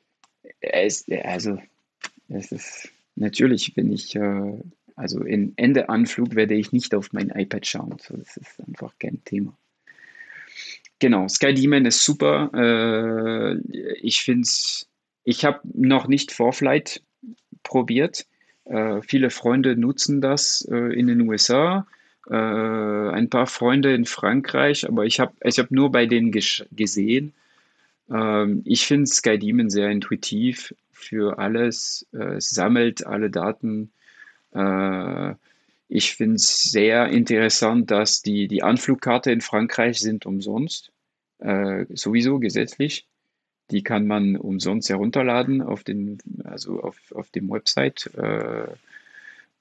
es, 0.62 1.06
also 1.24 1.58
es 2.30 2.52
ist 2.54 2.90
natürlich, 3.16 3.74
wenn 3.76 3.92
ich, 3.92 4.16
äh, 4.16 4.60
also 4.96 5.24
in 5.24 5.54
Ende 5.56 5.90
Anflug 5.90 6.36
werde 6.36 6.56
ich 6.56 6.72
nicht 6.72 6.94
auf 6.96 7.14
mein 7.14 7.30
iPad 7.30 7.66
schauen. 7.66 7.98
So, 8.02 8.18
das 8.18 8.38
ist 8.38 8.60
einfach 8.68 8.94
kein 9.00 9.24
Thema. 9.24 9.58
Genau, 11.00 11.28
Sky 11.30 11.54
Demon 11.54 11.86
ist 11.86 12.04
super. 12.04 12.52
Äh, 12.54 13.58
ich 14.02 14.22
finde 14.22 14.42
es, 14.42 14.90
ich 15.24 15.46
habe 15.46 15.62
noch 15.74 16.08
nicht 16.08 16.32
Vorflight 16.32 17.02
probiert. 17.64 18.26
Äh, 18.66 19.02
viele 19.02 19.30
Freunde 19.30 19.76
nutzen 19.78 20.22
das 20.22 20.68
äh, 20.70 20.94
in 20.94 21.08
den 21.08 21.22
USA. 21.22 21.88
Äh, 22.30 22.36
ein 22.36 23.30
paar 23.30 23.48
Freunde 23.48 23.94
in 23.96 24.06
Frankreich, 24.06 24.88
aber 24.88 25.06
ich 25.06 25.20
habe 25.20 25.34
ich 25.44 25.58
hab 25.58 25.72
nur 25.72 25.92
bei 25.92 26.06
denen 26.06 26.32
gesehen. 26.32 27.34
Ähm, 28.12 28.62
ich 28.66 28.86
finde 28.86 29.08
Sky 29.08 29.40
Demon 29.40 29.70
sehr 29.70 29.90
intuitiv 29.90 30.76
für 31.00 31.40
alles, 31.40 32.08
äh, 32.12 32.40
sammelt 32.40 33.06
alle 33.06 33.30
Daten. 33.30 33.92
Äh, 34.54 35.34
ich 35.88 36.16
finde 36.16 36.36
es 36.36 36.64
sehr 36.64 37.08
interessant, 37.10 37.90
dass 37.90 38.22
die, 38.22 38.48
die 38.48 38.62
Anflugkarte 38.62 39.32
in 39.32 39.42
Frankreich 39.42 40.00
sind 40.00 40.26
umsonst, 40.26 40.92
äh, 41.40 41.86
sowieso 41.90 42.40
gesetzlich. 42.40 43.08
Die 43.72 43.84
kann 43.84 44.08
man 44.08 44.36
umsonst 44.36 44.90
herunterladen 44.90 45.62
auf, 45.62 45.84
den, 45.84 46.18
also 46.44 46.82
auf, 46.82 46.98
auf 47.12 47.30
dem 47.30 47.50
Website 47.50 48.10
äh, 48.16 48.68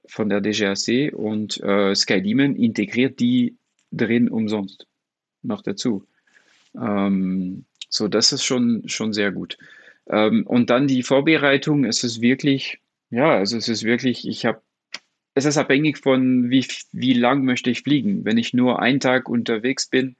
von 0.06 0.28
der 0.28 0.40
DGAC 0.40 1.12
und 1.14 1.60
äh, 1.62 1.94
SkyDemon 1.94 2.56
integriert 2.56 3.20
die 3.20 3.56
drin 3.92 4.28
umsonst 4.28 4.86
noch 5.42 5.62
dazu. 5.62 6.06
Ähm, 6.74 7.64
so, 7.88 8.08
das 8.08 8.32
ist 8.32 8.44
schon, 8.44 8.88
schon 8.88 9.12
sehr 9.12 9.32
gut. 9.32 9.58
Ähm, 10.08 10.46
und 10.46 10.70
dann 10.70 10.86
die 10.86 11.02
Vorbereitung, 11.02 11.84
es 11.84 12.04
ist 12.04 12.20
wirklich, 12.20 12.80
ja, 13.10 13.36
also 13.36 13.56
es 13.56 13.68
ist 13.68 13.84
wirklich, 13.84 14.26
ich 14.26 14.46
habe, 14.46 14.62
es 15.34 15.44
ist 15.44 15.58
abhängig 15.58 15.98
von, 15.98 16.50
wie, 16.50 16.66
wie 16.92 17.14
lang 17.14 17.44
möchte 17.44 17.70
ich 17.70 17.82
fliegen. 17.82 18.24
Wenn 18.24 18.38
ich 18.38 18.54
nur 18.54 18.80
einen 18.82 19.00
Tag 19.00 19.28
unterwegs 19.28 19.86
bin, 19.88 20.16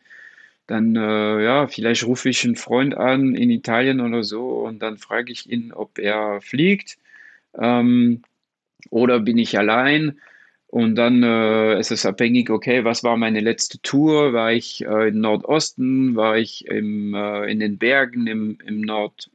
dann, 0.67 0.97
äh, 0.97 1.45
ja, 1.45 1.67
vielleicht 1.67 2.05
rufe 2.07 2.29
ich 2.29 2.45
einen 2.45 2.57
Freund 2.57 2.95
an 2.97 3.35
in 3.35 3.51
Italien 3.51 4.01
oder 4.01 4.23
so 4.23 4.67
und 4.67 4.81
dann 4.81 4.99
frage 4.99 5.33
ich 5.33 5.51
ihn, 5.51 5.73
ob 5.73 5.99
er 5.99 6.41
fliegt. 6.43 6.99
Ähm, 7.59 8.23
oder 8.91 9.21
bin 9.21 9.39
ich 9.39 9.59
allein? 9.59 10.21
Und 10.69 10.97
dann 10.97 11.23
äh, 11.23 11.81
ist 11.81 11.91
es 11.91 12.05
abhängig, 12.05 12.51
okay, 12.51 12.85
was 12.85 13.03
war 13.03 13.17
meine 13.17 13.41
letzte 13.41 13.81
Tour? 13.81 14.35
War 14.35 14.53
ich 14.53 14.85
äh, 14.85 15.09
im 15.09 15.21
Nordosten? 15.21 16.15
War 16.15 16.37
ich 16.37 16.67
im, 16.67 17.15
äh, 17.15 17.51
in 17.51 17.59
den 17.61 17.79
Bergen 17.79 18.27
im, 18.27 18.59
im 18.67 18.83
Nord, 18.83 19.31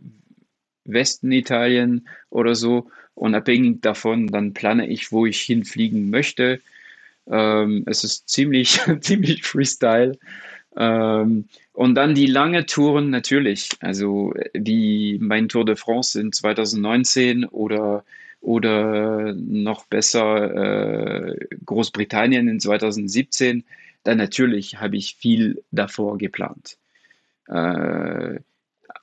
Westen 0.86 1.31
Italien 1.31 2.07
oder 2.29 2.55
so. 2.55 2.89
Und 3.15 3.36
abhängig 3.36 3.81
davon, 3.81 4.27
dann 4.27 4.53
plane 4.53 4.88
ich, 4.88 5.11
wo 5.11 5.25
ich 5.25 5.41
hinfliegen 5.41 6.09
möchte. 6.09 6.59
Ähm, 7.29 7.84
es 7.86 8.03
ist 8.03 8.29
ziemlich, 8.29 8.79
ziemlich 9.01 9.43
Freestyle. 9.43 10.17
Ähm, 10.75 11.45
und 11.73 11.95
dann 11.95 12.15
die 12.15 12.25
lange 12.25 12.65
Touren 12.65 13.09
natürlich, 13.09 13.69
also 13.79 14.34
wie 14.53 15.17
mein 15.21 15.49
Tour 15.49 15.65
de 15.65 15.75
France 15.75 16.19
in 16.19 16.31
2019 16.31 17.45
oder, 17.45 18.03
oder 18.41 19.34
noch 19.34 19.86
besser 19.86 21.29
äh, 21.29 21.47
Großbritannien 21.65 22.47
in 22.47 22.59
2017, 22.59 23.63
dann 24.03 24.17
natürlich 24.17 24.79
habe 24.79 24.97
ich 24.97 25.15
viel 25.15 25.63
davor 25.71 26.17
geplant. 26.17 26.77
Äh, 27.47 28.39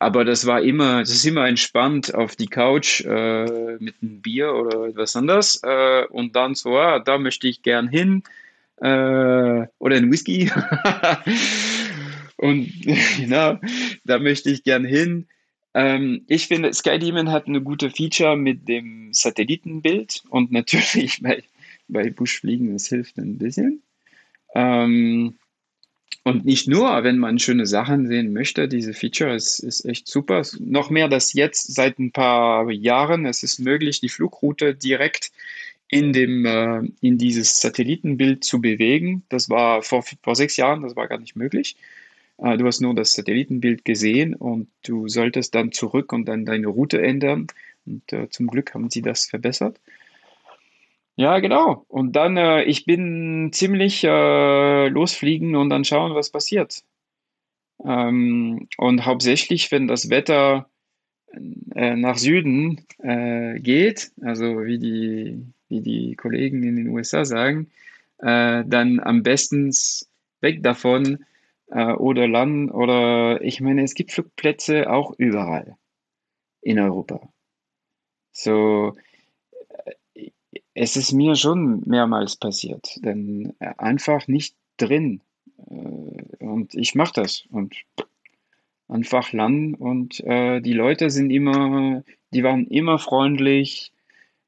aber 0.00 0.24
das 0.24 0.46
war 0.46 0.62
immer, 0.62 1.00
das 1.00 1.10
ist 1.10 1.26
immer 1.26 1.46
entspannt 1.46 2.14
auf 2.14 2.34
die 2.34 2.46
Couch 2.46 3.02
äh, 3.02 3.76
mit 3.78 3.96
einem 4.00 4.22
Bier 4.22 4.54
oder 4.54 4.86
etwas 4.86 5.14
anderes 5.14 5.60
äh, 5.62 6.06
und 6.06 6.34
dann 6.34 6.54
so, 6.54 6.76
ah, 6.78 6.98
da 7.00 7.18
möchte 7.18 7.46
ich 7.46 7.62
gern 7.62 7.86
hin 7.86 8.22
äh, 8.76 9.66
oder 9.78 9.96
ein 9.96 10.10
Whisky 10.10 10.50
und 12.36 12.72
genau, 13.18 13.60
da 14.04 14.18
möchte 14.18 14.50
ich 14.50 14.64
gern 14.64 14.86
hin. 14.86 15.28
Ähm, 15.74 16.24
ich 16.28 16.46
finde, 16.48 16.72
SkyDemon 16.72 17.30
hat 17.30 17.46
eine 17.46 17.60
gute 17.60 17.90
Feature 17.90 18.38
mit 18.38 18.68
dem 18.68 19.12
Satellitenbild 19.12 20.24
und 20.30 20.50
natürlich 20.50 21.20
bei, 21.20 21.42
bei 21.88 22.08
Buschfliegen, 22.08 22.72
das 22.72 22.86
hilft 22.86 23.18
ein 23.18 23.36
bisschen. 23.36 23.82
Ähm, 24.54 25.34
und 26.30 26.44
nicht 26.44 26.68
nur, 26.68 27.02
wenn 27.04 27.18
man 27.18 27.38
schöne 27.38 27.66
Sachen 27.66 28.06
sehen 28.06 28.32
möchte, 28.32 28.68
diese 28.68 28.94
Feature 28.94 29.34
ist, 29.34 29.58
ist 29.58 29.84
echt 29.84 30.08
super. 30.08 30.42
Noch 30.58 30.90
mehr, 30.90 31.08
dass 31.08 31.32
jetzt 31.32 31.74
seit 31.74 31.98
ein 31.98 32.12
paar 32.12 32.70
Jahren 32.70 33.26
es 33.26 33.42
ist 33.42 33.58
möglich, 33.58 34.00
die 34.00 34.08
Flugroute 34.08 34.74
direkt 34.74 35.30
in, 35.88 36.12
dem, 36.12 36.46
äh, 36.46 36.82
in 37.00 37.18
dieses 37.18 37.60
Satellitenbild 37.60 38.44
zu 38.44 38.60
bewegen. 38.60 39.24
Das 39.28 39.50
war 39.50 39.82
vor, 39.82 40.04
vor 40.22 40.36
sechs 40.36 40.56
Jahren, 40.56 40.82
das 40.82 40.96
war 40.96 41.08
gar 41.08 41.18
nicht 41.18 41.36
möglich. 41.36 41.76
Äh, 42.38 42.56
du 42.56 42.66
hast 42.66 42.80
nur 42.80 42.94
das 42.94 43.12
Satellitenbild 43.14 43.84
gesehen 43.84 44.34
und 44.34 44.68
du 44.84 45.08
solltest 45.08 45.54
dann 45.54 45.72
zurück 45.72 46.12
und 46.12 46.26
dann 46.26 46.44
deine 46.46 46.68
Route 46.68 47.02
ändern. 47.02 47.48
Und 47.86 48.12
äh, 48.12 48.28
zum 48.30 48.46
Glück 48.46 48.74
haben 48.74 48.90
sie 48.90 49.02
das 49.02 49.26
verbessert. 49.26 49.80
Ja, 51.20 51.38
genau. 51.38 51.84
Und 51.88 52.16
dann, 52.16 52.38
äh, 52.38 52.62
ich 52.62 52.86
bin 52.86 53.50
ziemlich 53.52 54.02
äh, 54.04 54.88
losfliegen 54.88 55.54
und 55.54 55.68
dann 55.68 55.84
schauen, 55.84 56.14
was 56.14 56.30
passiert. 56.30 56.82
Ähm, 57.84 58.68
und 58.78 59.04
hauptsächlich, 59.04 59.70
wenn 59.70 59.86
das 59.86 60.08
Wetter 60.08 60.70
äh, 61.74 61.96
nach 61.96 62.16
Süden 62.18 62.86
äh, 62.98 63.60
geht, 63.60 64.12
also 64.22 64.64
wie 64.64 64.78
die, 64.78 65.46
wie 65.68 65.82
die 65.82 66.16
Kollegen 66.16 66.62
in 66.62 66.76
den 66.76 66.88
USA 66.88 67.26
sagen, 67.26 67.70
äh, 68.18 68.64
dann 68.66 69.00
am 69.00 69.22
besten 69.22 69.72
weg 70.40 70.62
davon 70.62 71.26
äh, 71.70 71.92
oder 71.92 72.28
landen 72.28 72.70
oder 72.70 73.42
ich 73.42 73.60
meine, 73.60 73.82
es 73.84 73.94
gibt 73.94 74.12
Flugplätze 74.12 74.90
auch 74.90 75.14
überall 75.18 75.76
in 76.62 76.78
Europa. 76.78 77.28
So, 78.32 78.94
es 80.80 80.96
ist 80.96 81.12
mir 81.12 81.36
schon 81.36 81.82
mehrmals 81.84 82.36
passiert, 82.36 83.04
denn 83.04 83.52
äh, 83.58 83.74
einfach 83.76 84.28
nicht 84.28 84.54
drin. 84.78 85.20
Äh, 85.70 86.42
und 86.42 86.74
ich 86.74 86.94
mache 86.94 87.12
das 87.20 87.44
und 87.50 87.74
einfach 88.88 89.34
landen 89.34 89.74
und 89.74 90.20
äh, 90.20 90.60
die 90.62 90.72
Leute 90.72 91.10
sind 91.10 91.30
immer, 91.30 92.02
die 92.32 92.42
waren 92.42 92.66
immer 92.66 92.98
freundlich, 92.98 93.92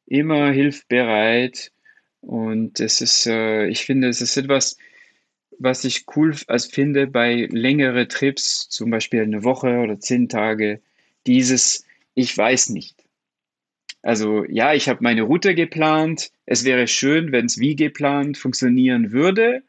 immer 0.06 0.50
hilfbereit 0.52 1.70
und 2.22 2.80
es 2.80 3.02
ist, 3.02 3.26
äh, 3.26 3.66
ich 3.66 3.84
finde, 3.84 4.08
es 4.08 4.22
ist 4.22 4.38
etwas, 4.38 4.78
was 5.58 5.84
ich 5.84 6.06
cool 6.16 6.34
als 6.46 6.64
finde 6.64 7.08
bei 7.08 7.46
längere 7.50 8.08
Trips, 8.08 8.70
zum 8.70 8.90
Beispiel 8.90 9.20
eine 9.20 9.44
Woche 9.44 9.80
oder 9.80 10.00
zehn 10.00 10.30
Tage, 10.30 10.80
dieses, 11.26 11.84
ich 12.14 12.36
weiß 12.36 12.70
nicht. 12.70 13.01
Also 14.02 14.44
ja, 14.48 14.74
ich 14.74 14.88
habe 14.88 15.02
meine 15.02 15.22
Route 15.22 15.54
geplant. 15.54 16.30
Es 16.46 16.64
wäre 16.64 16.86
schön, 16.88 17.32
wenn 17.32 17.46
es 17.46 17.58
wie 17.58 17.76
geplant 17.76 18.36
funktionieren 18.36 19.12
würde. 19.12 19.62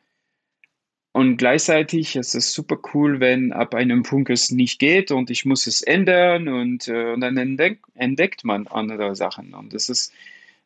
Und 1.13 1.37
gleichzeitig 1.37 2.15
ist 2.15 2.33
es 2.33 2.53
super 2.53 2.79
cool, 2.93 3.19
wenn 3.19 3.53
ab 3.53 3.75
einem 3.75 4.01
Punkt 4.01 4.31
es 4.31 4.49
nicht 4.49 4.79
geht 4.79 5.11
und 5.11 5.29
ich 5.29 5.45
muss 5.45 5.67
es 5.67 5.83
ändern 5.83 6.47
und, 6.47 6.87
äh, 6.87 7.13
und 7.13 7.21
dann 7.21 7.37
entdeck, 7.37 7.81
entdeckt 7.93 8.43
man 8.43 8.65
andere 8.65 9.15
Sachen. 9.15 9.53
Und 9.53 9.75
es 9.75 9.89
ist, 9.89 10.11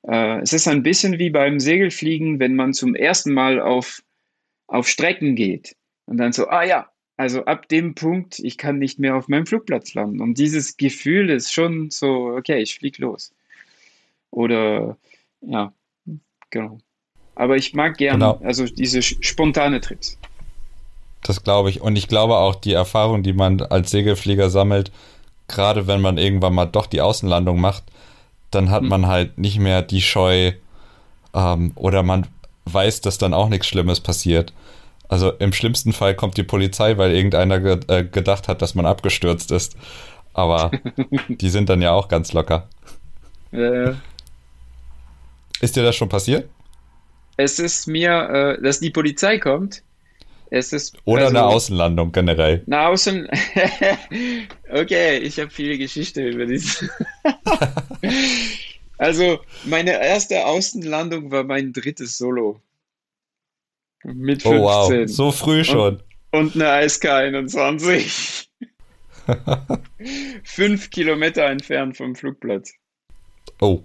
äh, 0.04 0.40
es 0.40 0.54
ist 0.54 0.70
ein 0.70 0.84
bisschen 0.84 1.20
wie 1.20 1.30
beim 1.32 1.60
Segelfliegen, 1.60 2.40
wenn 2.40 2.56
man 2.56 2.74
zum 2.74 2.96
ersten 2.96 3.34
Mal 3.34 3.60
auf, 3.60 4.02
auf 4.68 4.88
Strecken 4.88 5.36
geht 5.36 5.76
und 6.06 6.18
dann 6.18 6.32
so, 6.32 6.48
ah 6.48 6.64
ja, 6.64 6.90
also 7.18 7.44
ab 7.46 7.68
dem 7.68 7.96
Punkt, 7.96 8.40
ich 8.40 8.58
kann 8.58 8.80
nicht 8.80 9.00
mehr 9.00 9.16
auf 9.18 9.28
meinem 9.28 9.46
Flugplatz 9.48 9.94
landen. 9.96 10.22
Und 10.22 10.38
dieses 10.38 10.78
Gefühl 10.78 11.30
ist 11.30 11.52
schon 11.54 11.90
so, 11.90 12.28
okay, 12.38 12.62
ich 12.62 12.76
fliege 12.76 13.02
los. 13.02 13.34
Oder 14.32 14.98
ja, 15.42 15.74
genau. 16.50 16.78
Aber 17.36 17.56
ich 17.56 17.74
mag 17.74 17.98
gerne, 17.98 18.20
genau. 18.34 18.40
also 18.44 18.66
diese 18.66 19.02
spontane 19.02 19.80
Trips. 19.80 20.18
Das 21.24 21.44
glaube 21.44 21.70
ich. 21.70 21.82
Und 21.82 21.96
ich 21.96 22.08
glaube 22.08 22.38
auch, 22.38 22.56
die 22.56 22.74
Erfahrung, 22.74 23.24
die 23.24 23.34
man 23.34 23.62
als 23.62 23.92
Segelflieger 23.92 24.50
sammelt, 24.50 24.92
gerade 25.48 25.88
wenn 25.88 26.02
man 26.02 26.18
irgendwann 26.18 26.54
mal 26.54 26.66
doch 26.66 26.88
die 26.88 27.02
Außenlandung 27.02 27.60
macht, 27.60 27.84
dann 28.52 28.70
hat 28.70 28.82
hm. 28.82 28.90
man 28.90 29.08
halt 29.08 29.38
nicht 29.38 29.60
mehr 29.60 29.82
die 29.82 30.02
Scheu 30.02 30.54
ähm, 31.34 31.72
oder 31.76 32.04
man 32.04 32.28
weiß, 32.66 33.02
dass 33.02 33.18
dann 33.18 33.34
auch 33.34 33.50
nichts 33.50 33.68
Schlimmes 33.68 34.00
passiert. 34.00 34.54
Also 35.10 35.32
im 35.32 35.54
schlimmsten 35.54 35.94
Fall 35.94 36.16
kommt 36.16 36.38
die 36.38 36.44
Polizei, 36.44 36.98
weil 36.98 37.14
irgendeiner 37.14 37.60
ge 37.60 37.80
äh, 37.88 38.04
gedacht 38.04 38.48
hat, 38.48 38.62
dass 38.62 38.76
man 38.76 38.86
abgestürzt 38.86 39.52
ist. 39.52 39.78
Aber 40.34 40.72
die 41.30 41.50
sind 41.50 41.70
dann 41.70 41.82
ja 41.82 41.94
auch 41.94 42.10
ganz 42.10 42.34
locker. 42.34 42.68
Ja, 43.52 43.96
ist 45.62 45.76
dir 45.76 45.84
das 45.84 45.96
schon 45.96 46.10
passiert? 46.10 46.50
Es 47.38 47.60
ist 47.60 47.88
mir, 47.88 48.58
äh, 48.58 48.62
dass 48.62 48.80
die 48.80 48.90
Polizei 48.90 49.38
kommt. 49.38 49.84
Es 50.50 50.72
ist, 50.72 50.98
Oder 51.06 51.26
also, 51.26 51.38
eine 51.38 51.46
Außenlandung 51.46 52.12
generell. 52.12 52.64
Eine 52.66 52.88
Außen. 52.88 53.28
okay, 54.72 55.18
ich 55.18 55.40
habe 55.40 55.52
viele 55.52 55.78
Geschichten 55.78 56.26
über 56.26 56.46
dies. 56.46 56.86
also, 58.98 59.40
meine 59.66 60.02
erste 60.02 60.46
Außenlandung 60.46 61.32
war 61.32 61.44
mein 61.44 61.74
drittes 61.74 62.18
Solo. 62.18 62.62
Mit 64.04 64.42
15. 64.44 64.62
Oh, 64.62 64.64
wow. 64.64 65.10
So 65.10 65.32
früh 65.32 65.66
schon. 65.66 66.02
Und, 66.32 66.56
und 66.56 66.62
eine 66.62 66.88
SK 66.88 67.06
21. 67.06 68.50
Fünf 70.44 70.90
Kilometer 70.90 71.46
entfernt 71.46 71.98
vom 71.98 72.16
Flugplatz. 72.16 72.74
Oh, 73.60 73.82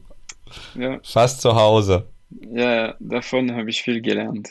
ja. 0.74 1.00
Fast 1.02 1.40
zu 1.40 1.54
Hause. 1.54 2.08
Ja, 2.40 2.94
davon 2.98 3.54
habe 3.54 3.70
ich 3.70 3.82
viel 3.82 4.00
gelernt. 4.00 4.50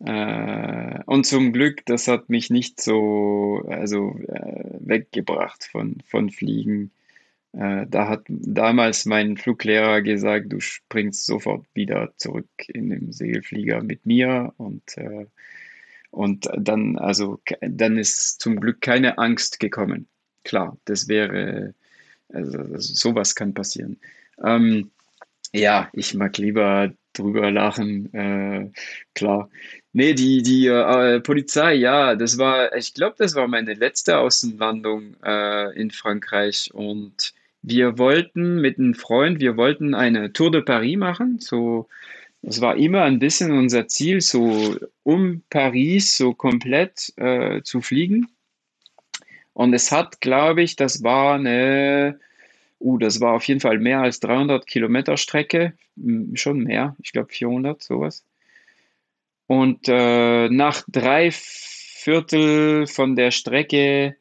Äh, 0.00 1.02
und 1.06 1.24
zum 1.24 1.52
Glück, 1.52 1.84
das 1.86 2.08
hat 2.08 2.28
mich 2.28 2.50
nicht 2.50 2.80
so 2.80 3.62
also, 3.68 4.18
äh, 4.28 4.76
weggebracht 4.80 5.64
von, 5.64 5.98
von 6.06 6.30
Fliegen. 6.30 6.90
Äh, 7.52 7.86
da 7.88 8.08
hat 8.08 8.24
damals 8.28 9.06
mein 9.06 9.36
Fluglehrer 9.36 10.02
gesagt, 10.02 10.52
du 10.52 10.60
springst 10.60 11.24
sofort 11.26 11.64
wieder 11.74 12.12
zurück 12.16 12.48
in 12.68 12.90
den 12.90 13.12
Segelflieger 13.12 13.82
mit 13.82 14.04
mir 14.04 14.52
und, 14.58 14.98
äh, 14.98 15.26
und 16.10 16.48
dann, 16.56 16.98
also, 16.98 17.40
dann 17.60 17.96
ist 17.98 18.40
zum 18.40 18.60
Glück 18.60 18.80
keine 18.80 19.18
Angst 19.18 19.60
gekommen. 19.60 20.08
Klar, 20.44 20.76
das 20.84 21.08
wäre, 21.08 21.74
also 22.28 22.78
sowas 22.78 23.34
kann 23.34 23.54
passieren. 23.54 23.98
Ähm, 24.44 24.90
ja, 25.56 25.88
ich 25.92 26.14
mag 26.14 26.36
lieber 26.38 26.92
drüber 27.12 27.50
lachen, 27.50 28.12
äh, 28.14 28.70
klar. 29.14 29.48
Nee, 29.92 30.12
die, 30.14 30.42
die 30.42 30.66
äh, 30.66 31.20
Polizei, 31.20 31.74
ja, 31.74 32.14
das 32.14 32.36
war, 32.38 32.74
ich 32.76 32.92
glaube, 32.92 33.16
das 33.18 33.34
war 33.34 33.48
meine 33.48 33.74
letzte 33.74 34.18
Außenlandung 34.18 35.16
äh, 35.24 35.74
in 35.80 35.90
Frankreich 35.90 36.70
und 36.74 37.32
wir 37.62 37.98
wollten 37.98 38.60
mit 38.60 38.78
einem 38.78 38.94
Freund, 38.94 39.40
wir 39.40 39.56
wollten 39.56 39.94
eine 39.94 40.32
Tour 40.32 40.50
de 40.50 40.62
Paris 40.62 40.98
machen, 40.98 41.38
so, 41.40 41.88
das 42.42 42.60
war 42.60 42.76
immer 42.76 43.02
ein 43.02 43.18
bisschen 43.18 43.52
unser 43.52 43.88
Ziel, 43.88 44.20
so 44.20 44.76
um 45.02 45.42
Paris 45.50 46.16
so 46.16 46.34
komplett 46.34 47.12
äh, 47.16 47.62
zu 47.62 47.80
fliegen. 47.80 48.28
Und 49.54 49.72
es 49.72 49.90
hat, 49.90 50.20
glaube 50.20 50.62
ich, 50.62 50.76
das 50.76 51.02
war 51.02 51.36
eine 51.36 52.20
Uh, 52.78 52.98
das 52.98 53.20
war 53.20 53.34
auf 53.34 53.44
jeden 53.44 53.60
Fall 53.60 53.78
mehr 53.78 54.00
als 54.00 54.20
300 54.20 54.66
Kilometer 54.66 55.16
Strecke, 55.16 55.74
schon 56.34 56.60
mehr, 56.60 56.96
ich 57.02 57.12
glaube 57.12 57.32
400, 57.32 57.82
sowas. 57.82 58.24
Und 59.46 59.88
äh, 59.88 60.48
nach 60.48 60.82
drei 60.88 61.30
Viertel 61.32 62.86
von 62.86 63.16
der 63.16 63.30
Strecke 63.30 64.16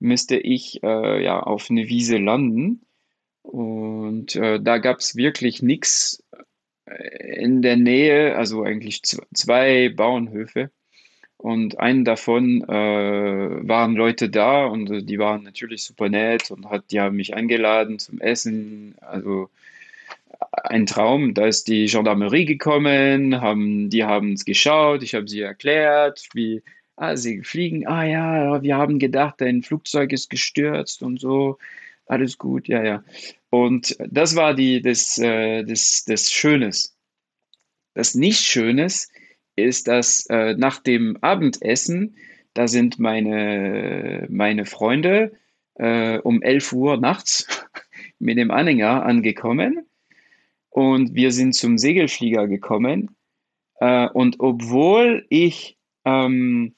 müsste 0.00 0.36
ich 0.36 0.82
äh, 0.82 1.22
ja 1.22 1.40
auf 1.40 1.70
eine 1.70 1.88
Wiese 1.88 2.18
landen. 2.18 2.82
Und 3.42 4.36
äh, 4.36 4.60
da 4.60 4.78
gab 4.78 4.98
es 4.98 5.16
wirklich 5.16 5.62
nichts 5.62 6.22
äh, 6.86 7.42
in 7.42 7.62
der 7.62 7.76
Nähe, 7.76 8.36
also 8.36 8.62
eigentlich 8.62 9.02
zwei 9.02 9.90
Bauernhöfe. 9.90 10.70
Und 11.42 11.80
einen 11.80 12.04
davon 12.04 12.62
äh, 12.68 12.68
waren 12.68 13.96
Leute 13.96 14.30
da 14.30 14.64
und 14.66 14.88
äh, 14.92 15.02
die 15.02 15.18
waren 15.18 15.42
natürlich 15.42 15.82
super 15.82 16.08
nett 16.08 16.52
und 16.52 16.70
hat, 16.70 16.84
die 16.92 17.00
haben 17.00 17.16
mich 17.16 17.34
eingeladen 17.34 17.98
zum 17.98 18.20
Essen. 18.20 18.94
Also 19.00 19.50
ein 20.64 20.86
Traum. 20.86 21.34
Da 21.34 21.46
ist 21.46 21.66
die 21.66 21.86
Gendarmerie 21.86 22.44
gekommen, 22.44 23.40
haben, 23.40 23.90
die 23.90 24.04
haben 24.04 24.34
es 24.34 24.44
geschaut, 24.44 25.02
ich 25.02 25.16
habe 25.16 25.26
sie 25.26 25.40
erklärt, 25.40 26.28
wie, 26.32 26.62
ah, 26.94 27.16
sie 27.16 27.42
fliegen, 27.42 27.88
ah 27.88 28.04
ja, 28.04 28.62
wir 28.62 28.76
haben 28.76 29.00
gedacht, 29.00 29.36
dein 29.38 29.62
Flugzeug 29.62 30.12
ist 30.12 30.30
gestürzt 30.30 31.02
und 31.02 31.18
so, 31.18 31.58
alles 32.06 32.38
gut, 32.38 32.68
ja, 32.68 32.84
ja. 32.84 33.04
Und 33.50 33.96
das 33.98 34.36
war 34.36 34.54
die, 34.54 34.80
das, 34.80 35.18
äh, 35.18 35.64
das, 35.64 36.04
das 36.06 36.30
Schönes. 36.30 36.94
Das 37.94 38.14
Nicht-Schönes 38.14 39.08
ist, 39.56 39.88
dass 39.88 40.26
äh, 40.26 40.54
nach 40.54 40.78
dem 40.78 41.16
Abendessen, 41.20 42.16
da 42.54 42.68
sind 42.68 42.98
meine, 42.98 44.26
meine 44.30 44.66
Freunde 44.66 45.32
äh, 45.74 46.18
um 46.18 46.42
11 46.42 46.72
Uhr 46.72 46.96
nachts 46.98 47.66
mit 48.18 48.38
dem 48.38 48.50
Anhänger 48.50 49.04
angekommen 49.04 49.86
und 50.70 51.14
wir 51.14 51.32
sind 51.32 51.54
zum 51.54 51.78
Segelflieger 51.78 52.48
gekommen. 52.48 53.14
Äh, 53.76 54.08
und 54.08 54.40
obwohl 54.40 55.26
ich 55.28 55.76
ähm, 56.04 56.74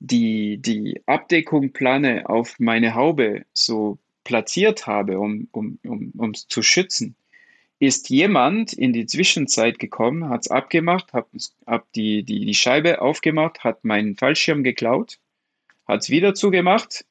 die, 0.00 0.58
die 0.58 1.02
Abdeckung 1.06 1.72
plane 1.72 2.28
auf 2.28 2.58
meine 2.58 2.94
Haube 2.94 3.44
so 3.52 3.98
platziert 4.24 4.86
habe, 4.86 5.18
um, 5.18 5.48
um, 5.52 5.78
um, 5.84 6.12
um 6.16 6.34
zu 6.34 6.62
schützen, 6.62 7.16
ist 7.78 8.10
jemand 8.10 8.72
in 8.72 8.92
die 8.92 9.06
Zwischenzeit 9.06 9.78
gekommen, 9.78 10.28
hat 10.28 10.42
es 10.42 10.50
abgemacht, 10.50 11.12
hat, 11.12 11.26
hat 11.66 11.84
die, 11.94 12.24
die, 12.24 12.44
die 12.44 12.54
Scheibe 12.54 13.00
aufgemacht, 13.00 13.62
hat 13.62 13.84
meinen 13.84 14.16
Fallschirm 14.16 14.64
geklaut, 14.64 15.18
hat 15.86 16.02
es 16.02 16.10
wieder 16.10 16.34
zugemacht, 16.34 17.04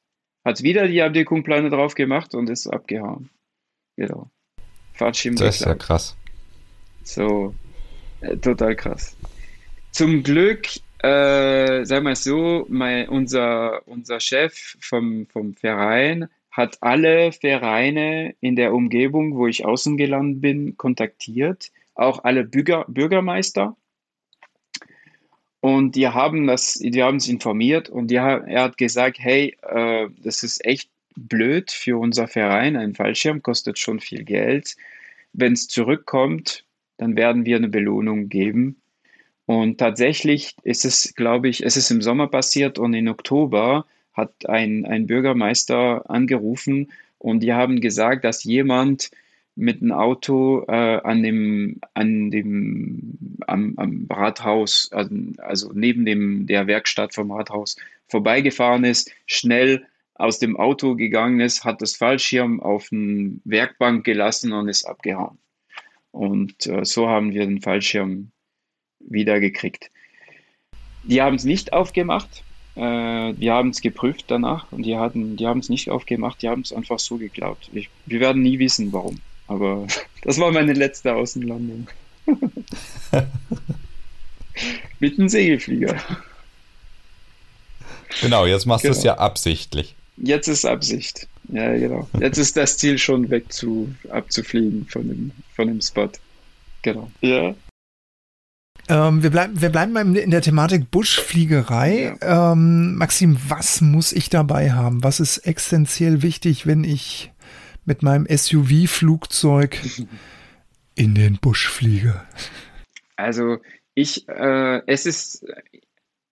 hat 0.44 0.62
wieder 0.62 0.86
die 0.88 1.02
Abdeckungplane 1.02 1.70
drauf 1.70 1.94
gemacht 1.94 2.34
und 2.34 2.50
ist 2.50 2.66
abgehauen. 2.66 3.30
Genau. 3.96 4.30
Fallschirm 4.92 5.36
das 5.36 5.58
geklaut. 5.58 5.76
ist 5.76 5.80
ja 5.80 5.86
krass. 5.86 6.16
So, 7.02 7.54
äh, 8.20 8.36
total 8.36 8.76
krass. 8.76 9.16
Zum 9.92 10.22
Glück, 10.22 10.68
äh, 10.98 11.84
sagen 11.84 12.04
wir 12.04 12.12
es 12.12 12.24
so, 12.24 12.66
mein, 12.68 13.08
unser, 13.08 13.86
unser 13.88 14.20
Chef 14.20 14.76
vom, 14.80 15.26
vom 15.28 15.54
Verein 15.54 16.28
hat 16.58 16.78
alle 16.80 17.30
Vereine 17.30 18.34
in 18.40 18.56
der 18.56 18.74
Umgebung, 18.74 19.36
wo 19.36 19.46
ich 19.46 19.64
außen 19.64 19.96
gelandet 19.96 20.42
bin, 20.42 20.76
kontaktiert, 20.76 21.70
auch 21.94 22.24
alle 22.24 22.42
Bürger, 22.42 22.84
Bürgermeister. 22.88 23.76
Und 25.60 25.94
die 25.94 26.08
haben 26.08 26.48
das, 26.48 26.74
die 26.74 27.00
haben 27.00 27.18
es 27.18 27.28
informiert 27.28 27.88
und 27.88 28.10
die, 28.10 28.16
er 28.16 28.62
hat 28.62 28.76
gesagt, 28.76 29.18
hey, 29.20 29.56
äh, 29.62 30.08
das 30.20 30.42
ist 30.42 30.64
echt 30.64 30.90
blöd 31.16 31.70
für 31.70 31.96
unser 31.96 32.26
Verein. 32.26 32.76
Ein 32.76 32.94
Fallschirm 32.94 33.40
kostet 33.40 33.78
schon 33.78 34.00
viel 34.00 34.24
Geld. 34.24 34.76
Wenn 35.32 35.52
es 35.52 35.68
zurückkommt, 35.68 36.64
dann 36.96 37.16
werden 37.16 37.46
wir 37.46 37.56
eine 37.56 37.68
Belohnung 37.68 38.28
geben. 38.28 38.80
Und 39.46 39.78
tatsächlich 39.78 40.56
ist 40.64 40.84
es, 40.84 41.14
glaube 41.14 41.48
ich, 41.48 41.64
es 41.64 41.76
ist 41.76 41.90
im 41.92 42.02
Sommer 42.02 42.26
passiert 42.26 42.80
und 42.80 42.94
im 42.94 43.06
Oktober 43.06 43.86
hat 44.18 44.46
ein, 44.46 44.84
ein 44.84 45.06
Bürgermeister 45.06 46.08
angerufen 46.10 46.92
und 47.16 47.40
die 47.40 47.54
haben 47.54 47.80
gesagt, 47.80 48.24
dass 48.24 48.44
jemand 48.44 49.10
mit 49.56 49.82
einem 49.82 49.92
Auto 49.92 50.64
äh, 50.68 51.00
an 51.02 51.22
dem, 51.22 51.80
an 51.94 52.30
dem 52.30 53.38
am, 53.46 53.74
am 53.76 54.06
Rathaus, 54.08 54.90
also 54.92 55.72
neben 55.74 56.04
dem, 56.04 56.46
der 56.46 56.66
Werkstatt 56.66 57.14
vom 57.14 57.32
Rathaus 57.32 57.76
vorbeigefahren 58.06 58.84
ist, 58.84 59.10
schnell 59.26 59.84
aus 60.14 60.38
dem 60.38 60.56
Auto 60.56 60.94
gegangen 60.94 61.40
ist, 61.40 61.64
hat 61.64 61.82
das 61.82 61.96
Fallschirm 61.96 62.60
auf 62.60 62.88
eine 62.92 63.40
Werkbank 63.44 64.04
gelassen 64.04 64.52
und 64.52 64.68
ist 64.68 64.84
abgehauen. 64.84 65.38
Und 66.12 66.66
äh, 66.66 66.84
so 66.84 67.08
haben 67.08 67.32
wir 67.32 67.44
den 67.46 67.60
Fallschirm 67.60 68.30
wieder 69.00 69.40
gekriegt. 69.40 69.90
Die 71.04 71.22
haben 71.22 71.36
es 71.36 71.44
nicht 71.44 71.72
aufgemacht. 71.72 72.44
Äh, 72.78 73.34
wir 73.36 73.54
haben 73.54 73.70
es 73.70 73.80
geprüft 73.80 74.26
danach 74.28 74.70
und 74.70 74.84
die, 74.84 74.96
hatten, 74.96 75.36
die 75.36 75.48
haben 75.48 75.58
es 75.58 75.68
nicht 75.68 75.90
aufgemacht, 75.90 76.42
die 76.42 76.48
haben 76.48 76.62
es 76.62 76.72
einfach 76.72 77.00
so 77.00 77.16
geklaut. 77.16 77.58
Ich, 77.72 77.90
wir 78.06 78.20
werden 78.20 78.42
nie 78.42 78.60
wissen, 78.60 78.92
warum. 78.92 79.18
Aber 79.48 79.88
das 80.22 80.38
war 80.38 80.52
meine 80.52 80.74
letzte 80.74 81.12
Außenlandung. 81.12 81.88
Mit 85.00 85.18
einem 85.18 85.28
Segelflieger. 85.28 85.96
Genau, 88.20 88.46
jetzt 88.46 88.66
machst 88.66 88.82
genau. 88.82 88.94
du 88.94 88.98
es 88.98 89.04
ja 89.04 89.18
absichtlich. 89.18 89.96
Jetzt 90.16 90.46
ist 90.46 90.64
Absicht. 90.64 91.26
Ja, 91.48 91.76
genau. 91.76 92.08
Jetzt 92.20 92.38
ist 92.38 92.56
das 92.56 92.78
Ziel 92.78 92.96
schon 92.98 93.28
weg 93.30 93.52
zu, 93.52 93.92
abzufliegen 94.10 94.86
von 94.86 95.08
dem, 95.08 95.32
von 95.56 95.66
dem 95.66 95.80
Spot. 95.80 96.10
Genau. 96.82 97.10
Ja. 97.22 97.54
Ähm, 98.88 99.22
wir, 99.22 99.30
bleiben, 99.30 99.60
wir 99.60 99.68
bleiben 99.68 99.92
mal 99.92 100.16
in 100.16 100.30
der 100.30 100.40
Thematik 100.40 100.90
Buschfliegerei. 100.90 102.16
Ja. 102.20 102.52
Ähm, 102.52 102.94
Maxim, 102.96 103.36
was 103.48 103.80
muss 103.80 104.12
ich 104.12 104.30
dabei 104.30 104.72
haben? 104.72 105.04
Was 105.04 105.20
ist 105.20 105.38
essentiell 105.38 106.22
wichtig, 106.22 106.66
wenn 106.66 106.84
ich 106.84 107.30
mit 107.84 108.02
meinem 108.02 108.26
SUV-Flugzeug 108.26 109.78
in 110.94 111.14
den 111.14 111.38
Busch 111.38 111.68
fliege? 111.68 112.22
Also 113.16 113.58
ich, 113.94 114.28
äh, 114.28 114.82
es 114.86 115.04
ist, 115.04 115.44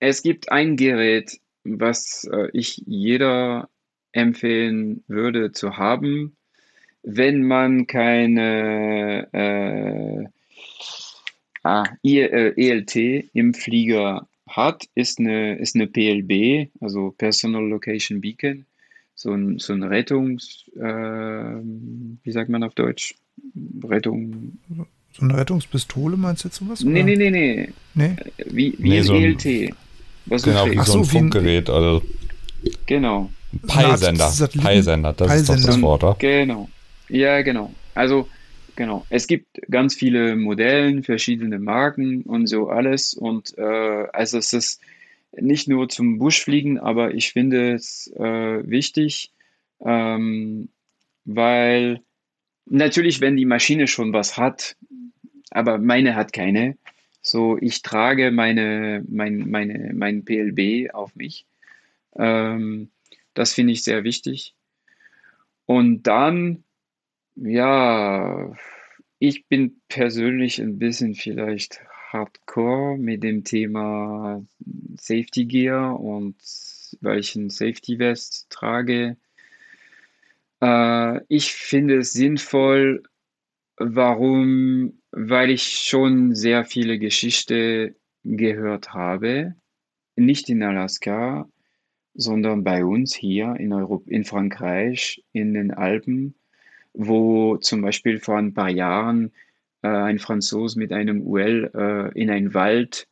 es 0.00 0.22
gibt 0.22 0.50
ein 0.50 0.76
Gerät, 0.76 1.40
was 1.64 2.28
äh, 2.32 2.48
ich 2.52 2.82
jeder 2.86 3.68
empfehlen 4.12 5.04
würde 5.08 5.52
zu 5.52 5.76
haben, 5.76 6.36
wenn 7.02 7.42
man 7.42 7.86
keine 7.86 9.28
äh, 9.32 10.35
ah, 11.66 11.84
ELT 12.02 12.96
äh, 12.96 13.24
im 13.32 13.54
Flieger 13.54 14.26
hat, 14.48 14.84
ist 14.94 15.18
eine, 15.18 15.56
ist 15.58 15.74
eine 15.74 15.86
PLB, 15.86 16.70
also 16.80 17.14
Personal 17.16 17.66
Location 17.68 18.20
Beacon, 18.20 18.64
so 19.14 19.32
ein, 19.32 19.58
so 19.58 19.72
ein 19.72 19.82
Rettungs, 19.82 20.64
äh, 20.76 20.80
wie 20.80 22.30
sagt 22.30 22.48
man 22.48 22.62
auf 22.62 22.74
Deutsch? 22.74 23.14
Rettung. 23.84 24.58
So 25.12 25.22
eine 25.22 25.36
Rettungspistole 25.36 26.16
meinst 26.16 26.44
du 26.44 26.48
jetzt 26.48 26.58
sowas? 26.58 26.82
Nee, 26.82 27.02
nee, 27.02 27.16
nee, 27.16 27.30
nee. 27.30 27.68
nee? 27.94 28.16
Wie, 28.46 28.74
wie 28.78 28.88
nee, 28.88 28.98
ein 28.98 29.04
so 29.04 29.14
ELT. 29.14 29.74
Was 30.26 30.42
genau, 30.42 30.66
wie 30.66 30.78
so 30.84 30.98
ein 30.98 31.04
Funkgerät. 31.04 31.70
Also. 31.70 32.02
Genau. 32.86 33.30
Peilsender. 33.66 34.32
Peilsender, 34.58 35.12
das 35.12 35.28
Peilsender. 35.28 35.54
ist 35.54 35.64
doch 35.64 35.72
das 35.72 35.82
Wort, 35.82 36.04
oder? 36.04 36.16
Genau. 36.18 36.68
Ja, 37.08 37.42
genau. 37.42 37.72
Also, 37.94 38.28
genau. 38.76 39.04
Es 39.10 39.26
gibt 39.26 39.60
ganz 39.70 39.94
viele 39.94 40.36
Modellen, 40.36 41.02
verschiedene 41.02 41.58
Marken 41.58 42.22
und 42.22 42.46
so 42.46 42.68
alles. 42.68 43.14
Und 43.14 43.56
äh, 43.58 44.06
also 44.12 44.38
es 44.38 44.52
ist 44.52 44.80
nicht 45.32 45.68
nur 45.68 45.88
zum 45.88 46.18
Buschfliegen, 46.18 46.78
aber 46.78 47.14
ich 47.14 47.32
finde 47.32 47.74
es 47.74 48.10
äh, 48.16 48.68
wichtig, 48.68 49.32
ähm, 49.84 50.68
weil 51.24 52.00
natürlich, 52.66 53.20
wenn 53.20 53.36
die 53.36 53.44
Maschine 53.44 53.86
schon 53.86 54.12
was 54.12 54.36
hat, 54.36 54.76
aber 55.50 55.78
meine 55.78 56.14
hat 56.14 56.32
keine, 56.32 56.76
so 57.20 57.58
ich 57.60 57.82
trage 57.82 58.30
meine, 58.30 59.04
mein, 59.08 59.50
meine, 59.50 59.92
mein 59.94 60.24
PLB 60.24 60.94
auf 60.94 61.14
mich. 61.16 61.46
Ähm, 62.16 62.90
das 63.34 63.52
finde 63.52 63.72
ich 63.72 63.82
sehr 63.82 64.04
wichtig. 64.04 64.54
Und 65.66 66.04
dann, 66.04 66.64
ja, 67.36 68.52
ich 69.18 69.46
bin 69.46 69.80
persönlich 69.88 70.60
ein 70.60 70.78
bisschen 70.78 71.14
vielleicht 71.14 71.80
hardcore 72.12 72.98
mit 72.98 73.22
dem 73.22 73.44
Thema 73.44 74.44
Safety 74.96 75.44
Gear 75.44 75.98
und 76.00 76.36
ein 77.04 77.50
Safety 77.50 77.98
Vest 77.98 78.46
trage. 78.50 79.16
Äh, 80.60 81.20
ich 81.28 81.52
finde 81.52 81.98
es 81.98 82.12
sinnvoll, 82.12 83.02
warum? 83.76 85.00
Weil 85.10 85.50
ich 85.50 85.62
schon 85.64 86.34
sehr 86.34 86.64
viele 86.64 86.98
Geschichten 86.98 87.96
gehört 88.24 88.92
habe, 88.92 89.54
nicht 90.16 90.48
in 90.48 90.62
Alaska, 90.62 91.48
sondern 92.14 92.64
bei 92.64 92.84
uns 92.84 93.14
hier 93.14 93.56
in, 93.58 93.72
Europa, 93.72 94.10
in 94.10 94.24
Frankreich, 94.24 95.24
in 95.32 95.54
den 95.54 95.70
Alpen, 95.72 96.34
wo 96.96 97.56
zum 97.58 97.82
Beispiel 97.82 98.18
vor 98.20 98.38
ein 98.38 98.54
paar 98.54 98.70
Jahren 98.70 99.32
äh, 99.82 99.88
ein 99.88 100.18
Franzose 100.18 100.78
mit 100.78 100.92
einem 100.92 101.22
UL 101.26 101.70
äh, 101.74 102.20
in 102.20 102.30
einen 102.30 102.54
Wald 102.54 103.06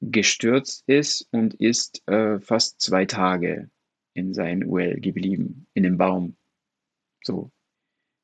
gestürzt 0.00 0.84
ist 0.86 1.28
und 1.32 1.54
ist 1.54 2.06
äh, 2.08 2.38
fast 2.38 2.80
zwei 2.80 3.04
Tage 3.04 3.70
in 4.14 4.32
seinem 4.32 4.68
UL 4.68 5.00
geblieben, 5.00 5.66
in 5.74 5.82
dem 5.82 5.98
Baum. 5.98 6.36
So. 7.22 7.50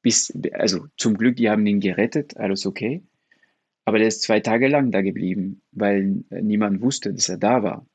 Bis, 0.03 0.33
also 0.53 0.87
zum 0.97 1.17
Glück, 1.17 1.37
die 1.37 1.51
haben 1.51 1.67
ihn 1.67 1.81
gerettet, 1.81 2.37
alles 2.37 2.65
okay. 2.65 3.03
Aber 3.85 3.99
der 3.99 4.09
ist 4.09 4.23
zwei 4.23 4.41
Tage 4.41 4.69
lang 4.69 4.93
da 4.93 5.01
geblieben, 5.03 5.63
weil 5.73 6.25
niemand 6.31 6.81
wusste, 6.81 7.13
dass 7.13 7.29
er 7.29 7.39
da 7.39 7.63
war. 7.63 7.87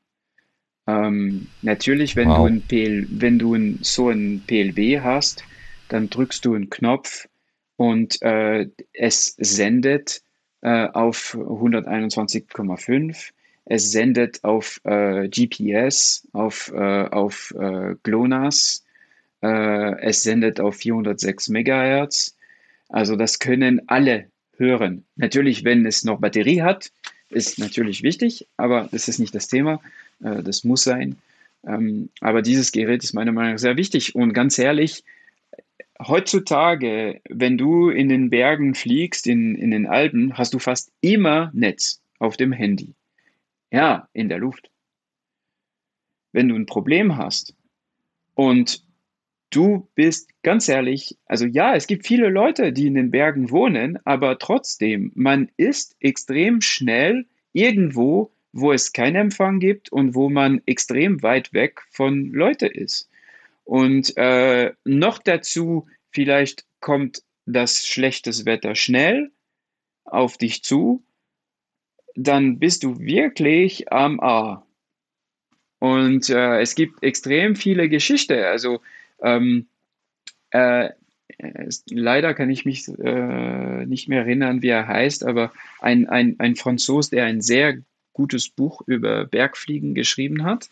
Ähm, 0.86 1.46
natürlich, 1.62 2.14
wenn 2.16 2.28
Wow. 2.28 2.36
du 2.38 2.44
ein 2.44 2.62
PL, 2.62 3.06
wenn 3.10 3.38
du 3.38 3.54
ein, 3.54 3.78
so 3.82 4.08
ein 4.08 4.42
PLW 4.46 5.00
hast, 5.00 5.42
dann 5.88 6.10
drückst 6.10 6.44
du 6.44 6.54
einen 6.54 6.70
Knopf 6.70 7.28
und 7.76 8.20
äh, 8.22 8.68
es 8.92 9.34
sendet 9.38 10.22
äh, 10.62 10.88
auf 10.88 11.34
121,5. 11.34 13.30
Es 13.66 13.90
sendet 13.90 14.44
auf 14.44 14.80
äh, 14.84 15.28
GPS, 15.28 16.26
auf, 16.32 16.72
äh, 16.74 17.08
auf 17.08 17.54
äh, 17.58 17.96
GLONASS. 18.02 18.84
Äh, 19.42 20.00
es 20.02 20.22
sendet 20.22 20.60
auf 20.60 20.76
406 20.76 21.48
Megahertz. 21.48 22.36
Also 22.88 23.16
das 23.16 23.38
können 23.38 23.82
alle 23.88 24.26
hören. 24.56 25.04
Natürlich, 25.16 25.64
wenn 25.64 25.84
es 25.84 26.04
noch 26.04 26.20
Batterie 26.20 26.62
hat, 26.62 26.92
ist 27.28 27.58
natürlich 27.58 28.02
wichtig, 28.04 28.46
aber 28.56 28.88
das 28.92 29.08
ist 29.08 29.18
nicht 29.18 29.34
das 29.34 29.48
Thema. 29.48 29.80
Das 30.20 30.62
muss 30.62 30.84
sein. 30.84 31.16
Ähm, 31.66 32.08
aber 32.20 32.40
dieses 32.40 32.72
Gerät 32.72 33.02
ist 33.02 33.12
meiner 33.12 33.32
Meinung 33.32 33.52
nach 33.52 33.58
sehr 33.58 33.76
wichtig. 33.76 34.14
Und 34.14 34.32
ganz 34.32 34.58
ehrlich, 34.58 35.04
heutzutage, 36.00 37.20
wenn 37.28 37.58
du 37.58 37.90
in 37.90 38.08
den 38.08 38.30
Bergen 38.30 38.74
fliegst, 38.74 39.26
in, 39.26 39.54
in 39.54 39.70
den 39.70 39.86
Alpen, 39.86 40.36
hast 40.36 40.54
du 40.54 40.58
fast 40.58 40.92
immer 41.00 41.50
Netz 41.54 42.02
auf 42.18 42.36
dem 42.36 42.52
Handy. 42.52 42.94
Ja, 43.70 44.08
in 44.12 44.28
der 44.28 44.38
Luft. 44.38 44.70
Wenn 46.32 46.48
du 46.48 46.54
ein 46.54 46.66
Problem 46.66 47.16
hast 47.16 47.54
und 48.34 48.84
du 49.50 49.88
bist 49.94 50.30
ganz 50.42 50.68
ehrlich, 50.68 51.16
also 51.26 51.46
ja, 51.46 51.74
es 51.74 51.86
gibt 51.86 52.06
viele 52.06 52.28
Leute, 52.28 52.72
die 52.72 52.86
in 52.86 52.94
den 52.94 53.10
Bergen 53.10 53.50
wohnen, 53.50 53.98
aber 54.04 54.38
trotzdem, 54.38 55.12
man 55.14 55.50
ist 55.56 55.96
extrem 56.00 56.60
schnell 56.60 57.26
irgendwo, 57.52 58.32
wo 58.52 58.72
es 58.72 58.92
keinen 58.92 59.16
Empfang 59.16 59.60
gibt 59.60 59.90
und 59.90 60.14
wo 60.14 60.28
man 60.28 60.62
extrem 60.66 61.22
weit 61.22 61.52
weg 61.52 61.82
von 61.90 62.26
Leute 62.32 62.66
ist. 62.66 63.08
Und 63.66 64.16
äh, 64.16 64.72
noch 64.84 65.18
dazu, 65.18 65.88
vielleicht 66.12 66.64
kommt 66.78 67.22
das 67.46 67.84
schlechtes 67.84 68.46
Wetter 68.46 68.76
schnell 68.76 69.32
auf 70.04 70.38
dich 70.38 70.62
zu, 70.62 71.04
dann 72.14 72.60
bist 72.60 72.84
du 72.84 73.00
wirklich 73.00 73.92
am 73.92 74.20
A. 74.20 74.64
Und 75.80 76.30
äh, 76.30 76.60
es 76.60 76.76
gibt 76.76 77.02
extrem 77.02 77.56
viele 77.56 77.88
Geschichten. 77.88 78.38
Also 78.38 78.80
ähm, 79.20 79.66
äh, 80.50 80.90
leider 81.90 82.34
kann 82.34 82.50
ich 82.50 82.64
mich 82.64 82.86
äh, 82.86 83.84
nicht 83.84 84.08
mehr 84.08 84.20
erinnern, 84.20 84.62
wie 84.62 84.68
er 84.68 84.86
heißt, 84.86 85.24
aber 85.24 85.52
ein, 85.80 86.08
ein, 86.08 86.36
ein 86.38 86.54
Franzos, 86.54 87.10
der 87.10 87.24
ein 87.24 87.40
sehr 87.40 87.78
gutes 88.12 88.48
Buch 88.48 88.82
über 88.86 89.26
Bergfliegen 89.26 89.96
geschrieben 89.96 90.44
hat. 90.44 90.70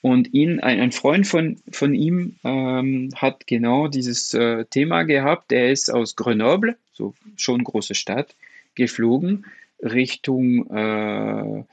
Und 0.00 0.32
ihn, 0.32 0.60
ein, 0.60 0.80
ein 0.80 0.92
Freund 0.92 1.26
von, 1.26 1.56
von 1.72 1.94
ihm 1.94 2.36
ähm, 2.44 3.10
hat 3.16 3.46
genau 3.46 3.88
dieses 3.88 4.32
äh, 4.32 4.64
Thema 4.66 5.02
gehabt. 5.02 5.50
Der 5.50 5.72
ist 5.72 5.90
aus 5.90 6.14
Grenoble, 6.14 6.76
so 6.92 7.14
schon 7.36 7.64
große 7.64 7.94
Stadt, 7.94 8.36
geflogen 8.74 9.44
Richtung 9.82 10.68
äh, 10.70 11.64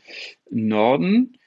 Norden 0.50 1.38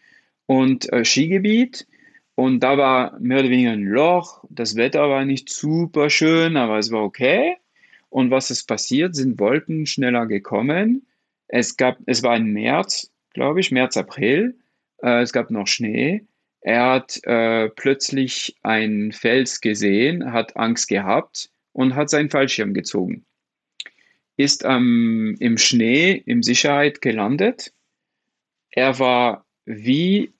und 0.46 0.92
äh, 0.92 1.04
Skigebiet. 1.04 1.86
Und 2.34 2.60
da 2.60 2.78
war 2.78 3.18
mehr 3.18 3.40
oder 3.40 3.50
weniger 3.50 3.72
ein 3.72 3.84
Loch. 3.84 4.44
Das 4.48 4.76
Wetter 4.76 5.08
war 5.08 5.24
nicht 5.24 5.48
super 5.48 6.10
schön, 6.10 6.56
aber 6.56 6.78
es 6.78 6.92
war 6.92 7.02
okay. 7.02 7.56
Und 8.10 8.30
was 8.30 8.50
ist 8.50 8.66
passiert? 8.66 9.14
Sind 9.14 9.38
Wolken 9.40 9.86
schneller 9.86 10.26
gekommen. 10.26 11.06
Es 11.48 11.76
gab, 11.76 11.98
es 12.06 12.22
war 12.22 12.36
im 12.36 12.52
März, 12.52 13.10
glaube 13.34 13.60
ich, 13.60 13.72
März, 13.72 13.96
April. 13.96 14.56
Äh, 15.02 15.22
es 15.22 15.32
gab 15.32 15.50
noch 15.50 15.66
Schnee. 15.66 16.24
Er 16.68 16.84
hat 16.84 17.24
äh, 17.24 17.70
plötzlich 17.70 18.54
einen 18.62 19.12
Fels 19.12 19.62
gesehen, 19.62 20.34
hat 20.34 20.54
Angst 20.58 20.88
gehabt 20.88 21.48
und 21.72 21.94
hat 21.94 22.10
seinen 22.10 22.28
Fallschirm 22.28 22.74
gezogen. 22.74 23.24
Ist 24.36 24.64
ähm, 24.66 25.34
im 25.40 25.56
Schnee 25.56 26.22
in 26.26 26.42
Sicherheit 26.42 27.00
gelandet. 27.00 27.72
Er 28.70 28.98
war 28.98 29.46
wie 29.64 30.34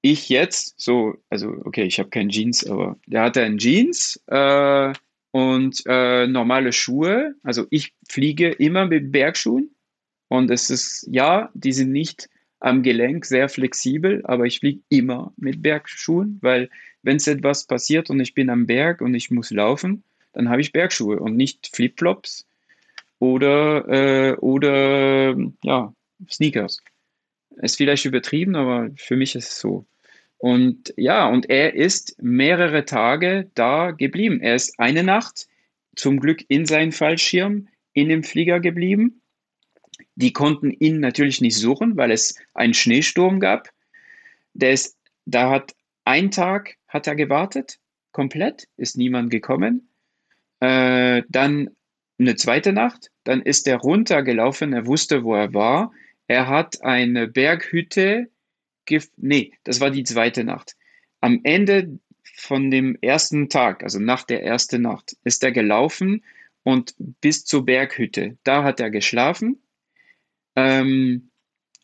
ich 0.00 0.30
jetzt, 0.30 0.80
so, 0.80 1.16
also 1.28 1.50
okay, 1.66 1.84
ich 1.84 1.98
habe 1.98 2.08
keinen 2.08 2.30
Jeans, 2.30 2.66
aber 2.66 2.98
der 3.06 3.20
hatte 3.20 3.42
einen 3.42 3.58
Jeans 3.58 4.22
äh, 4.28 4.94
und 5.32 5.82
äh, 5.84 6.28
normale 6.28 6.72
Schuhe. 6.72 7.34
Also 7.42 7.66
ich 7.68 7.92
fliege 8.08 8.48
immer 8.52 8.86
mit 8.86 9.12
Bergschuhen 9.12 9.74
und 10.28 10.50
es 10.50 10.70
ist, 10.70 11.06
ja, 11.10 11.50
die 11.52 11.72
sind 11.72 11.92
nicht 11.92 12.30
am 12.62 12.82
Gelenk 12.82 13.24
sehr 13.24 13.48
flexibel, 13.48 14.20
aber 14.24 14.46
ich 14.46 14.60
fliege 14.60 14.82
immer 14.88 15.32
mit 15.36 15.62
Bergschuhen, 15.62 16.38
weil 16.42 16.70
wenn 17.02 17.16
es 17.16 17.26
etwas 17.26 17.64
passiert 17.64 18.08
und 18.08 18.20
ich 18.20 18.34
bin 18.34 18.50
am 18.50 18.66
Berg 18.66 19.00
und 19.00 19.14
ich 19.14 19.32
muss 19.32 19.50
laufen, 19.50 20.04
dann 20.32 20.48
habe 20.48 20.60
ich 20.60 20.72
Bergschuhe 20.72 21.18
und 21.18 21.36
nicht 21.36 21.70
Flipflops 21.74 22.46
oder, 23.18 23.88
äh, 23.88 24.36
oder 24.36 25.36
ja, 25.64 25.92
Sneakers. 26.30 26.78
Ist 27.56 27.76
vielleicht 27.76 28.04
übertrieben, 28.04 28.54
aber 28.54 28.90
für 28.96 29.16
mich 29.16 29.34
ist 29.34 29.50
es 29.50 29.58
so. 29.58 29.84
Und 30.38 30.94
ja, 30.96 31.28
und 31.28 31.50
er 31.50 31.74
ist 31.74 32.16
mehrere 32.22 32.84
Tage 32.84 33.50
da 33.54 33.90
geblieben. 33.90 34.40
Er 34.40 34.54
ist 34.54 34.78
eine 34.78 35.02
Nacht 35.02 35.48
zum 35.96 36.20
Glück 36.20 36.44
in 36.48 36.64
seinem 36.64 36.92
Fallschirm 36.92 37.66
in 37.92 38.08
dem 38.08 38.22
Flieger 38.22 38.60
geblieben. 38.60 39.21
Die 40.14 40.32
konnten 40.32 40.70
ihn 40.70 41.00
natürlich 41.00 41.40
nicht 41.40 41.56
suchen, 41.56 41.96
weil 41.96 42.10
es 42.10 42.34
einen 42.54 42.74
Schneesturm 42.74 43.40
gab. 43.40 43.70
Der 44.52 44.72
ist, 44.72 44.96
da 45.24 45.50
hat 45.50 45.74
ein 46.04 46.30
Tag 46.30 46.76
hat 46.88 47.06
er 47.06 47.16
gewartet, 47.16 47.78
komplett, 48.12 48.68
ist 48.76 48.96
niemand 48.96 49.30
gekommen. 49.30 49.88
Äh, 50.60 51.22
dann 51.28 51.70
eine 52.18 52.36
zweite 52.36 52.72
Nacht, 52.72 53.10
dann 53.24 53.42
ist 53.42 53.66
er 53.66 53.78
runtergelaufen, 53.78 54.72
er 54.72 54.86
wusste, 54.86 55.24
wo 55.24 55.34
er 55.34 55.54
war. 55.54 55.92
Er 56.26 56.48
hat 56.48 56.82
eine 56.82 57.26
Berghütte, 57.28 58.28
nee, 59.16 59.52
das 59.64 59.80
war 59.80 59.90
die 59.90 60.04
zweite 60.04 60.44
Nacht. 60.44 60.76
Am 61.20 61.40
Ende 61.44 61.98
von 62.36 62.70
dem 62.70 62.96
ersten 63.00 63.48
Tag, 63.48 63.82
also 63.82 63.98
nach 63.98 64.24
der 64.24 64.44
ersten 64.44 64.82
Nacht, 64.82 65.16
ist 65.24 65.42
er 65.42 65.52
gelaufen 65.52 66.24
und 66.62 66.94
bis 66.98 67.44
zur 67.44 67.64
Berghütte. 67.64 68.36
Da 68.44 68.64
hat 68.64 68.80
er 68.80 68.90
geschlafen. 68.90 69.61
Ähm, 70.56 71.30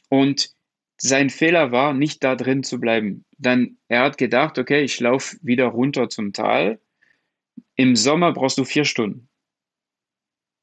und 0.09 0.51
sein 0.97 1.31
Fehler 1.31 1.71
war, 1.71 1.95
nicht 1.95 2.25
da 2.25 2.35
drin 2.35 2.65
zu 2.65 2.81
bleiben. 2.81 3.25
Dann, 3.39 3.79
er 3.89 4.03
hat 4.03 4.19
gedacht, 4.19 4.59
okay, 4.59 4.83
ich 4.83 4.99
laufe 5.01 5.37
wieder 5.43 5.67
runter 5.67 6.09
zum 6.09 6.33
Tal. 6.33 6.81
Im 7.77 7.95
Sommer 7.95 8.33
brauchst 8.33 8.59
du 8.59 8.65
vier 8.65 8.85
Stunden. 8.85 9.29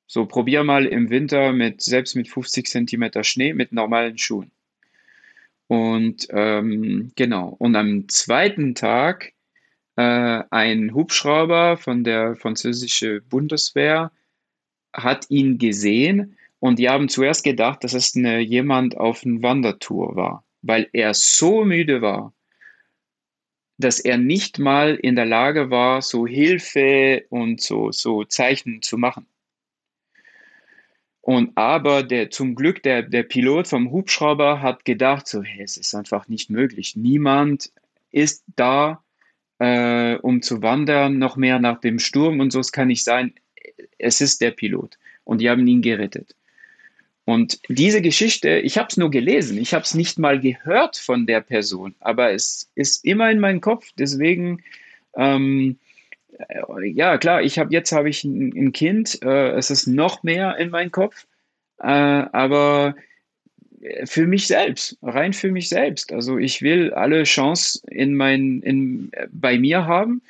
So, 0.08 0.26
probier 0.26 0.64
mal 0.64 0.86
im 0.86 1.10
Winter 1.10 1.52
mit, 1.54 1.82
selbst 1.82 2.16
mit 2.16 2.28
50 2.28 2.68
Zentimeter 2.68 3.24
Schnee, 3.24 3.54
mit 3.54 3.72
normalen 3.72 4.18
Schuhen. 4.18 4.52
Und 5.68 6.28
ähm, 6.30 7.12
genau. 7.16 7.56
Und 7.58 7.76
am 7.76 8.08
zweiten 8.08 8.76
Tag 8.76 9.34
äh, 9.96 10.44
ein 10.52 10.94
Hubschrauber 10.94 11.78
von 11.78 12.04
der 12.04 12.36
französischen 12.36 13.28
Bundeswehr 13.28 14.12
hat 14.94 15.30
ihn 15.30 15.58
gesehen 15.58 16.38
und 16.66 16.80
die 16.80 16.90
haben 16.90 17.10
zuerst 17.10 17.44
gedacht, 17.44 17.84
dass 17.84 17.94
es 17.94 18.16
eine, 18.16 18.40
jemand 18.40 18.98
auf 18.98 19.24
einer 19.24 19.44
Wandertour 19.44 20.16
war, 20.16 20.44
weil 20.64 20.90
er 20.94 21.14
so 21.14 21.64
müde 21.64 22.02
war, 22.02 22.34
dass 23.78 24.00
er 24.00 24.18
nicht 24.18 24.58
mal 24.58 24.96
in 24.96 25.16
der 25.16 25.28
Lage 25.28 25.70
war, 25.70 26.02
so 26.02 26.26
Hilfe 26.26 27.24
und 27.30 27.62
so, 27.62 27.92
so 27.92 28.24
Zeichen 28.24 28.82
zu 28.82 28.98
machen. 28.98 29.28
Und 31.22 31.56
aber 31.56 32.02
der 32.02 32.32
zum 32.32 32.56
Glück 32.56 32.82
der, 32.82 33.04
der 33.04 33.22
Pilot 33.22 33.68
vom 33.68 33.92
Hubschrauber 33.92 34.64
hat 34.64 34.86
gedacht, 34.86 35.28
so, 35.28 35.44
hey, 35.44 35.62
es 35.62 35.78
ist 35.78 35.94
einfach 35.94 36.28
nicht 36.28 36.50
möglich. 36.50 36.96
Niemand 36.96 37.72
ist 38.10 38.44
da, 38.56 39.04
äh, 39.60 40.16
um 40.16 40.42
zu 40.42 40.64
wandern, 40.64 41.20
noch 41.20 41.36
mehr 41.36 41.60
nach 41.60 41.80
dem 41.80 42.00
Sturm 42.00 42.40
und 42.40 42.50
so. 42.50 42.60
Es 42.60 42.72
kann 42.72 42.88
nicht 42.88 43.04
sein. 43.04 43.36
Es 44.00 44.20
ist 44.20 44.42
der 44.42 44.50
Pilot. 44.50 44.98
Und 45.26 45.42
die 45.42 45.50
haben 45.52 45.68
ihn 45.68 45.84
gerettet. 45.84 46.36
Und 47.26 47.60
diese 47.70 48.02
Geschichte, 48.02 48.60
ich 48.60 48.78
habe 48.78 48.88
es 48.90 48.98
nur 48.98 49.10
gelesen, 49.10 49.58
ich 49.58 49.74
habe 49.74 49.84
es 49.84 49.96
nicht 49.96 50.20
mal 50.20 50.40
gehört 50.40 50.96
von 50.96 51.26
der 51.26 51.42
Person, 51.42 51.96
aber 52.00 52.32
es 52.32 52.70
ist 52.76 53.04
immer 53.04 53.32
in 53.32 53.40
meinem 53.40 53.62
Kopf. 53.62 53.90
Deswegen, 53.98 54.62
ähm, 55.16 55.80
ja 56.84 57.18
klar, 57.18 57.42
ich 57.42 57.58
habe 57.58 57.74
jetzt 57.74 57.92
habe 57.92 58.10
ich 58.10 58.24
ein, 58.24 58.54
ein 58.56 58.72
Kind, 58.74 59.22
äh, 59.24 59.52
es 59.54 59.72
ist 59.72 59.88
noch 59.88 60.22
mehr 60.22 60.58
in 60.58 60.70
meinem 60.70 60.92
Kopf, 60.92 61.26
äh, 61.80 61.88
aber 61.88 62.96
für 64.06 64.28
mich 64.28 64.48
selbst, 64.48 64.98
rein 65.02 65.34
für 65.34 65.52
mich 65.52 65.70
selbst. 65.70 66.14
Also 66.14 66.38
ich 66.38 66.62
will 66.62 66.94
alle 66.94 67.24
Chance 67.24 67.82
in 67.90 68.16
mein, 68.16 68.62
in, 68.62 69.12
bei 69.32 69.58
mir 69.58 69.86
haben 69.86 70.22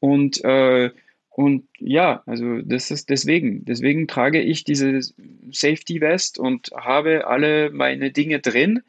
und 0.00 0.44
äh, 0.44 0.90
und 1.34 1.66
ja, 1.78 2.22
also 2.26 2.60
das 2.60 2.90
ist 2.90 3.08
deswegen. 3.08 3.64
Deswegen 3.64 4.06
trage 4.06 4.40
ich 4.40 4.64
diese 4.64 5.00
Safety 5.50 6.00
Vest 6.00 6.38
und 6.38 6.70
habe 6.76 7.26
alle 7.26 7.70
meine 7.70 8.10
Dinge 8.10 8.40
drin, 8.40 8.82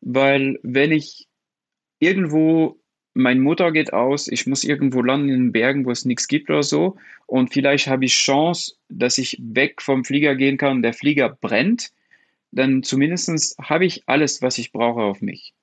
weil 0.00 0.58
wenn 0.62 0.90
ich 0.90 1.28
irgendwo, 2.00 2.80
mein 3.14 3.38
Motor 3.40 3.72
geht 3.72 3.92
aus, 3.92 4.26
ich 4.26 4.46
muss 4.46 4.64
irgendwo 4.64 5.02
landen 5.02 5.28
in 5.28 5.40
den 5.40 5.52
Bergen, 5.52 5.84
wo 5.84 5.92
es 5.92 6.04
nichts 6.04 6.26
gibt 6.26 6.50
oder 6.50 6.64
so. 6.64 6.96
Und 7.26 7.52
vielleicht 7.52 7.86
habe 7.86 8.04
ich 8.04 8.14
Chance, 8.14 8.74
dass 8.88 9.16
ich 9.18 9.38
weg 9.40 9.80
vom 9.80 10.04
Flieger 10.04 10.34
gehen 10.34 10.58
kann 10.58 10.82
der 10.82 10.94
Flieger 10.94 11.28
brennt. 11.28 11.92
Dann 12.50 12.82
zumindest 12.82 13.56
habe 13.60 13.86
ich 13.86 14.02
alles, 14.06 14.42
was 14.42 14.58
ich 14.58 14.72
brauche 14.72 15.02
auf 15.02 15.22
mich. 15.22 15.54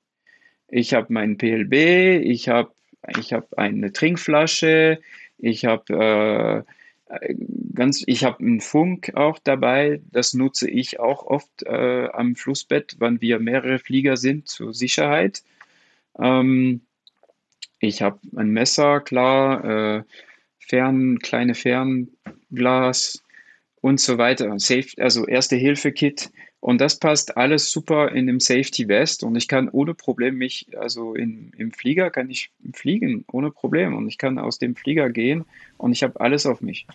Ich 0.69 0.93
habe 0.93 1.11
meinen 1.11 1.37
PLB, 1.37 2.23
ich 2.25 2.47
habe 2.47 2.71
ich 3.19 3.33
hab 3.33 3.53
eine 3.57 3.91
Trinkflasche, 3.91 5.01
ich 5.41 5.65
habe 5.65 6.65
äh, 7.09 7.35
ganz, 7.73 8.03
ich 8.05 8.23
habe 8.23 8.39
einen 8.39 8.61
Funk 8.61 9.13
auch 9.15 9.39
dabei. 9.39 10.01
Das 10.11 10.33
nutze 10.33 10.69
ich 10.69 10.99
auch 10.99 11.25
oft 11.25 11.63
äh, 11.63 12.07
am 12.13 12.35
Flussbett, 12.35 12.95
wenn 12.99 13.21
wir 13.21 13.39
mehrere 13.39 13.79
Flieger 13.79 14.17
sind 14.17 14.47
zur 14.47 14.73
Sicherheit. 14.73 15.43
Ähm, 16.19 16.81
ich 17.79 18.01
habe 18.01 18.19
ein 18.35 18.51
Messer, 18.51 19.01
klar, 19.01 19.65
äh, 19.97 20.03
Fern, 20.59 21.19
kleine 21.19 21.55
Fernglas 21.55 23.23
und 23.81 23.99
so 23.99 24.17
weiter. 24.17 24.57
Safe, 24.59 24.89
also 24.97 25.25
Erste-Hilfe-Kit. 25.25 26.31
Und 26.61 26.79
das 26.79 26.99
passt 26.99 27.37
alles 27.37 27.71
super 27.71 28.11
in 28.11 28.27
dem 28.27 28.39
Safety 28.39 28.87
Vest 28.87 29.23
und 29.23 29.35
ich 29.35 29.47
kann 29.47 29.67
ohne 29.67 29.95
Problem 29.95 30.37
mich, 30.37 30.67
also 30.77 31.15
in, 31.15 31.51
im 31.57 31.71
Flieger 31.71 32.11
kann 32.11 32.29
ich 32.29 32.51
fliegen, 32.73 33.25
ohne 33.31 33.49
Problem. 33.49 33.95
Und 33.95 34.07
ich 34.07 34.19
kann 34.19 34.37
aus 34.37 34.59
dem 34.59 34.75
Flieger 34.75 35.09
gehen 35.09 35.43
und 35.77 35.91
ich 35.91 36.03
habe 36.03 36.19
alles 36.19 36.45
auf 36.45 36.61
mich. 36.61 36.85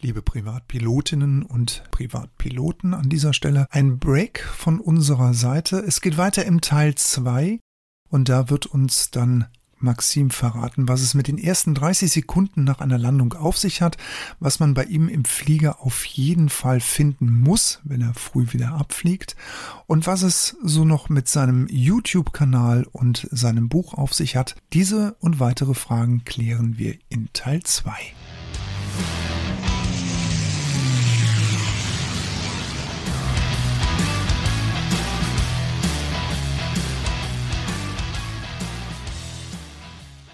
Liebe 0.00 0.20
Privatpilotinnen 0.20 1.42
und 1.42 1.82
Privatpiloten, 1.90 2.92
an 2.92 3.08
dieser 3.08 3.32
Stelle 3.32 3.66
ein 3.70 3.98
Break 3.98 4.40
von 4.40 4.80
unserer 4.80 5.32
Seite. 5.32 5.78
Es 5.78 6.02
geht 6.02 6.18
weiter 6.18 6.44
im 6.44 6.60
Teil 6.60 6.94
2 6.94 7.58
und 8.10 8.28
da 8.28 8.50
wird 8.50 8.66
uns 8.66 9.10
dann 9.10 9.46
Maxim 9.82 10.30
verraten, 10.30 10.88
was 10.88 11.00
es 11.00 11.14
mit 11.14 11.28
den 11.28 11.38
ersten 11.38 11.74
30 11.74 12.10
Sekunden 12.10 12.64
nach 12.64 12.80
einer 12.80 12.98
Landung 12.98 13.32
auf 13.34 13.56
sich 13.58 13.82
hat, 13.82 13.96
was 14.40 14.60
man 14.60 14.74
bei 14.74 14.84
ihm 14.84 15.08
im 15.08 15.24
Flieger 15.24 15.80
auf 15.80 16.04
jeden 16.04 16.48
Fall 16.48 16.80
finden 16.80 17.40
muss, 17.40 17.80
wenn 17.84 18.00
er 18.00 18.14
früh 18.14 18.52
wieder 18.52 18.72
abfliegt 18.72 19.36
und 19.86 20.06
was 20.06 20.22
es 20.22 20.56
so 20.62 20.84
noch 20.84 21.08
mit 21.08 21.28
seinem 21.28 21.66
YouTube-Kanal 21.68 22.86
und 22.90 23.28
seinem 23.30 23.68
Buch 23.68 23.94
auf 23.94 24.14
sich 24.14 24.36
hat. 24.36 24.56
Diese 24.72 25.16
und 25.20 25.40
weitere 25.40 25.74
Fragen 25.74 26.24
klären 26.24 26.78
wir 26.78 26.96
in 27.08 27.28
Teil 27.32 27.62
2. 27.62 27.92